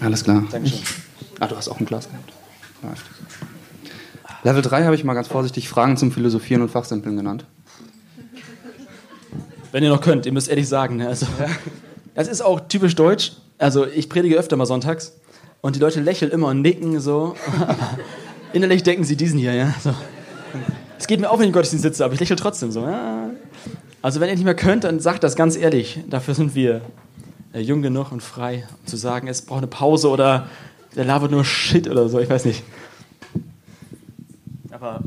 Alles 0.00 0.24
klar. 0.24 0.44
Dankeschön. 0.50 0.80
Ah, 1.40 1.46
du 1.46 1.56
hast 1.56 1.68
auch 1.68 1.78
ein 1.78 1.86
Glas 1.86 2.08
gehabt. 2.08 2.32
Läuft. 2.82 3.04
Level 4.44 4.62
3 4.62 4.84
habe 4.84 4.94
ich 4.94 5.04
mal 5.04 5.14
ganz 5.14 5.28
vorsichtig 5.28 5.68
Fragen 5.68 5.96
zum 5.96 6.12
Philosophieren 6.12 6.62
und 6.62 6.70
Fachsimpeln 6.70 7.16
genannt. 7.16 7.44
Wenn 9.72 9.84
ihr 9.84 9.90
noch 9.90 10.00
könnt, 10.00 10.24
ihr 10.24 10.32
müsst 10.32 10.48
ehrlich 10.48 10.68
sagen. 10.68 10.96
Ne? 10.96 11.08
Also, 11.08 11.26
Das 12.14 12.26
ist 12.26 12.40
auch 12.40 12.60
typisch 12.68 12.96
deutsch. 12.96 13.34
Also 13.58 13.86
ich 13.86 14.08
predige 14.08 14.36
öfter 14.36 14.56
mal 14.56 14.66
sonntags 14.66 15.12
und 15.60 15.76
die 15.76 15.80
Leute 15.80 16.00
lächeln 16.00 16.32
immer 16.32 16.48
und 16.48 16.62
nicken 16.62 16.98
so. 17.00 17.36
Innerlich 18.52 18.82
denken 18.82 19.04
sie 19.04 19.16
diesen 19.16 19.38
hier, 19.38 19.52
ja. 19.52 19.74
So. 19.82 19.94
Es 20.98 21.06
geht 21.06 21.20
mir 21.20 21.30
auch, 21.30 21.34
wenn 21.38 21.44
ich 21.44 21.48
im 21.48 21.52
Gottesdienst 21.52 21.82
sitze, 21.82 22.04
aber 22.04 22.14
ich 22.14 22.20
lächle 22.20 22.36
trotzdem 22.36 22.70
so. 22.72 22.82
Ja. 22.84 23.30
Also 24.02 24.20
wenn 24.20 24.28
ihr 24.28 24.34
nicht 24.34 24.44
mehr 24.44 24.54
könnt, 24.54 24.84
dann 24.84 25.00
sagt 25.00 25.22
das 25.24 25.36
ganz 25.36 25.56
ehrlich. 25.56 26.00
Dafür 26.08 26.34
sind 26.34 26.54
wir 26.54 26.80
äh, 27.52 27.60
jung 27.60 27.82
genug 27.82 28.12
und 28.12 28.22
frei, 28.22 28.66
um 28.80 28.86
zu 28.86 28.96
sagen, 28.96 29.28
es 29.28 29.42
braucht 29.42 29.58
eine 29.58 29.66
Pause 29.68 30.08
oder 30.08 30.48
der 30.96 31.04
labert 31.04 31.30
nur 31.30 31.44
Shit 31.44 31.88
oder 31.88 32.08
so, 32.08 32.18
ich 32.18 32.28
weiß 32.28 32.44
nicht. 32.44 32.62
Aber 34.70 35.00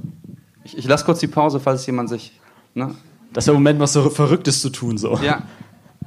Ich, 0.63 0.77
ich 0.77 0.86
lasse 0.86 1.06
kurz 1.06 1.19
die 1.19 1.27
Pause, 1.27 1.60
falls 1.60 1.86
jemand 1.86 2.10
sich. 2.10 2.39
Ne? 2.73 2.95
das 3.34 3.43
ist 3.43 3.47
der 3.47 3.54
Moment, 3.54 3.80
was 3.80 3.93
so 3.93 4.10
Verrücktes 4.10 4.62
zu 4.62 4.69
tun, 4.69 4.97
so. 4.97 5.17
Ja, 5.17 5.43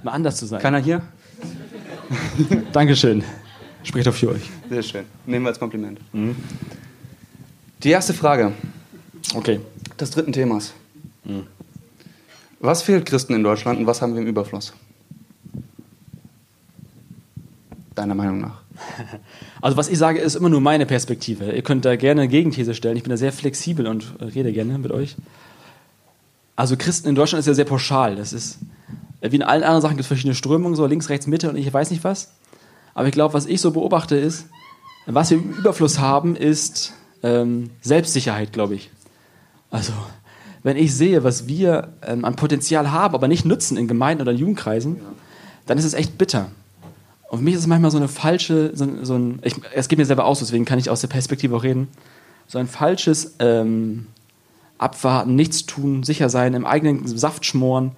Mal 0.02 0.12
anders 0.12 0.36
zu 0.36 0.46
sein. 0.46 0.60
keiner 0.60 0.78
hier? 0.78 1.02
Dankeschön. 2.72 3.24
Spricht 3.82 4.08
auch 4.08 4.14
für 4.14 4.30
euch. 4.30 4.50
Sehr 4.70 4.82
schön. 4.82 5.04
Nehmen 5.26 5.44
wir 5.44 5.48
als 5.50 5.58
Kompliment. 5.58 5.98
Die 7.82 7.90
erste 7.90 8.14
Frage 8.14 8.52
Okay. 9.34 9.60
des 9.98 10.10
dritten 10.10 10.32
Themas. 10.32 10.74
Was 12.60 12.82
fehlt 12.82 13.06
Christen 13.06 13.34
in 13.34 13.42
Deutschland 13.42 13.78
und 13.78 13.86
was 13.86 14.02
haben 14.02 14.14
wir 14.14 14.22
im 14.22 14.26
Überfluss? 14.26 14.72
Deiner 17.94 18.14
Meinung 18.14 18.40
nach? 18.40 18.62
Also 19.60 19.78
was 19.78 19.88
ich 19.88 19.96
sage, 19.96 20.18
ist 20.18 20.34
immer 20.34 20.50
nur 20.50 20.60
meine 20.60 20.84
Perspektive. 20.84 21.52
Ihr 21.52 21.62
könnt 21.62 21.86
da 21.86 21.96
gerne 21.96 22.22
eine 22.22 22.28
Gegenthese 22.28 22.74
stellen. 22.74 22.98
Ich 22.98 23.02
bin 23.02 23.08
da 23.08 23.16
sehr 23.16 23.32
flexibel 23.32 23.86
und 23.86 24.14
äh, 24.18 24.24
rede 24.24 24.52
gerne 24.52 24.76
mit 24.76 24.92
euch. 24.92 25.16
Also 26.54 26.76
Christen 26.76 27.08
in 27.08 27.14
Deutschland 27.14 27.40
ist 27.40 27.46
ja 27.46 27.54
sehr 27.54 27.64
pauschal. 27.64 28.14
Das 28.14 28.34
ist, 28.34 28.58
äh, 29.22 29.32
wie 29.32 29.36
in 29.36 29.42
allen 29.42 29.62
anderen 29.62 29.80
Sachen 29.80 29.94
gibt 29.94 30.02
es 30.02 30.08
verschiedene 30.08 30.34
Strömungen, 30.34 30.76
so 30.76 30.84
links, 30.84 31.08
rechts, 31.08 31.26
Mitte 31.26 31.48
und 31.48 31.56
ich 31.56 31.72
weiß 31.72 31.90
nicht 31.92 32.04
was. 32.04 32.32
Aber 32.92 33.08
ich 33.08 33.12
glaube, 33.12 33.32
was 33.32 33.46
ich 33.46 33.62
so 33.62 33.70
beobachte 33.70 34.16
ist, 34.16 34.48
was 35.06 35.30
wir 35.30 35.38
im 35.38 35.52
Überfluss 35.52 35.98
haben, 35.98 36.36
ist 36.36 36.92
ähm, 37.22 37.70
Selbstsicherheit, 37.80 38.52
glaube 38.52 38.74
ich. 38.74 38.90
Also 39.74 39.92
wenn 40.62 40.76
ich 40.76 40.94
sehe, 40.94 41.24
was 41.24 41.46
wir 41.46 41.88
ähm, 42.06 42.24
an 42.24 42.36
Potenzial 42.36 42.90
haben, 42.90 43.14
aber 43.14 43.28
nicht 43.28 43.44
nutzen 43.44 43.76
in 43.76 43.86
Gemeinden 43.88 44.22
oder 44.22 44.32
in 44.32 44.38
Jugendkreisen, 44.38 44.96
dann 45.66 45.76
ist 45.78 45.84
es 45.84 45.94
echt 45.94 46.16
bitter. 46.16 46.46
Und 47.28 47.38
für 47.38 47.44
mich 47.44 47.54
ist 47.54 47.60
es 47.60 47.66
manchmal 47.66 47.90
so 47.90 47.96
eine 47.98 48.08
falsche, 48.08 48.70
so, 48.74 48.84
ein- 48.84 49.04
so 49.04 49.14
ein, 49.14 49.40
ich, 49.42 49.56
es 49.74 49.88
geht 49.88 49.98
mir 49.98 50.06
selber 50.06 50.24
aus, 50.24 50.38
deswegen 50.38 50.64
kann 50.64 50.78
ich 50.78 50.88
aus 50.90 51.00
der 51.00 51.08
Perspektive 51.08 51.56
auch 51.56 51.64
reden, 51.64 51.88
so 52.46 52.58
ein 52.58 52.66
falsches 52.68 53.34
ähm, 53.40 54.06
Abwarten, 54.78 55.34
nichts 55.34 55.66
tun, 55.66 56.02
sicher 56.02 56.28
sein, 56.30 56.54
im 56.54 56.64
eigenen 56.66 57.06
Saft 57.06 57.44
schmoren, 57.44 57.92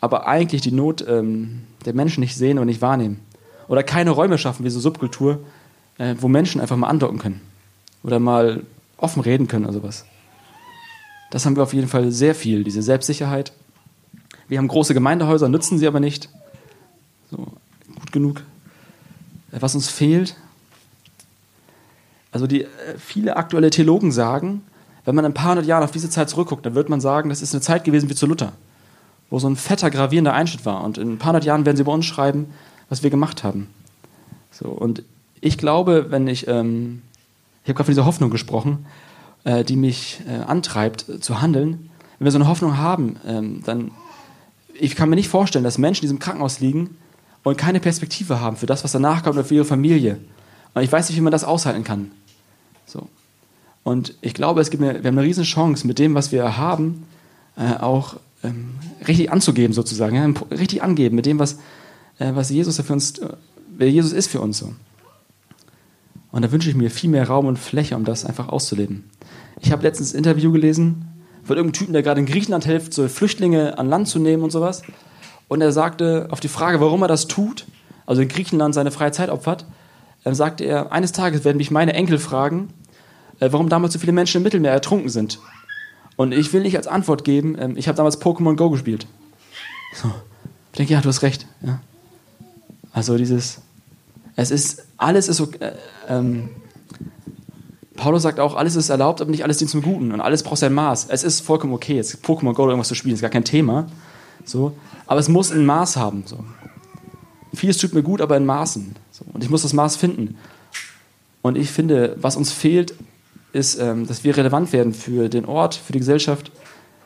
aber 0.00 0.26
eigentlich 0.28 0.60
die 0.62 0.72
Not 0.72 1.04
ähm, 1.08 1.62
der 1.86 1.94
Menschen 1.94 2.20
nicht 2.20 2.36
sehen 2.36 2.58
und 2.58 2.66
nicht 2.66 2.82
wahrnehmen. 2.82 3.20
Oder 3.68 3.82
keine 3.82 4.10
Räume 4.10 4.36
schaffen, 4.38 4.64
wie 4.64 4.70
so 4.70 4.80
Subkultur, 4.80 5.40
äh, 5.98 6.14
wo 6.20 6.28
Menschen 6.28 6.60
einfach 6.60 6.76
mal 6.76 6.88
andocken 6.88 7.18
können. 7.18 7.40
Oder 8.04 8.20
mal 8.20 8.62
offen 8.98 9.22
reden 9.22 9.48
können 9.48 9.64
oder 9.64 9.74
sowas. 9.74 10.04
Das 11.30 11.44
haben 11.44 11.56
wir 11.56 11.62
auf 11.62 11.74
jeden 11.74 11.88
Fall 11.88 12.12
sehr 12.12 12.34
viel, 12.34 12.64
diese 12.64 12.82
Selbstsicherheit. 12.82 13.52
Wir 14.48 14.58
haben 14.58 14.68
große 14.68 14.94
Gemeindehäuser, 14.94 15.48
nutzen 15.48 15.78
sie 15.78 15.86
aber 15.86 16.00
nicht. 16.00 16.28
So, 17.30 17.38
gut 17.94 18.12
genug. 18.12 18.42
Äh, 19.52 19.60
Was 19.60 19.74
uns 19.74 19.88
fehlt, 19.88 20.36
also 22.30 22.46
die, 22.46 22.62
äh, 22.62 22.68
viele 22.98 23.36
aktuelle 23.36 23.70
Theologen 23.70 24.12
sagen, 24.12 24.62
wenn 25.04 25.14
man 25.14 25.24
ein 25.24 25.34
paar 25.34 25.50
hundert 25.50 25.66
Jahre 25.66 25.84
auf 25.84 25.90
diese 25.92 26.10
Zeit 26.10 26.28
zurückguckt, 26.28 26.66
dann 26.66 26.74
wird 26.74 26.88
man 26.88 27.00
sagen, 27.00 27.28
das 27.28 27.40
ist 27.40 27.54
eine 27.54 27.60
Zeit 27.60 27.84
gewesen 27.84 28.10
wie 28.10 28.14
zu 28.14 28.26
Luther, 28.26 28.52
wo 29.30 29.38
so 29.38 29.48
ein 29.48 29.56
fetter, 29.56 29.90
gravierender 29.90 30.34
Einschnitt 30.34 30.66
war. 30.66 30.84
Und 30.84 30.98
in 30.98 31.12
ein 31.12 31.18
paar 31.18 31.28
hundert 31.28 31.44
Jahren 31.44 31.64
werden 31.64 31.76
sie 31.76 31.82
über 31.82 31.92
uns 31.92 32.04
schreiben, 32.04 32.52
was 32.88 33.02
wir 33.02 33.10
gemacht 33.10 33.42
haben. 33.42 33.68
So, 34.50 34.66
und 34.68 35.02
ich 35.40 35.58
glaube, 35.58 36.06
wenn 36.10 36.26
ich, 36.28 36.48
ähm, 36.48 37.02
ich 37.62 37.68
habe 37.68 37.74
gerade 37.74 37.86
von 37.86 37.92
dieser 37.92 38.06
Hoffnung 38.06 38.30
gesprochen, 38.30 38.86
äh, 39.46 39.64
die 39.64 39.76
mich 39.76 40.20
äh, 40.28 40.42
antreibt 40.42 41.08
äh, 41.08 41.20
zu 41.20 41.40
handeln. 41.40 41.88
Wenn 42.18 42.26
wir 42.26 42.32
so 42.32 42.38
eine 42.38 42.48
Hoffnung 42.48 42.76
haben, 42.76 43.16
ähm, 43.26 43.62
dann 43.64 43.92
ich 44.78 44.96
kann 44.96 45.08
mir 45.08 45.16
nicht 45.16 45.28
vorstellen, 45.28 45.64
dass 45.64 45.78
Menschen 45.78 46.02
in 46.02 46.08
diesem 46.08 46.18
Krankenhaus 46.18 46.60
liegen 46.60 46.96
und 47.44 47.56
keine 47.56 47.80
Perspektive 47.80 48.40
haben 48.40 48.56
für 48.56 48.66
das, 48.66 48.84
was 48.84 48.92
danach 48.92 49.22
kommt 49.22 49.36
oder 49.36 49.44
für 49.44 49.54
ihre 49.54 49.64
Familie. 49.64 50.18
Und 50.74 50.82
ich 50.82 50.92
weiß 50.92 51.08
nicht, 51.08 51.16
wie 51.16 51.22
man 51.22 51.30
das 51.30 51.44
aushalten 51.44 51.84
kann. 51.84 52.10
So. 52.84 53.08
Und 53.84 54.14
ich 54.20 54.34
glaube, 54.34 54.60
es 54.60 54.70
gibt 54.70 54.82
eine, 54.82 55.02
wir 55.02 55.08
haben 55.08 55.16
eine 55.18 55.26
riesen 55.26 55.44
Chance, 55.44 55.86
mit 55.86 55.98
dem, 55.98 56.14
was 56.14 56.32
wir 56.32 56.56
haben, 56.56 57.06
äh, 57.56 57.76
auch 57.76 58.16
ähm, 58.42 58.74
richtig 59.06 59.30
anzugeben, 59.30 59.72
sozusagen. 59.72 60.16
Ja? 60.16 60.56
Richtig 60.56 60.82
angeben, 60.82 61.14
mit 61.14 61.24
dem, 61.24 61.38
was, 61.38 61.54
äh, 62.18 62.32
was 62.34 62.50
Jesus 62.50 62.80
für 62.80 62.92
uns, 62.92 63.14
äh, 63.78 63.86
Jesus 63.86 64.12
ist 64.12 64.26
für 64.26 64.40
uns 64.40 64.58
so. 64.58 64.74
Und 66.32 66.42
da 66.42 66.52
wünsche 66.52 66.68
ich 66.68 66.74
mir 66.74 66.90
viel 66.90 67.10
mehr 67.10 67.28
Raum 67.28 67.46
und 67.46 67.58
Fläche, 67.58 67.96
um 67.96 68.04
das 68.04 68.24
einfach 68.24 68.48
auszuleben. 68.48 69.04
Ich 69.60 69.72
habe 69.72 69.82
letztens 69.82 70.14
ein 70.14 70.18
Interview 70.18 70.52
gelesen 70.52 71.06
von 71.44 71.56
irgendeinem 71.56 71.78
Typen, 71.78 71.92
der 71.92 72.02
gerade 72.02 72.20
in 72.20 72.26
Griechenland 72.26 72.64
hilft, 72.64 72.92
so 72.92 73.08
Flüchtlinge 73.08 73.78
an 73.78 73.88
Land 73.88 74.08
zu 74.08 74.18
nehmen 74.18 74.42
und 74.42 74.50
sowas. 74.50 74.82
Und 75.48 75.60
er 75.60 75.72
sagte 75.72 76.28
auf 76.30 76.40
die 76.40 76.48
Frage, 76.48 76.80
warum 76.80 77.02
er 77.02 77.08
das 77.08 77.28
tut, 77.28 77.66
also 78.04 78.22
in 78.22 78.28
Griechenland 78.28 78.74
seine 78.74 78.90
freie 78.90 79.12
Zeit 79.12 79.30
opfert, 79.30 79.64
dann 80.24 80.34
sagte 80.34 80.64
er, 80.64 80.92
eines 80.92 81.12
Tages 81.12 81.44
werden 81.44 81.56
mich 81.56 81.70
meine 81.70 81.92
Enkel 81.92 82.18
fragen, 82.18 82.68
äh, 83.38 83.48
warum 83.52 83.68
damals 83.68 83.92
so 83.92 83.98
viele 83.98 84.12
Menschen 84.12 84.38
im 84.38 84.42
Mittelmeer 84.42 84.72
ertrunken 84.72 85.08
sind. 85.08 85.38
Und 86.16 86.32
ich 86.32 86.52
will 86.52 86.62
nicht 86.62 86.76
als 86.76 86.86
Antwort 86.86 87.24
geben, 87.24 87.56
ähm, 87.58 87.76
ich 87.76 87.86
habe 87.88 87.96
damals 87.96 88.20
Pokémon 88.20 88.56
Go 88.56 88.70
gespielt. 88.70 89.06
So. 89.94 90.10
Ich 90.72 90.78
denke, 90.78 90.92
ja, 90.92 91.00
du 91.00 91.08
hast 91.08 91.22
recht. 91.22 91.46
Ja. 91.62 91.80
Also 92.92 93.16
dieses, 93.16 93.60
es 94.36 94.50
ist, 94.50 94.86
alles 94.96 95.28
ist 95.28 95.36
so, 95.36 95.50
äh, 95.60 95.72
ähm, 96.08 96.50
Paulus 97.96 98.22
sagt 98.22 98.38
auch, 98.40 98.54
alles 98.54 98.76
ist 98.76 98.88
erlaubt, 98.88 99.20
aber 99.20 99.30
nicht 99.30 99.42
alles 99.42 99.58
dient 99.58 99.70
zum 99.70 99.82
Guten 99.82 100.12
und 100.12 100.20
alles 100.20 100.42
braucht 100.42 100.58
sein 100.58 100.72
Maß. 100.72 101.06
Es 101.08 101.24
ist 101.24 101.40
vollkommen 101.40 101.72
okay, 101.72 101.96
jetzt 101.96 102.24
Pokémon 102.24 102.52
Go 102.52 102.62
oder 102.62 102.72
irgendwas 102.72 102.88
zu 102.88 102.94
spielen, 102.94 103.14
ist 103.14 103.20
gar 103.20 103.30
kein 103.30 103.44
Thema. 103.44 103.86
So. 104.44 104.76
Aber 105.06 105.20
es 105.20 105.28
muss 105.28 105.50
ein 105.50 105.66
Maß 105.66 105.96
haben. 105.96 106.24
So. 106.26 106.44
Vieles 107.54 107.78
tut 107.78 107.94
mir 107.94 108.02
gut, 108.02 108.20
aber 108.20 108.36
in 108.36 108.46
Maßen. 108.46 108.94
So. 109.10 109.24
Und 109.32 109.42
ich 109.42 109.50
muss 109.50 109.62
das 109.62 109.72
Maß 109.72 109.96
finden. 109.96 110.36
Und 111.42 111.56
ich 111.56 111.70
finde, 111.70 112.16
was 112.20 112.36
uns 112.36 112.52
fehlt, 112.52 112.94
ist, 113.52 113.78
ähm, 113.78 114.06
dass 114.06 114.24
wir 114.24 114.36
relevant 114.36 114.72
werden 114.72 114.92
für 114.92 115.28
den 115.28 115.44
Ort, 115.44 115.74
für 115.74 115.92
die 115.92 116.00
Gesellschaft, 116.00 116.50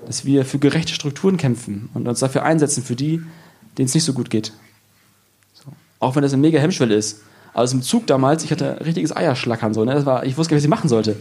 dass 0.06 0.24
wir 0.24 0.44
für 0.44 0.58
gerechte 0.58 0.94
Strukturen 0.94 1.36
kämpfen 1.36 1.90
und 1.94 2.08
uns 2.08 2.20
dafür 2.20 2.42
einsetzen, 2.42 2.82
für 2.82 2.96
die, 2.96 3.22
denen 3.78 3.86
es 3.86 3.94
nicht 3.94 4.04
so 4.04 4.12
gut 4.12 4.30
geht. 4.30 4.52
So. 5.52 5.70
Auch 5.98 6.16
wenn 6.16 6.22
das 6.22 6.32
eine 6.32 6.42
mega 6.42 6.58
Hemmschwelle 6.58 6.94
ist. 6.94 7.20
Also 7.52 7.76
im 7.76 7.82
Zug 7.82 8.06
damals, 8.06 8.44
ich 8.44 8.50
hatte 8.50 8.78
richtiges 8.84 9.14
Eierschlackern 9.16 9.74
so. 9.74 9.84
Ne? 9.84 9.94
Das 9.94 10.06
war, 10.06 10.24
ich 10.24 10.36
wusste 10.36 10.50
gar 10.50 10.56
nicht, 10.56 10.62
was 10.62 10.66
ich 10.66 10.70
machen 10.70 10.88
sollte. 10.88 11.16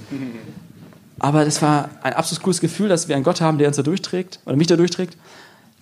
Aber 1.19 1.43
das 1.43 1.61
war 1.61 1.89
ein 2.01 2.13
absolut 2.13 2.43
cooles 2.43 2.61
Gefühl, 2.61 2.87
dass 2.87 3.07
wir 3.07 3.15
einen 3.15 3.25
Gott 3.25 3.41
haben, 3.41 3.57
der 3.57 3.67
uns 3.67 3.77
da 3.77 3.83
durchträgt 3.83 4.39
oder 4.45 4.55
mich 4.55 4.67
da 4.67 4.75
durchträgt, 4.75 5.17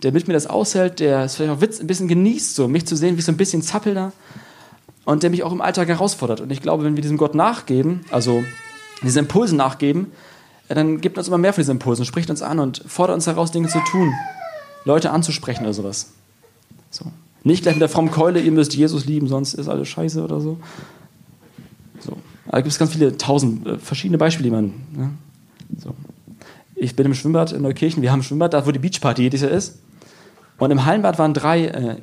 der 0.04 0.12
mit 0.12 0.28
mir 0.28 0.34
das 0.34 0.48
aushält, 0.48 1.00
der 1.00 1.24
es 1.24 1.36
vielleicht 1.36 1.52
auch 1.52 1.62
Witz 1.62 1.80
ein 1.80 1.88
bisschen 1.88 2.08
genießt, 2.08 2.56
so 2.56 2.68
mich 2.68 2.86
zu 2.86 2.96
sehen, 2.96 3.16
wie 3.16 3.20
ich 3.20 3.26
so 3.26 3.32
ein 3.32 3.38
bisschen 3.38 3.62
zappel 3.62 3.94
da 3.94 4.12
und 5.06 5.24
der 5.24 5.30
mich 5.30 5.44
auch 5.44 5.52
im 5.52 5.62
Alltag 5.62 5.88
herausfordert. 5.88 6.42
Und 6.42 6.52
ich 6.52 6.62
glaube, 6.62 6.84
wenn 6.84 6.96
wir 6.96 7.02
diesem 7.02 7.18
Gott 7.18 7.36
nachgeben, 7.36 8.02
also 8.12 8.44
diesen 9.04 9.20
Impulsen 9.20 9.58
nachgeben, 9.58 10.12
dann 10.70 11.02
gibt 11.02 11.18
uns 11.18 11.28
immer 11.28 11.38
mehr 11.38 11.54
von 11.54 11.62
diesen 11.62 11.72
Impulsen, 11.72 12.06
spricht 12.06 12.30
uns 12.30 12.42
an 12.42 12.60
und 12.60 12.84
fordert 12.88 13.16
uns 13.16 13.28
heraus, 13.28 13.52
Dinge 13.52 13.70
zu 13.70 13.80
tun, 13.92 14.14
Leute 14.86 15.12
anzusprechen 15.12 15.64
oder 15.64 15.74
sowas. 15.74 16.08
So. 16.90 17.06
Nicht 17.48 17.64
gleich 17.64 17.76
mit 17.76 17.82
der 17.82 17.90
frommen 17.90 18.12
Keule, 18.12 18.42
ihr 18.42 18.52
müsst 18.52 18.76
Jesus 18.76 19.06
lieben, 19.06 19.28
sonst 19.28 19.54
ist 19.54 19.70
alles 19.70 19.88
scheiße 19.88 20.22
oder 20.22 20.42
so. 20.42 20.58
so. 22.00 22.18
Da 22.52 22.58
gibt 22.58 22.68
es 22.68 22.78
ganz 22.78 22.92
viele 22.92 23.16
tausend 23.18 23.66
äh, 23.66 23.78
verschiedene 23.78 24.18
Beispiele, 24.18 24.50
die 24.50 24.56
man. 24.56 24.66
Ne? 24.92 25.10
So. 25.78 25.96
Ich 26.76 26.96
bin 26.96 27.06
im 27.06 27.14
Schwimmbad 27.14 27.54
in 27.54 27.62
Neukirchen, 27.62 28.04
wir 28.04 28.12
haben 28.12 28.20
ein 28.20 28.24
Schwimmbad, 28.24 28.54
da 28.54 28.66
wo 28.68 28.72
die 28.72 28.80
Beachparty 28.80 29.22
jedes 29.24 29.42
Jahr 29.42 29.52
ist. 29.52 29.80
Und 30.58 30.72
im 30.72 30.84
Hallenbad 30.84 31.20
waren 31.20 31.34
drei 31.34 31.68
äh, 31.68 31.96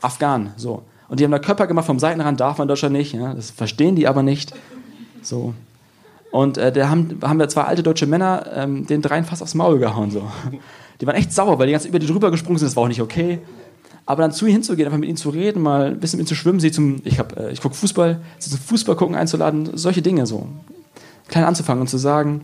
Afghanen. 0.00 0.50
So. 0.56 0.82
Und 1.08 1.20
die 1.20 1.24
haben 1.24 1.30
da 1.30 1.38
Körper 1.38 1.68
gemacht 1.68 1.86
vom 1.86 2.00
Seitenrand, 2.00 2.40
darf 2.40 2.58
man 2.58 2.64
in 2.64 2.68
Deutschland 2.68 2.94
nicht. 2.94 3.14
Ja? 3.14 3.34
Das 3.34 3.52
verstehen 3.52 3.94
die 3.94 4.08
aber 4.08 4.24
nicht. 4.24 4.52
So. 5.22 5.54
Und 6.32 6.58
äh, 6.58 6.72
da 6.72 6.88
haben, 6.88 7.20
haben 7.22 7.38
wir 7.38 7.48
zwei 7.48 7.62
alte 7.62 7.84
deutsche 7.84 8.06
Männer 8.06 8.46
ähm, 8.52 8.84
den 8.84 9.00
dreien 9.00 9.24
fast 9.24 9.42
aufs 9.42 9.54
Maul 9.54 9.78
gehauen. 9.78 10.10
So. 10.10 10.28
Die 11.00 11.06
waren 11.06 11.14
echt 11.14 11.32
sauer, 11.32 11.58
weil 11.60 11.68
die 11.68 11.72
ganz 11.72 11.84
über 11.84 12.00
die 12.00 12.06
drüber 12.08 12.32
gesprungen 12.32 12.58
sind. 12.58 12.66
Das 12.66 12.74
war 12.74 12.82
auch 12.82 12.88
nicht 12.88 13.00
okay. 13.00 13.38
Aber 14.08 14.22
dann 14.22 14.32
zu 14.32 14.46
ihnen 14.46 14.54
hinzugehen, 14.54 14.86
einfach 14.86 14.98
mit 14.98 15.10
ihnen 15.10 15.18
zu 15.18 15.28
reden, 15.28 15.60
mal 15.60 15.88
ein 15.88 16.00
bisschen 16.00 16.16
mit 16.16 16.22
ihnen 16.22 16.28
zu 16.28 16.34
schwimmen, 16.34 16.60
sie 16.60 16.72
zum, 16.72 17.02
ich, 17.04 17.18
hab, 17.18 17.38
äh, 17.38 17.50
ich 17.50 17.60
gucke 17.60 17.74
Fußball, 17.74 18.22
sie 18.38 18.48
zum 18.48 18.58
Fußball 18.58 18.96
gucken 18.96 19.14
einzuladen, 19.14 19.76
solche 19.76 20.00
Dinge 20.00 20.26
so. 20.26 20.48
Klein 21.28 21.44
anzufangen 21.44 21.82
und 21.82 21.88
zu 21.88 21.98
sagen, 21.98 22.40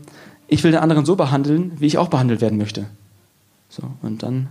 ich 0.47 0.63
will 0.63 0.73
den 0.73 0.81
anderen 0.81 1.07
so 1.07 1.17
behandeln, 1.17 1.73
wie 1.79 1.87
ich 1.87 1.97
auch 1.97 2.09
behandelt 2.09 2.43
werden 2.43 2.59
möchte. 2.59 2.85
So, 3.71 3.83
und 4.03 4.23
dann, 4.23 4.49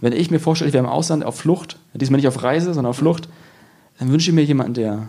wenn 0.00 0.12
ich 0.12 0.32
mir 0.32 0.40
vorstelle, 0.40 0.68
ich 0.68 0.74
wäre 0.74 0.82
im 0.82 0.90
Ausland 0.90 1.24
auf 1.24 1.38
Flucht, 1.38 1.78
diesmal 1.94 2.18
nicht 2.18 2.26
auf 2.26 2.42
Reise, 2.42 2.74
sondern 2.74 2.90
auf 2.90 2.96
Flucht, 2.96 3.28
dann 4.00 4.10
wünsche 4.10 4.30
ich 4.30 4.34
mir 4.34 4.42
jemanden, 4.42 4.74
der, 4.74 5.06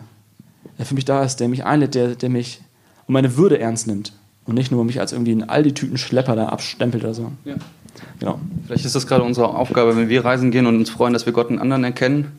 der 0.77 0.85
für 0.85 0.93
mich 0.93 1.05
da 1.05 1.23
ist, 1.23 1.37
der 1.37 1.47
mich 1.47 1.65
einlädt, 1.65 1.95
der, 1.95 2.13
der 2.13 2.29
mich 2.29 2.61
und 3.07 3.13
meine 3.13 3.35
Würde 3.35 3.59
ernst 3.59 3.87
nimmt 3.87 4.13
und 4.45 4.53
nicht 4.53 4.71
nur 4.71 4.85
mich 4.85 4.99
als 4.99 5.11
irgendwie 5.11 5.31
ein 5.31 5.49
Aldi-Tüten-Schlepper 5.49 6.35
da 6.35 6.49
abstempelt 6.49 7.03
oder 7.03 7.15
so. 7.15 7.31
Ja. 7.45 7.55
Genau. 8.19 8.39
Vielleicht 8.65 8.85
ist 8.85 8.95
das 8.95 9.07
gerade 9.07 9.23
unsere 9.23 9.49
Aufgabe, 9.55 9.95
wenn 9.95 10.09
wir 10.09 10.25
reisen 10.25 10.51
gehen 10.51 10.65
und 10.65 10.77
uns 10.77 10.89
freuen, 10.89 11.13
dass 11.13 11.25
wir 11.25 11.33
Gott 11.33 11.49
in 11.49 11.59
anderen 11.59 11.83
erkennen, 11.83 12.31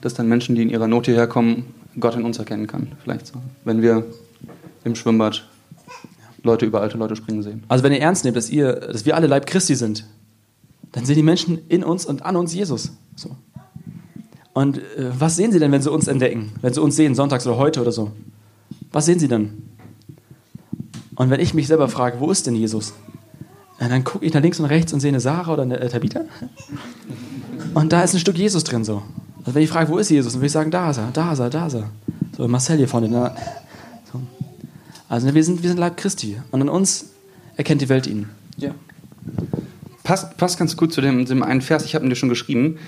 dass 0.00 0.14
dann 0.14 0.28
Menschen, 0.28 0.54
die 0.54 0.62
in 0.62 0.70
ihrer 0.70 0.86
Not 0.86 1.06
hierher 1.06 1.26
kommen, 1.26 1.66
Gott 1.98 2.14
in 2.14 2.24
uns 2.24 2.38
erkennen 2.38 2.66
kann. 2.66 2.92
Vielleicht 3.02 3.26
so. 3.26 3.34
Wenn 3.64 3.82
wir 3.82 4.04
im 4.84 4.94
Schwimmbad 4.94 5.46
Leute 6.42 6.66
über 6.66 6.82
alte 6.82 6.98
Leute 6.98 7.16
springen 7.16 7.42
sehen. 7.42 7.62
Also 7.68 7.82
wenn 7.84 7.92
ihr 7.92 8.00
ernst 8.00 8.24
nehmt, 8.24 8.36
dass, 8.36 8.50
ihr, 8.50 8.74
dass 8.74 9.06
wir 9.06 9.16
alle 9.16 9.26
Leib 9.26 9.46
Christi 9.46 9.74
sind, 9.74 10.06
dann 10.92 11.04
sehen 11.04 11.16
die 11.16 11.22
Menschen 11.22 11.58
in 11.68 11.82
uns 11.82 12.04
und 12.04 12.22
an 12.24 12.36
uns 12.36 12.54
Jesus. 12.54 12.92
So. 13.16 13.34
Und 14.52 14.78
äh, 14.78 15.10
was 15.18 15.36
sehen 15.36 15.52
sie 15.52 15.58
denn, 15.58 15.72
wenn 15.72 15.82
sie 15.82 15.90
uns 15.90 16.06
entdecken? 16.06 16.52
Wenn 16.60 16.72
sie 16.72 16.80
uns 16.80 16.96
sehen, 16.96 17.14
sonntags 17.14 17.46
oder 17.46 17.56
heute 17.56 17.80
oder 17.80 17.92
so? 17.92 18.12
Was 18.92 19.06
sehen 19.06 19.18
sie 19.18 19.26
dann? 19.26 19.62
Und 21.16 21.30
wenn 21.30 21.40
ich 21.40 21.54
mich 21.54 21.66
selber 21.66 21.88
frage, 21.88 22.20
wo 22.20 22.30
ist 22.30 22.46
denn 22.46 22.54
Jesus? 22.54 22.92
Dann 23.78 24.04
gucke 24.04 24.24
ich 24.24 24.32
nach 24.32 24.42
links 24.42 24.60
und 24.60 24.66
rechts 24.66 24.92
und 24.92 25.00
sehe 25.00 25.10
eine 25.10 25.20
Sarah 25.20 25.52
oder 25.52 25.62
eine 25.62 25.80
äh, 25.80 25.88
Tabitha. 25.88 26.20
Und 27.74 27.92
da 27.92 28.02
ist 28.02 28.14
ein 28.14 28.20
Stück 28.20 28.38
Jesus 28.38 28.64
drin 28.64 28.84
so. 28.84 29.02
Also 29.40 29.54
wenn 29.54 29.62
ich 29.62 29.70
frage, 29.70 29.90
wo 29.90 29.98
ist 29.98 30.10
Jesus, 30.10 30.32
dann 30.32 30.40
würde 30.40 30.46
ich 30.46 30.52
sagen, 30.52 30.70
da 30.70 30.90
ist 30.90 30.98
er, 30.98 31.10
da 31.12 31.32
ist 31.32 31.38
er, 31.40 31.50
da 31.50 31.66
ist 31.66 31.74
er. 31.74 31.90
So, 32.36 32.48
Marcel 32.48 32.78
hier 32.78 32.88
vorne. 32.88 33.08
Na, 33.08 33.34
so. 34.10 34.20
Also 35.08 35.34
wir 35.34 35.44
sind, 35.44 35.62
wir 35.62 35.68
sind 35.68 35.78
Leib 35.78 35.96
Christi. 35.96 36.40
Und 36.50 36.62
an 36.62 36.68
uns 36.68 37.06
erkennt 37.56 37.82
die 37.82 37.88
Welt 37.88 38.06
ihn. 38.06 38.28
Ja. 38.56 38.70
Passt, 40.02 40.36
passt 40.36 40.58
ganz 40.58 40.76
gut 40.76 40.92
zu 40.92 41.00
dem, 41.00 41.24
dem 41.26 41.42
einen 41.42 41.60
Vers, 41.60 41.84
ich 41.84 41.94
habe 41.94 42.04
ihn 42.04 42.10
dir 42.10 42.16
schon 42.16 42.28
geschrieben, 42.28 42.78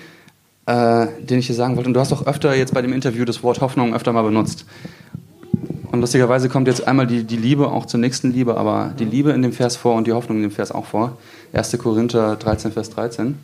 äh, 0.66 1.06
den 1.20 1.38
ich 1.38 1.46
dir 1.46 1.54
sagen 1.54 1.76
wollte. 1.76 1.88
Und 1.88 1.94
du 1.94 2.00
hast 2.00 2.12
auch 2.12 2.26
öfter 2.26 2.54
jetzt 2.54 2.74
bei 2.74 2.82
dem 2.82 2.92
Interview 2.92 3.24
das 3.24 3.42
Wort 3.42 3.60
Hoffnung 3.60 3.94
öfter 3.94 4.12
mal 4.12 4.22
benutzt. 4.22 4.66
Und 5.96 6.02
lustigerweise 6.02 6.50
kommt 6.50 6.68
jetzt 6.68 6.86
einmal 6.86 7.06
die, 7.06 7.24
die 7.24 7.38
Liebe 7.38 7.68
auch 7.68 7.86
zur 7.86 7.98
nächsten 7.98 8.30
Liebe, 8.30 8.58
aber 8.58 8.92
die 8.98 9.06
Liebe 9.06 9.30
in 9.30 9.40
dem 9.40 9.54
Vers 9.54 9.76
vor 9.76 9.94
und 9.94 10.06
die 10.06 10.12
Hoffnung 10.12 10.36
in 10.36 10.42
dem 10.42 10.50
Vers 10.50 10.70
auch 10.70 10.84
vor. 10.84 11.16
1. 11.54 11.78
Korinther 11.78 12.36
13, 12.36 12.70
Vers 12.70 12.90
13, 12.90 13.38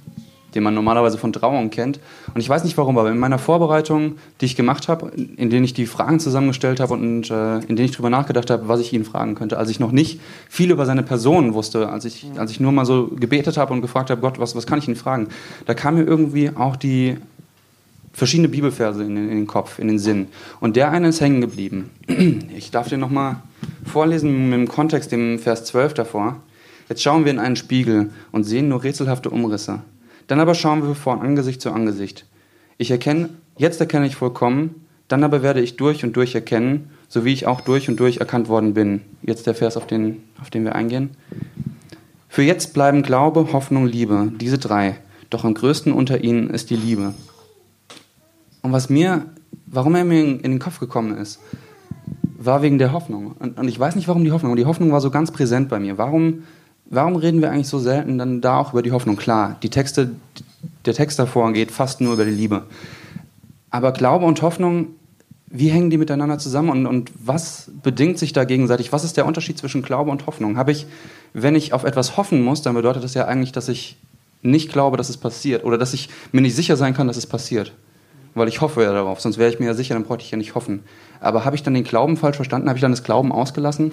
den 0.55 0.63
man 0.63 0.75
normalerweise 0.75 1.17
von 1.17 1.33
Trauung 1.33 1.71
kennt. 1.71 1.99
Und 2.35 2.43
ich 2.43 2.49
weiß 2.51 2.65
nicht 2.65 2.77
warum, 2.77 2.99
aber 2.99 3.11
in 3.11 3.19
meiner 3.19 3.39
Vorbereitung, 3.39 4.17
die 4.43 4.45
ich 4.45 4.55
gemacht 4.55 4.89
habe, 4.89 5.13
in 5.17 5.49
denen 5.49 5.65
ich 5.65 5.73
die 5.73 5.87
Fragen 5.87 6.21
zusammengestellt 6.21 6.79
habe 6.79 6.93
und 6.93 7.31
äh, 7.31 7.61
in 7.61 7.77
denen 7.77 7.87
ich 7.87 7.93
darüber 7.93 8.11
nachgedacht 8.11 8.51
habe, 8.51 8.69
was 8.69 8.81
ich 8.81 8.93
ihn 8.93 9.07
fragen 9.07 9.35
könnte, 9.35 9.57
als 9.57 9.71
ich 9.71 9.81
noch 9.81 9.91
nicht 9.91 10.21
viel 10.51 10.71
über 10.71 10.85
seine 10.85 11.03
Person 11.03 11.55
wusste, 11.55 11.89
als 11.89 12.05
ich, 12.05 12.27
als 12.37 12.51
ich 12.51 12.61
nur 12.61 12.73
mal 12.73 12.85
so 12.85 13.07
gebetet 13.19 13.57
habe 13.57 13.73
und 13.73 13.81
gefragt 13.81 14.11
habe, 14.11 14.21
Gott, 14.21 14.39
was, 14.39 14.55
was 14.55 14.67
kann 14.67 14.79
ich 14.79 14.87
ihn 14.87 14.97
fragen? 14.97 15.29
Da 15.65 15.73
kam 15.73 15.95
mir 15.95 16.03
irgendwie 16.03 16.51
auch 16.55 16.77
die 16.77 17.17
verschiedene 18.13 18.49
Bibelverse 18.49 19.03
in 19.03 19.15
den, 19.15 19.29
in 19.31 19.37
den, 19.37 19.47
Kopf, 19.47 19.79
in 19.79 19.89
den 19.89 19.99
Sinn. 19.99 20.29
Und 20.61 20.77
der 20.77 20.91
eine 20.91 21.09
ist 21.09 21.21
hängen 21.21 21.41
geblieben. 21.41 21.91
Ich 22.57 22.71
darf 22.71 22.89
den 22.89 23.01
nochmal 23.01 23.43
vorlesen 23.85 24.51
mit 24.51 24.59
dem 24.59 24.69
Kontext, 24.69 25.11
dem 25.11 25.39
Vers 25.39 25.65
12 25.65 25.95
davor. 25.95 26.41
Jetzt 26.89 27.03
schauen 27.03 27.25
wir 27.25 27.33
in 27.33 27.39
einen 27.39 27.57
Spiegel 27.57 28.11
und 28.31 28.45
sehen 28.45 28.69
nur 28.69 28.85
rätselhafte 28.85 29.31
Umrisse. 29.31 29.81
Dann 30.27 30.41
aber 30.41 30.55
schauen 30.55 30.87
wir 30.87 30.95
von 30.95 31.21
Angesicht 31.21 31.61
zu 31.61 31.73
Angesicht. 31.73 32.27
Ich 32.79 32.91
erkenne, 32.91 33.31
jetzt 33.57 33.81
erkenne 33.81 34.07
ich 34.07 34.17
vollkommen, 34.17 34.87
dann 35.09 35.25
aber 35.25 35.43
werde 35.43 35.61
ich 35.61 35.77
durch 35.77 36.05
und 36.05 36.17
durch 36.17 36.35
erkennen, 36.35 36.91
so 37.09 37.25
wie 37.25 37.33
ich 37.33 37.47
auch 37.47 37.61
durch 37.61 37.89
und 37.89 37.99
durch 37.99 38.19
erkannt 38.19 38.49
worden 38.49 38.75
bin. 38.75 39.03
Jetzt 39.23 39.47
der 39.47 39.55
Vers, 39.55 39.77
auf 39.77 39.87
den, 39.87 40.23
auf 40.41 40.51
den 40.51 40.65
wir 40.65 40.75
eingehen. 40.75 41.11
Für 42.29 42.43
jetzt 42.43 42.73
bleiben 42.73 43.03
Glaube, 43.03 43.53
Hoffnung, 43.53 43.87
Liebe, 43.87 44.33
diese 44.41 44.59
drei. 44.59 44.97
Doch 45.29 45.45
am 45.45 45.55
größten 45.55 45.93
unter 45.93 46.25
ihnen 46.25 46.51
ist 46.51 46.71
die 46.71 46.77
Liebe. 46.77 47.15
Und 48.63 48.73
was 48.73 48.89
mir, 48.89 49.27
warum 49.67 49.95
er 49.95 50.05
mir 50.05 50.23
in, 50.23 50.43
den 50.43 50.59
Kopf 50.59 50.79
gekommen 50.79 51.17
ist, 51.17 51.41
war 52.39 52.63
wegen 52.63 52.79
der 52.79 52.93
Hoffnung. 52.93 53.35
Und, 53.39 53.59
und, 53.59 53.69
ich 53.69 53.79
weiß 53.79 53.97
nicht, 53.97 54.09
warum 54.09 54.25
die 54.25 54.33
Hoffnung. 54.33 54.53
Und 54.53 54.59
die 54.59 54.67
Hoffnung 54.67 54.93
war 54.93 55.01
so 55.01 55.11
ganz 55.11 55.31
präsent 55.31 55.69
bei 55.69 55.79
mir. 55.79 55.99
Warum, 55.99 56.45
warum 56.87 57.17
reden 57.17 57.41
wir 57.41 57.51
eigentlich 57.51 57.69
so 57.69 57.79
selten 57.79 58.19
dann 58.19 58.41
da 58.41 58.59
auch 58.59 58.73
über 58.73 58.83
die 58.83 58.93
Hoffnung? 58.93 59.17
Klar, 59.17 59.57
die 59.63 59.71
Texte, 59.71 60.13
der 60.85 60.95
Text 60.95 61.19
davor 61.19 61.53
geht 61.53 61.71
fast 61.71 62.01
nur 62.01 62.15
über 62.15 62.25
die 62.25 62.31
Liebe. 62.31 62.65
Aber 63.71 63.93
Glaube 63.93 64.25
und 64.27 64.43
Hoffnung 64.43 64.89
wie 65.55 65.69
hängen 65.69 65.91
die 65.91 65.99
miteinander 65.99 66.39
zusammen 66.39 66.71
und, 66.71 66.87
und 66.87 67.13
was 67.15 67.71
bedingt 67.83 68.19
sich 68.19 68.33
da 68.33 68.45
gegenseitig? 68.45 68.91
Was 68.91 69.05
ist 69.05 69.19
der 69.19 69.27
Unterschied 69.27 69.59
zwischen 69.59 69.83
Glaube 69.83 70.11
und 70.11 70.27
Hoffnung? 70.27 70.57
Habe 70.57 70.73
ich, 70.73 70.87
wenn 71.35 71.55
ich 71.55 71.75
auf 71.75 71.85
etwas 71.85 72.17
hoffen 72.17 72.43
muss, 72.43 72.63
dann 72.63 72.75
bedeutet 72.75 73.05
das 73.05 73.13
ja 73.13 73.27
eigentlich, 73.27 73.53
dass 73.53 73.69
ich 73.69 73.99
nicht 74.41 74.73
glaube, 74.73 74.97
dass 74.97 75.11
es 75.11 75.19
passiert 75.19 75.63
oder 75.65 75.77
dass 75.77 75.93
ich 75.93 76.09
mir 76.33 76.41
nicht 76.41 76.57
sicher 76.57 76.79
sein 76.79 76.95
kann, 76.95 77.07
dass 77.07 77.19
es 77.19 77.27
passiert. 77.27 77.73
Weil 78.35 78.49
ich 78.49 78.61
hoffe 78.61 78.83
ja 78.83 78.93
darauf, 78.93 79.21
sonst 79.21 79.39
wäre 79.39 79.51
ich 79.51 79.61
mir 79.61 79.67
ja 79.67 79.75
sicher, 79.75 79.95
dann 79.95 80.05
bräuchte 80.05 80.25
ich 80.25 80.31
ja 80.31 80.39
nicht 80.39 80.55
hoffen. 80.55 80.81
Aber 81.21 81.45
habe 81.45 81.57
ich 81.57 81.63
dann 81.63 81.75
den 81.75 81.85
Glauben 81.85 82.17
falsch 82.17 82.37
verstanden? 82.37 82.69
Habe 82.69 82.79
ich 82.79 82.83
dann 82.83 82.93
das 82.93 83.05
Glauben 83.05 83.31
ausgelassen? 83.31 83.93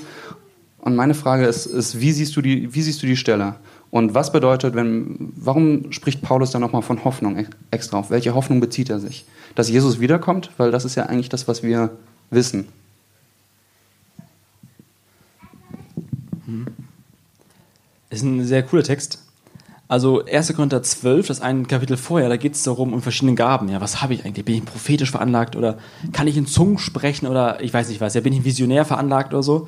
Und 0.80 0.96
meine 0.96 1.14
Frage 1.14 1.46
ist, 1.46 1.66
ist 1.66 2.00
wie, 2.00 2.12
siehst 2.12 2.36
du 2.36 2.42
die, 2.42 2.74
wie 2.74 2.82
siehst 2.82 3.04
du 3.04 3.06
die 3.06 3.18
Stelle? 3.18 3.56
Und 3.92 4.14
was 4.14 4.32
bedeutet, 4.32 4.76
wenn, 4.76 5.34
warum 5.36 5.92
spricht 5.92 6.22
Paulus 6.22 6.52
dann 6.52 6.62
nochmal 6.62 6.84
von 6.84 7.04
Hoffnung 7.04 7.48
extra 7.72 7.98
auf? 7.98 8.12
Welche 8.12 8.34
Hoffnung 8.34 8.60
bezieht 8.60 8.90
er 8.90 9.00
sich? 9.00 9.26
Dass 9.56 9.70
Jesus 9.70 10.00
wiederkommt? 10.00 10.52
Weil 10.58 10.72
das 10.72 10.86
ist 10.86 10.96
ja 10.96 11.04
eigentlich 11.08 11.30
das, 11.30 11.48
was 11.48 11.64
wir 11.64 11.92
wissen. 12.30 12.68
Hm. 16.46 16.68
Ist 18.10 18.24
ein 18.24 18.46
sehr 18.46 18.64
cooler 18.64 18.84
Text. 18.84 19.24
Also 19.90 20.24
1. 20.24 20.56
Korinther 20.56 20.84
12, 20.84 21.28
das 21.28 21.42
ein 21.42 21.68
Kapitel 21.68 21.98
vorher, 21.98 22.30
da 22.30 22.38
geht 22.38 22.54
es 22.54 22.62
darum, 22.62 22.94
um 22.94 23.02
verschiedene 23.02 23.34
Gaben. 23.34 23.70
Ja, 23.70 23.82
was 23.82 24.04
habe 24.04 24.14
ich 24.14 24.24
eigentlich? 24.24 24.46
Bin 24.46 24.56
ich 24.56 24.64
prophetisch 24.64 25.10
veranlagt 25.10 25.56
oder 25.56 25.80
kann 26.14 26.28
ich 26.28 26.38
in 26.38 26.46
Zungen 26.46 26.78
sprechen 26.78 27.26
oder 27.26 27.60
ich 27.64 27.74
weiß 27.74 27.90
nicht 27.90 28.00
was, 28.00 28.14
ja, 28.14 28.22
bin 28.22 28.32
ich 28.32 28.46
visionär 28.46 28.86
veranlagt 28.86 29.34
oder 29.34 29.42
so? 29.42 29.68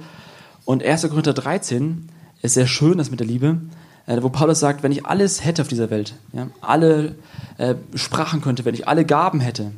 Und 0.63 0.83
1. 0.83 1.09
Korinther 1.09 1.33
13 1.33 2.07
ist 2.43 2.53
sehr 2.53 2.67
schön, 2.67 2.99
das 2.99 3.09
mit 3.09 3.19
der 3.19 3.25
Liebe, 3.25 3.61
äh, 4.05 4.21
wo 4.21 4.29
Paulus 4.29 4.59
sagt, 4.59 4.83
wenn 4.83 4.91
ich 4.91 5.07
alles 5.07 5.43
hätte 5.43 5.63
auf 5.63 5.67
dieser 5.67 5.89
Welt, 5.89 6.13
ja, 6.33 6.49
alle 6.61 7.15
äh, 7.57 7.73
Sprachen 7.95 8.41
könnte, 8.41 8.63
wenn 8.63 8.75
ich 8.75 8.87
alle 8.87 9.05
Gaben 9.05 9.39
hätte, 9.39 9.71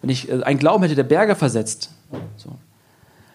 wenn 0.00 0.10
ich 0.10 0.30
äh, 0.30 0.44
einen 0.44 0.60
Glauben 0.60 0.84
hätte, 0.84 0.94
der 0.94 1.02
Berge 1.02 1.34
versetzt, 1.34 1.90
so, 2.36 2.50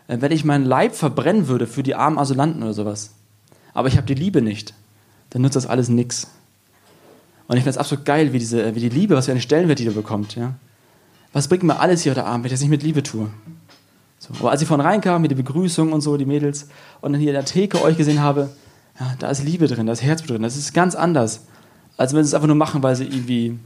äh, 0.07 0.21
wenn 0.21 0.31
ich 0.31 0.45
meinen 0.45 0.63
Leib 0.63 0.95
verbrennen 0.95 1.49
würde 1.49 1.67
für 1.67 1.83
die 1.83 1.95
armen 1.95 2.17
Asylanten 2.17 2.63
oder 2.63 2.73
sowas, 2.73 3.11
aber 3.73 3.89
ich 3.89 3.97
habe 3.97 4.07
die 4.07 4.15
Liebe 4.15 4.41
nicht, 4.41 4.73
dann 5.31 5.41
nutzt 5.41 5.57
das 5.57 5.65
alles 5.65 5.89
nichts. 5.89 6.29
Und 7.47 7.57
ich 7.57 7.63
finde 7.63 7.71
es 7.71 7.77
absolut 7.77 8.05
geil, 8.05 8.33
wie, 8.33 8.39
diese, 8.39 8.73
wie 8.75 8.79
die 8.79 8.89
Liebe, 8.89 9.15
was 9.15 9.25
für 9.25 9.31
einen 9.31 9.41
Stellenwert 9.41 9.79
die 9.79 9.85
da 9.85 9.91
bekommt. 9.91 10.35
Ja? 10.35 10.53
Was 11.33 11.47
bringt 11.47 11.63
mir 11.63 11.79
alles 11.79 12.03
hier 12.03 12.11
heute 12.11 12.25
Abend, 12.25 12.43
wenn 12.43 12.47
ich 12.47 12.53
das 12.53 12.61
nicht 12.61 12.69
mit 12.69 12.83
Liebe 12.83 13.03
tue? 13.03 13.29
So. 14.19 14.33
Aber 14.39 14.51
als 14.51 14.61
ich 14.61 14.67
von 14.67 14.79
reinkam, 14.79 15.21
mit 15.21 15.31
der 15.31 15.35
Begrüßung 15.35 15.91
und 15.91 16.01
so, 16.01 16.15
die 16.15 16.25
Mädels, 16.25 16.69
und 17.01 17.11
dann 17.11 17.19
hier 17.19 17.31
in 17.31 17.35
der 17.35 17.45
Theke 17.45 17.81
euch 17.81 17.97
gesehen 17.97 18.21
habe, 18.21 18.49
ja, 18.99 19.13
da 19.19 19.29
ist 19.29 19.43
Liebe 19.43 19.67
drin, 19.67 19.85
da 19.85 19.93
ist 19.93 20.03
Herz 20.03 20.23
drin. 20.23 20.41
Das 20.43 20.55
ist 20.55 20.73
ganz 20.73 20.95
anders, 20.95 21.41
als 21.97 22.13
wenn 22.13 22.23
sie 22.23 22.29
es 22.29 22.33
einfach 22.33 22.47
nur 22.47 22.55
machen, 22.55 22.83
weil 22.83 22.95
sie 22.95 23.05
irgendwie 23.05 23.59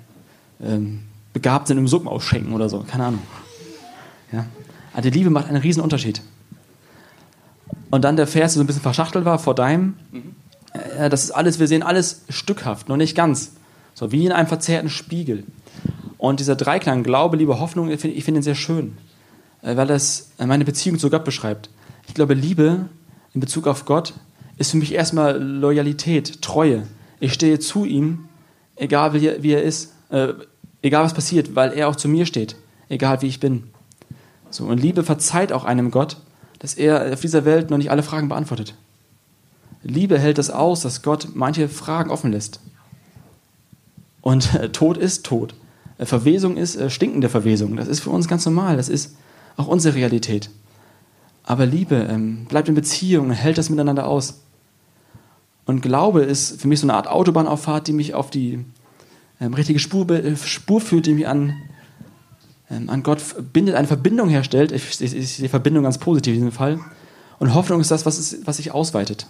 ähm, 0.63 1.03
begabt 1.33 1.67
sind 1.67 1.77
im 1.77 1.87
Suppen 1.87 2.07
ausschenken 2.07 2.53
oder 2.53 2.69
so. 2.69 2.83
Keine 2.87 3.05
Ahnung. 3.05 3.21
Ja? 4.31 4.45
Aber 4.93 5.01
die 5.01 5.11
Liebe 5.11 5.29
macht 5.29 5.47
einen 5.47 5.57
riesen 5.57 5.83
Unterschied. 5.83 6.21
Und 7.91 8.03
dann 8.03 8.15
der 8.15 8.27
Vers, 8.27 8.53
der 8.53 8.59
so 8.59 8.63
ein 8.63 8.67
bisschen 8.67 8.81
verschachtelt 8.81 9.25
war, 9.25 9.37
vor 9.39 9.53
deinem, 9.53 9.95
mhm. 10.11 10.35
äh, 10.97 11.09
das 11.09 11.25
ist 11.25 11.31
alles, 11.31 11.59
wir 11.59 11.67
sehen 11.67 11.83
alles 11.83 12.23
stückhaft, 12.29 12.89
noch 12.89 12.97
nicht 12.97 13.15
ganz. 13.15 13.51
So 13.97 14.11
wie 14.11 14.27
in 14.27 14.31
einem 14.31 14.47
verzerrten 14.47 14.91
Spiegel. 14.91 15.43
Und 16.19 16.39
dieser 16.39 16.55
Dreiklang, 16.55 17.01
Glaube, 17.01 17.35
Liebe, 17.35 17.59
Hoffnung, 17.59 17.89
ich 17.89 17.99
finde 17.99 18.21
find 18.21 18.37
ihn 18.37 18.43
sehr 18.43 18.53
schön. 18.53 18.95
Äh, 19.63 19.75
weil 19.75 19.87
das 19.87 20.33
äh, 20.37 20.45
meine 20.45 20.65
Beziehung 20.65 20.99
zu 20.99 21.09
Gott 21.09 21.25
beschreibt. 21.25 21.71
Ich 22.07 22.13
glaube, 22.13 22.35
Liebe 22.35 22.89
in 23.33 23.41
Bezug 23.41 23.65
auf 23.65 23.85
Gott 23.85 24.13
ist 24.57 24.69
für 24.69 24.77
mich 24.77 24.93
erstmal 24.93 25.41
Loyalität, 25.41 26.43
Treue. 26.43 26.83
Ich 27.19 27.33
stehe 27.33 27.57
zu 27.57 27.85
ihm, 27.85 28.25
egal 28.75 29.15
wie, 29.15 29.41
wie 29.41 29.53
er 29.53 29.63
ist, 29.63 29.95
äh, 30.09 30.33
egal 30.83 31.03
was 31.03 31.15
passiert, 31.15 31.55
weil 31.55 31.73
er 31.73 31.89
auch 31.89 31.95
zu 31.95 32.07
mir 32.07 32.27
steht, 32.27 32.55
egal 32.89 33.23
wie 33.23 33.27
ich 33.27 33.39
bin. 33.39 33.63
So, 34.51 34.65
und 34.65 34.79
Liebe 34.79 35.01
verzeiht 35.01 35.51
auch 35.51 35.63
einem 35.65 35.89
Gott, 35.89 36.17
dass 36.59 36.75
er 36.75 37.13
auf 37.13 37.21
dieser 37.21 37.45
Welt 37.45 37.71
noch 37.71 37.79
nicht 37.79 37.89
alle 37.89 38.03
Fragen 38.03 38.29
beantwortet. 38.29 38.75
Liebe 39.81 40.19
hält 40.19 40.37
es 40.37 40.51
aus, 40.51 40.81
dass 40.81 41.01
Gott 41.01 41.29
manche 41.33 41.67
Fragen 41.67 42.11
offen 42.11 42.31
lässt. 42.31 42.59
Und 44.27 44.55
äh, 44.55 44.67
Tod 44.67 44.97
ist 44.97 45.25
Tod. 45.25 45.53
Äh, 45.97 46.05
Verwesung 46.05 46.57
ist 46.57 46.75
äh, 46.75 46.89
stinkende 46.89 47.29
Verwesung. 47.29 47.77
Das 47.77 47.87
ist 47.87 48.01
für 48.01 48.09
uns 48.09 48.27
ganz 48.27 48.45
normal. 48.45 48.75
Das 48.75 48.89
ist 48.89 49.15
auch 49.55 49.67
unsere 49.67 49.95
Realität. 49.95 50.49
Aber 51.45 51.65
Liebe 51.65 51.95
ähm, 51.95 52.43
bleibt 52.49 52.67
in 52.67 52.75
Beziehung, 52.75 53.31
hält 53.31 53.57
das 53.57 53.69
miteinander 53.69 54.05
aus. 54.05 54.41
Und 55.63 55.79
Glaube 55.81 56.23
ist 56.23 56.59
für 56.59 56.67
mich 56.67 56.81
so 56.81 56.87
eine 56.87 56.95
Art 56.95 57.07
Autobahnauffahrt, 57.07 57.87
die 57.87 57.93
mich 57.93 58.15
auf 58.15 58.29
die 58.29 58.65
ähm, 59.39 59.53
richtige 59.53 59.79
Spur, 59.79 60.09
äh, 60.09 60.35
Spur 60.35 60.81
führt, 60.81 61.05
die 61.05 61.13
mich 61.13 61.25
an, 61.29 61.53
ähm, 62.69 62.89
an 62.89 63.03
Gott 63.03 63.21
bindet, 63.53 63.75
eine 63.75 63.87
Verbindung 63.87 64.27
herstellt. 64.27 64.73
Ich, 64.73 64.99
ich, 64.99 65.15
ich 65.15 65.35
sehe 65.37 65.47
Verbindung 65.47 65.85
ganz 65.85 65.99
positiv 65.99 66.33
in 66.33 66.41
diesem 66.41 66.51
Fall. 66.51 66.81
Und 67.39 67.53
Hoffnung 67.53 67.79
ist 67.79 67.91
das, 67.91 68.05
was, 68.05 68.19
ist, 68.19 68.45
was 68.45 68.57
sich 68.57 68.73
ausweitet. 68.73 69.27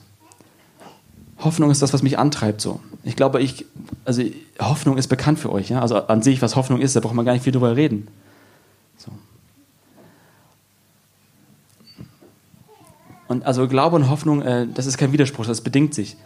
Hoffnung 1.39 1.69
ist 1.69 1.81
das, 1.81 1.93
was 1.93 2.03
mich 2.03 2.17
antreibt. 2.17 2.61
So. 2.61 2.79
Ich 3.03 3.15
glaube, 3.15 3.41
ich, 3.41 3.65
also 4.05 4.23
Hoffnung 4.59 4.97
ist 4.97 5.07
bekannt 5.07 5.39
für 5.39 5.51
euch. 5.51 5.69
Ja? 5.69 5.81
Also 5.81 5.97
an 5.97 6.21
sich, 6.21 6.41
was 6.41 6.55
Hoffnung 6.55 6.81
ist, 6.81 6.95
da 6.95 6.99
braucht 6.99 7.13
man 7.13 7.25
gar 7.25 7.33
nicht 7.33 7.43
viel 7.43 7.53
drüber 7.53 7.75
reden. 7.75 8.07
So. 8.97 9.11
Und 13.27 13.45
also 13.45 13.67
Glaube 13.67 13.95
und 13.97 14.09
Hoffnung, 14.09 14.41
äh, 14.41 14.67
das 14.73 14.85
ist 14.85 14.97
kein 14.97 15.11
Widerspruch, 15.11 15.45
das 15.45 15.61
bedingt 15.61 15.93
sich. 15.93 16.17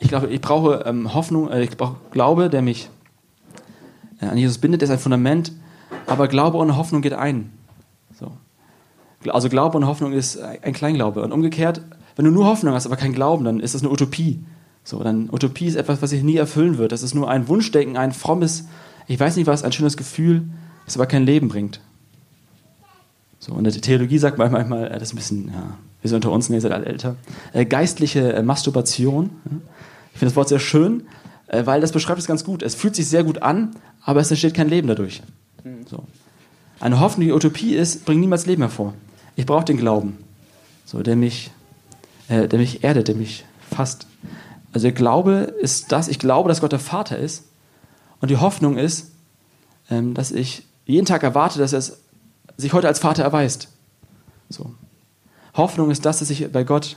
Ich 0.00 0.08
glaube, 0.08 0.28
ich 0.28 0.40
brauche 0.40 0.84
ähm, 0.86 1.14
Hoffnung, 1.14 1.50
äh, 1.50 1.62
ich 1.62 1.76
brauche 1.76 1.96
Glaube, 2.10 2.50
der 2.50 2.62
mich 2.62 2.90
äh, 4.20 4.26
an 4.26 4.36
Jesus 4.36 4.58
bindet, 4.58 4.82
der 4.82 4.86
ist 4.86 4.92
ein 4.92 4.98
Fundament, 4.98 5.52
aber 6.06 6.28
Glaube 6.28 6.58
und 6.58 6.76
Hoffnung 6.76 7.00
geht 7.00 7.14
ein. 7.14 7.52
So. 8.18 8.32
Also 9.30 9.48
Glaube 9.48 9.76
und 9.76 9.86
Hoffnung 9.86 10.12
ist 10.12 10.38
ein 10.40 10.72
Kleinglaube. 10.72 11.22
Und 11.22 11.32
umgekehrt, 11.32 11.80
wenn 12.16 12.24
du 12.24 12.30
nur 12.30 12.46
Hoffnung 12.46 12.74
hast, 12.74 12.86
aber 12.86 12.96
kein 12.96 13.12
Glauben, 13.12 13.44
dann 13.44 13.60
ist 13.60 13.74
das 13.74 13.82
eine 13.82 13.90
Utopie. 13.90 14.40
So, 14.88 15.02
dann 15.02 15.28
Utopie 15.30 15.66
ist 15.66 15.74
etwas, 15.74 16.00
was 16.00 16.08
sich 16.08 16.22
nie 16.22 16.38
erfüllen 16.38 16.78
wird. 16.78 16.92
Das 16.92 17.02
ist 17.02 17.14
nur 17.14 17.28
ein 17.28 17.46
Wunschdenken, 17.46 17.98
ein 17.98 18.12
frommes, 18.12 18.68
ich 19.06 19.20
weiß 19.20 19.36
nicht 19.36 19.46
was, 19.46 19.62
ein 19.62 19.72
schönes 19.72 19.98
Gefühl, 19.98 20.44
das 20.86 20.96
aber 20.96 21.04
kein 21.04 21.26
Leben 21.26 21.48
bringt. 21.48 21.82
So, 23.38 23.52
und 23.52 23.64
die 23.64 23.80
Theologie 23.82 24.16
sagt 24.16 24.38
manchmal, 24.38 24.86
äh, 24.86 24.94
das 24.94 25.08
ist 25.08 25.12
ein 25.12 25.16
bisschen, 25.16 25.48
ja, 25.48 25.76
wir 26.00 26.08
sind 26.08 26.16
unter 26.16 26.32
uns, 26.32 26.48
ne, 26.48 26.56
ihr 26.56 26.62
seid 26.62 26.72
alle 26.72 26.86
älter, 26.86 27.16
äh, 27.52 27.66
geistliche 27.66 28.32
äh, 28.32 28.42
Masturbation. 28.42 29.28
Ich 30.14 30.20
finde 30.20 30.30
das 30.30 30.36
Wort 30.36 30.48
sehr 30.48 30.58
schön, 30.58 31.02
äh, 31.48 31.66
weil 31.66 31.82
das 31.82 31.92
beschreibt 31.92 32.20
es 32.20 32.26
ganz 32.26 32.42
gut. 32.42 32.62
Es 32.62 32.74
fühlt 32.74 32.96
sich 32.96 33.08
sehr 33.08 33.24
gut 33.24 33.42
an, 33.42 33.76
aber 34.00 34.20
es 34.20 34.30
entsteht 34.30 34.54
kein 34.54 34.70
Leben 34.70 34.88
dadurch. 34.88 35.20
Mhm. 35.64 35.86
So. 35.86 36.04
Eine 36.80 36.98
Hoffnung, 36.98 37.26
die 37.26 37.32
Utopie 37.34 37.74
ist, 37.74 38.06
bringt 38.06 38.22
niemals 38.22 38.46
Leben 38.46 38.62
hervor. 38.62 38.94
Ich 39.36 39.44
brauche 39.44 39.66
den 39.66 39.76
Glauben, 39.76 40.16
so, 40.86 41.02
der, 41.02 41.14
mich, 41.14 41.50
äh, 42.28 42.48
der 42.48 42.58
mich 42.58 42.84
erdet, 42.84 43.08
der 43.08 43.16
mich 43.16 43.44
fasst. 43.70 44.07
Also 44.78 44.86
der 44.86 44.92
Glaube 44.92 45.32
ist 45.60 45.90
das, 45.90 46.06
ich 46.06 46.20
glaube, 46.20 46.48
dass 46.48 46.60
Gott 46.60 46.70
der 46.70 46.78
Vater 46.78 47.18
ist. 47.18 47.48
Und 48.20 48.30
die 48.30 48.36
Hoffnung 48.36 48.76
ist, 48.76 49.10
ähm, 49.90 50.14
dass 50.14 50.30
ich 50.30 50.68
jeden 50.86 51.04
Tag 51.04 51.24
erwarte, 51.24 51.58
dass 51.58 51.72
er 51.72 51.82
sich 52.56 52.72
heute 52.72 52.86
als 52.86 53.00
Vater 53.00 53.24
erweist. 53.24 53.70
So. 54.48 54.70
Hoffnung 55.54 55.90
ist 55.90 56.06
das, 56.06 56.20
dass 56.20 56.30
ich 56.30 56.52
bei 56.52 56.62
Gott 56.62 56.96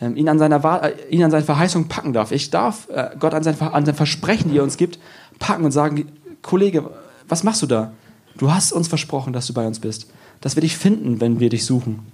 ähm, 0.00 0.16
ihn, 0.16 0.30
an 0.30 0.38
seiner, 0.38 0.82
äh, 0.82 0.94
ihn 1.10 1.22
an 1.22 1.30
seine 1.30 1.44
Verheißung 1.44 1.88
packen 1.88 2.14
darf. 2.14 2.32
Ich 2.32 2.48
darf 2.48 2.88
äh, 2.88 3.10
Gott 3.20 3.34
an 3.34 3.42
sein, 3.42 3.60
an 3.60 3.84
sein 3.84 3.94
Versprechen, 3.94 4.50
die 4.50 4.56
er 4.56 4.62
uns 4.62 4.78
gibt, 4.78 4.98
packen 5.38 5.66
und 5.66 5.72
sagen, 5.72 6.10
Kollege, 6.40 6.88
was 7.28 7.44
machst 7.44 7.60
du 7.60 7.66
da? 7.66 7.92
Du 8.38 8.50
hast 8.50 8.72
uns 8.72 8.88
versprochen, 8.88 9.34
dass 9.34 9.46
du 9.46 9.52
bei 9.52 9.66
uns 9.66 9.78
bist. 9.78 10.10
Dass 10.40 10.56
wir 10.56 10.62
dich 10.62 10.78
finden, 10.78 11.20
wenn 11.20 11.38
wir 11.38 11.50
dich 11.50 11.66
suchen. 11.66 12.06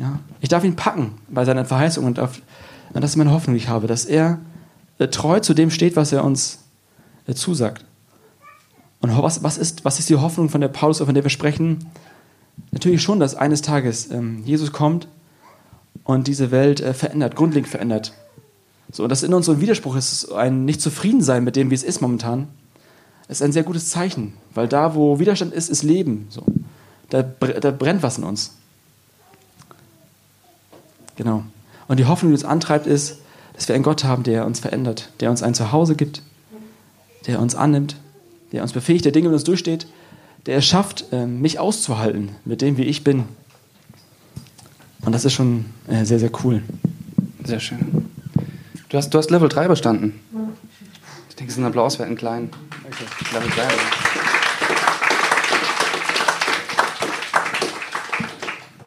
Ja? 0.00 0.18
Ich 0.40 0.48
darf 0.48 0.64
ihn 0.64 0.76
packen 0.76 1.16
bei 1.28 1.44
seiner 1.44 1.66
Verheißung 1.66 2.06
und 2.06 2.16
darf, 2.16 2.40
und 2.92 3.00
das 3.00 3.12
ist 3.12 3.16
meine 3.16 3.32
Hoffnung, 3.32 3.54
die 3.54 3.62
ich 3.62 3.68
habe, 3.68 3.86
dass 3.86 4.04
er 4.04 4.40
äh, 4.98 5.08
treu 5.08 5.40
zu 5.40 5.54
dem 5.54 5.70
steht, 5.70 5.96
was 5.96 6.12
er 6.12 6.24
uns 6.24 6.58
äh, 7.26 7.34
zusagt. 7.34 7.84
Und 9.00 9.16
was, 9.16 9.42
was, 9.42 9.56
ist, 9.56 9.84
was 9.84 9.98
ist 9.98 10.10
die 10.10 10.16
Hoffnung 10.16 10.50
von 10.50 10.60
der 10.60 10.68
Paulus, 10.68 10.98
von 10.98 11.14
der 11.14 11.24
wir 11.24 11.30
sprechen? 11.30 11.90
natürlich 12.70 13.02
schon, 13.02 13.20
dass 13.20 13.34
eines 13.34 13.62
Tages 13.62 14.10
ähm, 14.10 14.42
Jesus 14.44 14.72
kommt 14.72 15.08
und 16.04 16.26
diese 16.26 16.50
Welt 16.50 16.80
äh, 16.80 16.94
verändert, 16.94 17.36
grundlegend 17.36 17.70
verändert. 17.70 18.12
So, 18.92 19.04
und 19.04 19.08
das 19.08 19.22
in 19.22 19.32
uns 19.34 19.46
so 19.46 19.52
ein 19.52 19.60
Widerspruch 19.60 19.96
ist, 19.96 20.32
ein 20.32 20.64
Nicht-Zufriedensein 20.64 21.44
mit 21.44 21.56
dem, 21.56 21.70
wie 21.70 21.74
es 21.74 21.84
ist 21.84 22.00
momentan, 22.00 22.48
ist 23.28 23.42
ein 23.42 23.52
sehr 23.52 23.62
gutes 23.62 23.88
Zeichen, 23.88 24.34
weil 24.54 24.66
da, 24.66 24.94
wo 24.94 25.20
Widerstand 25.20 25.52
ist, 25.52 25.68
ist 25.70 25.84
Leben. 25.84 26.26
So. 26.30 26.44
Da, 27.08 27.22
da 27.22 27.70
brennt 27.70 28.02
was 28.02 28.18
in 28.18 28.24
uns. 28.24 28.56
Genau. 31.16 31.44
Und 31.90 31.98
die 31.98 32.06
Hoffnung, 32.06 32.30
die 32.30 32.36
uns 32.36 32.44
antreibt, 32.44 32.86
ist, 32.86 33.18
dass 33.52 33.66
wir 33.68 33.74
einen 33.74 33.84
Gott 33.84 34.04
haben, 34.04 34.22
der 34.22 34.46
uns 34.46 34.60
verändert, 34.60 35.10
der 35.18 35.30
uns 35.30 35.42
ein 35.42 35.52
Zuhause 35.52 35.96
gibt, 35.96 36.22
der 37.26 37.40
uns 37.40 37.54
annimmt, 37.54 37.96
der 38.52 38.62
uns 38.62 38.72
befähigt, 38.72 39.04
der 39.04 39.12
Dinge 39.12 39.28
mit 39.28 39.34
uns 39.34 39.44
durchsteht 39.44 39.86
der 40.46 40.58
es 40.58 40.66
schafft, 40.66 41.06
ähm, 41.12 41.40
mich 41.40 41.58
auszuhalten 41.58 42.30
mit 42.44 42.62
dem, 42.62 42.76
wie 42.76 42.84
ich 42.84 43.04
bin. 43.04 43.24
Und 45.02 45.12
das 45.12 45.24
ist 45.24 45.32
schon 45.32 45.66
äh, 45.88 46.04
sehr, 46.04 46.18
sehr 46.18 46.30
cool. 46.44 46.62
Sehr 47.44 47.60
schön. 47.60 48.10
Du 48.88 48.96
hast, 48.96 49.10
du 49.10 49.18
hast 49.18 49.30
Level 49.30 49.48
3 49.48 49.68
bestanden. 49.68 50.20
Ich 51.28 51.36
denke, 51.36 51.50
es 51.50 51.56
ist 51.56 51.62
ein 51.62 51.66
Applaus 51.66 51.96
für 51.96 52.04
einen 52.04 52.16
kleinen. 52.16 52.50
Okay. 52.84 53.04
Level 53.34 53.50
3. 53.50 53.62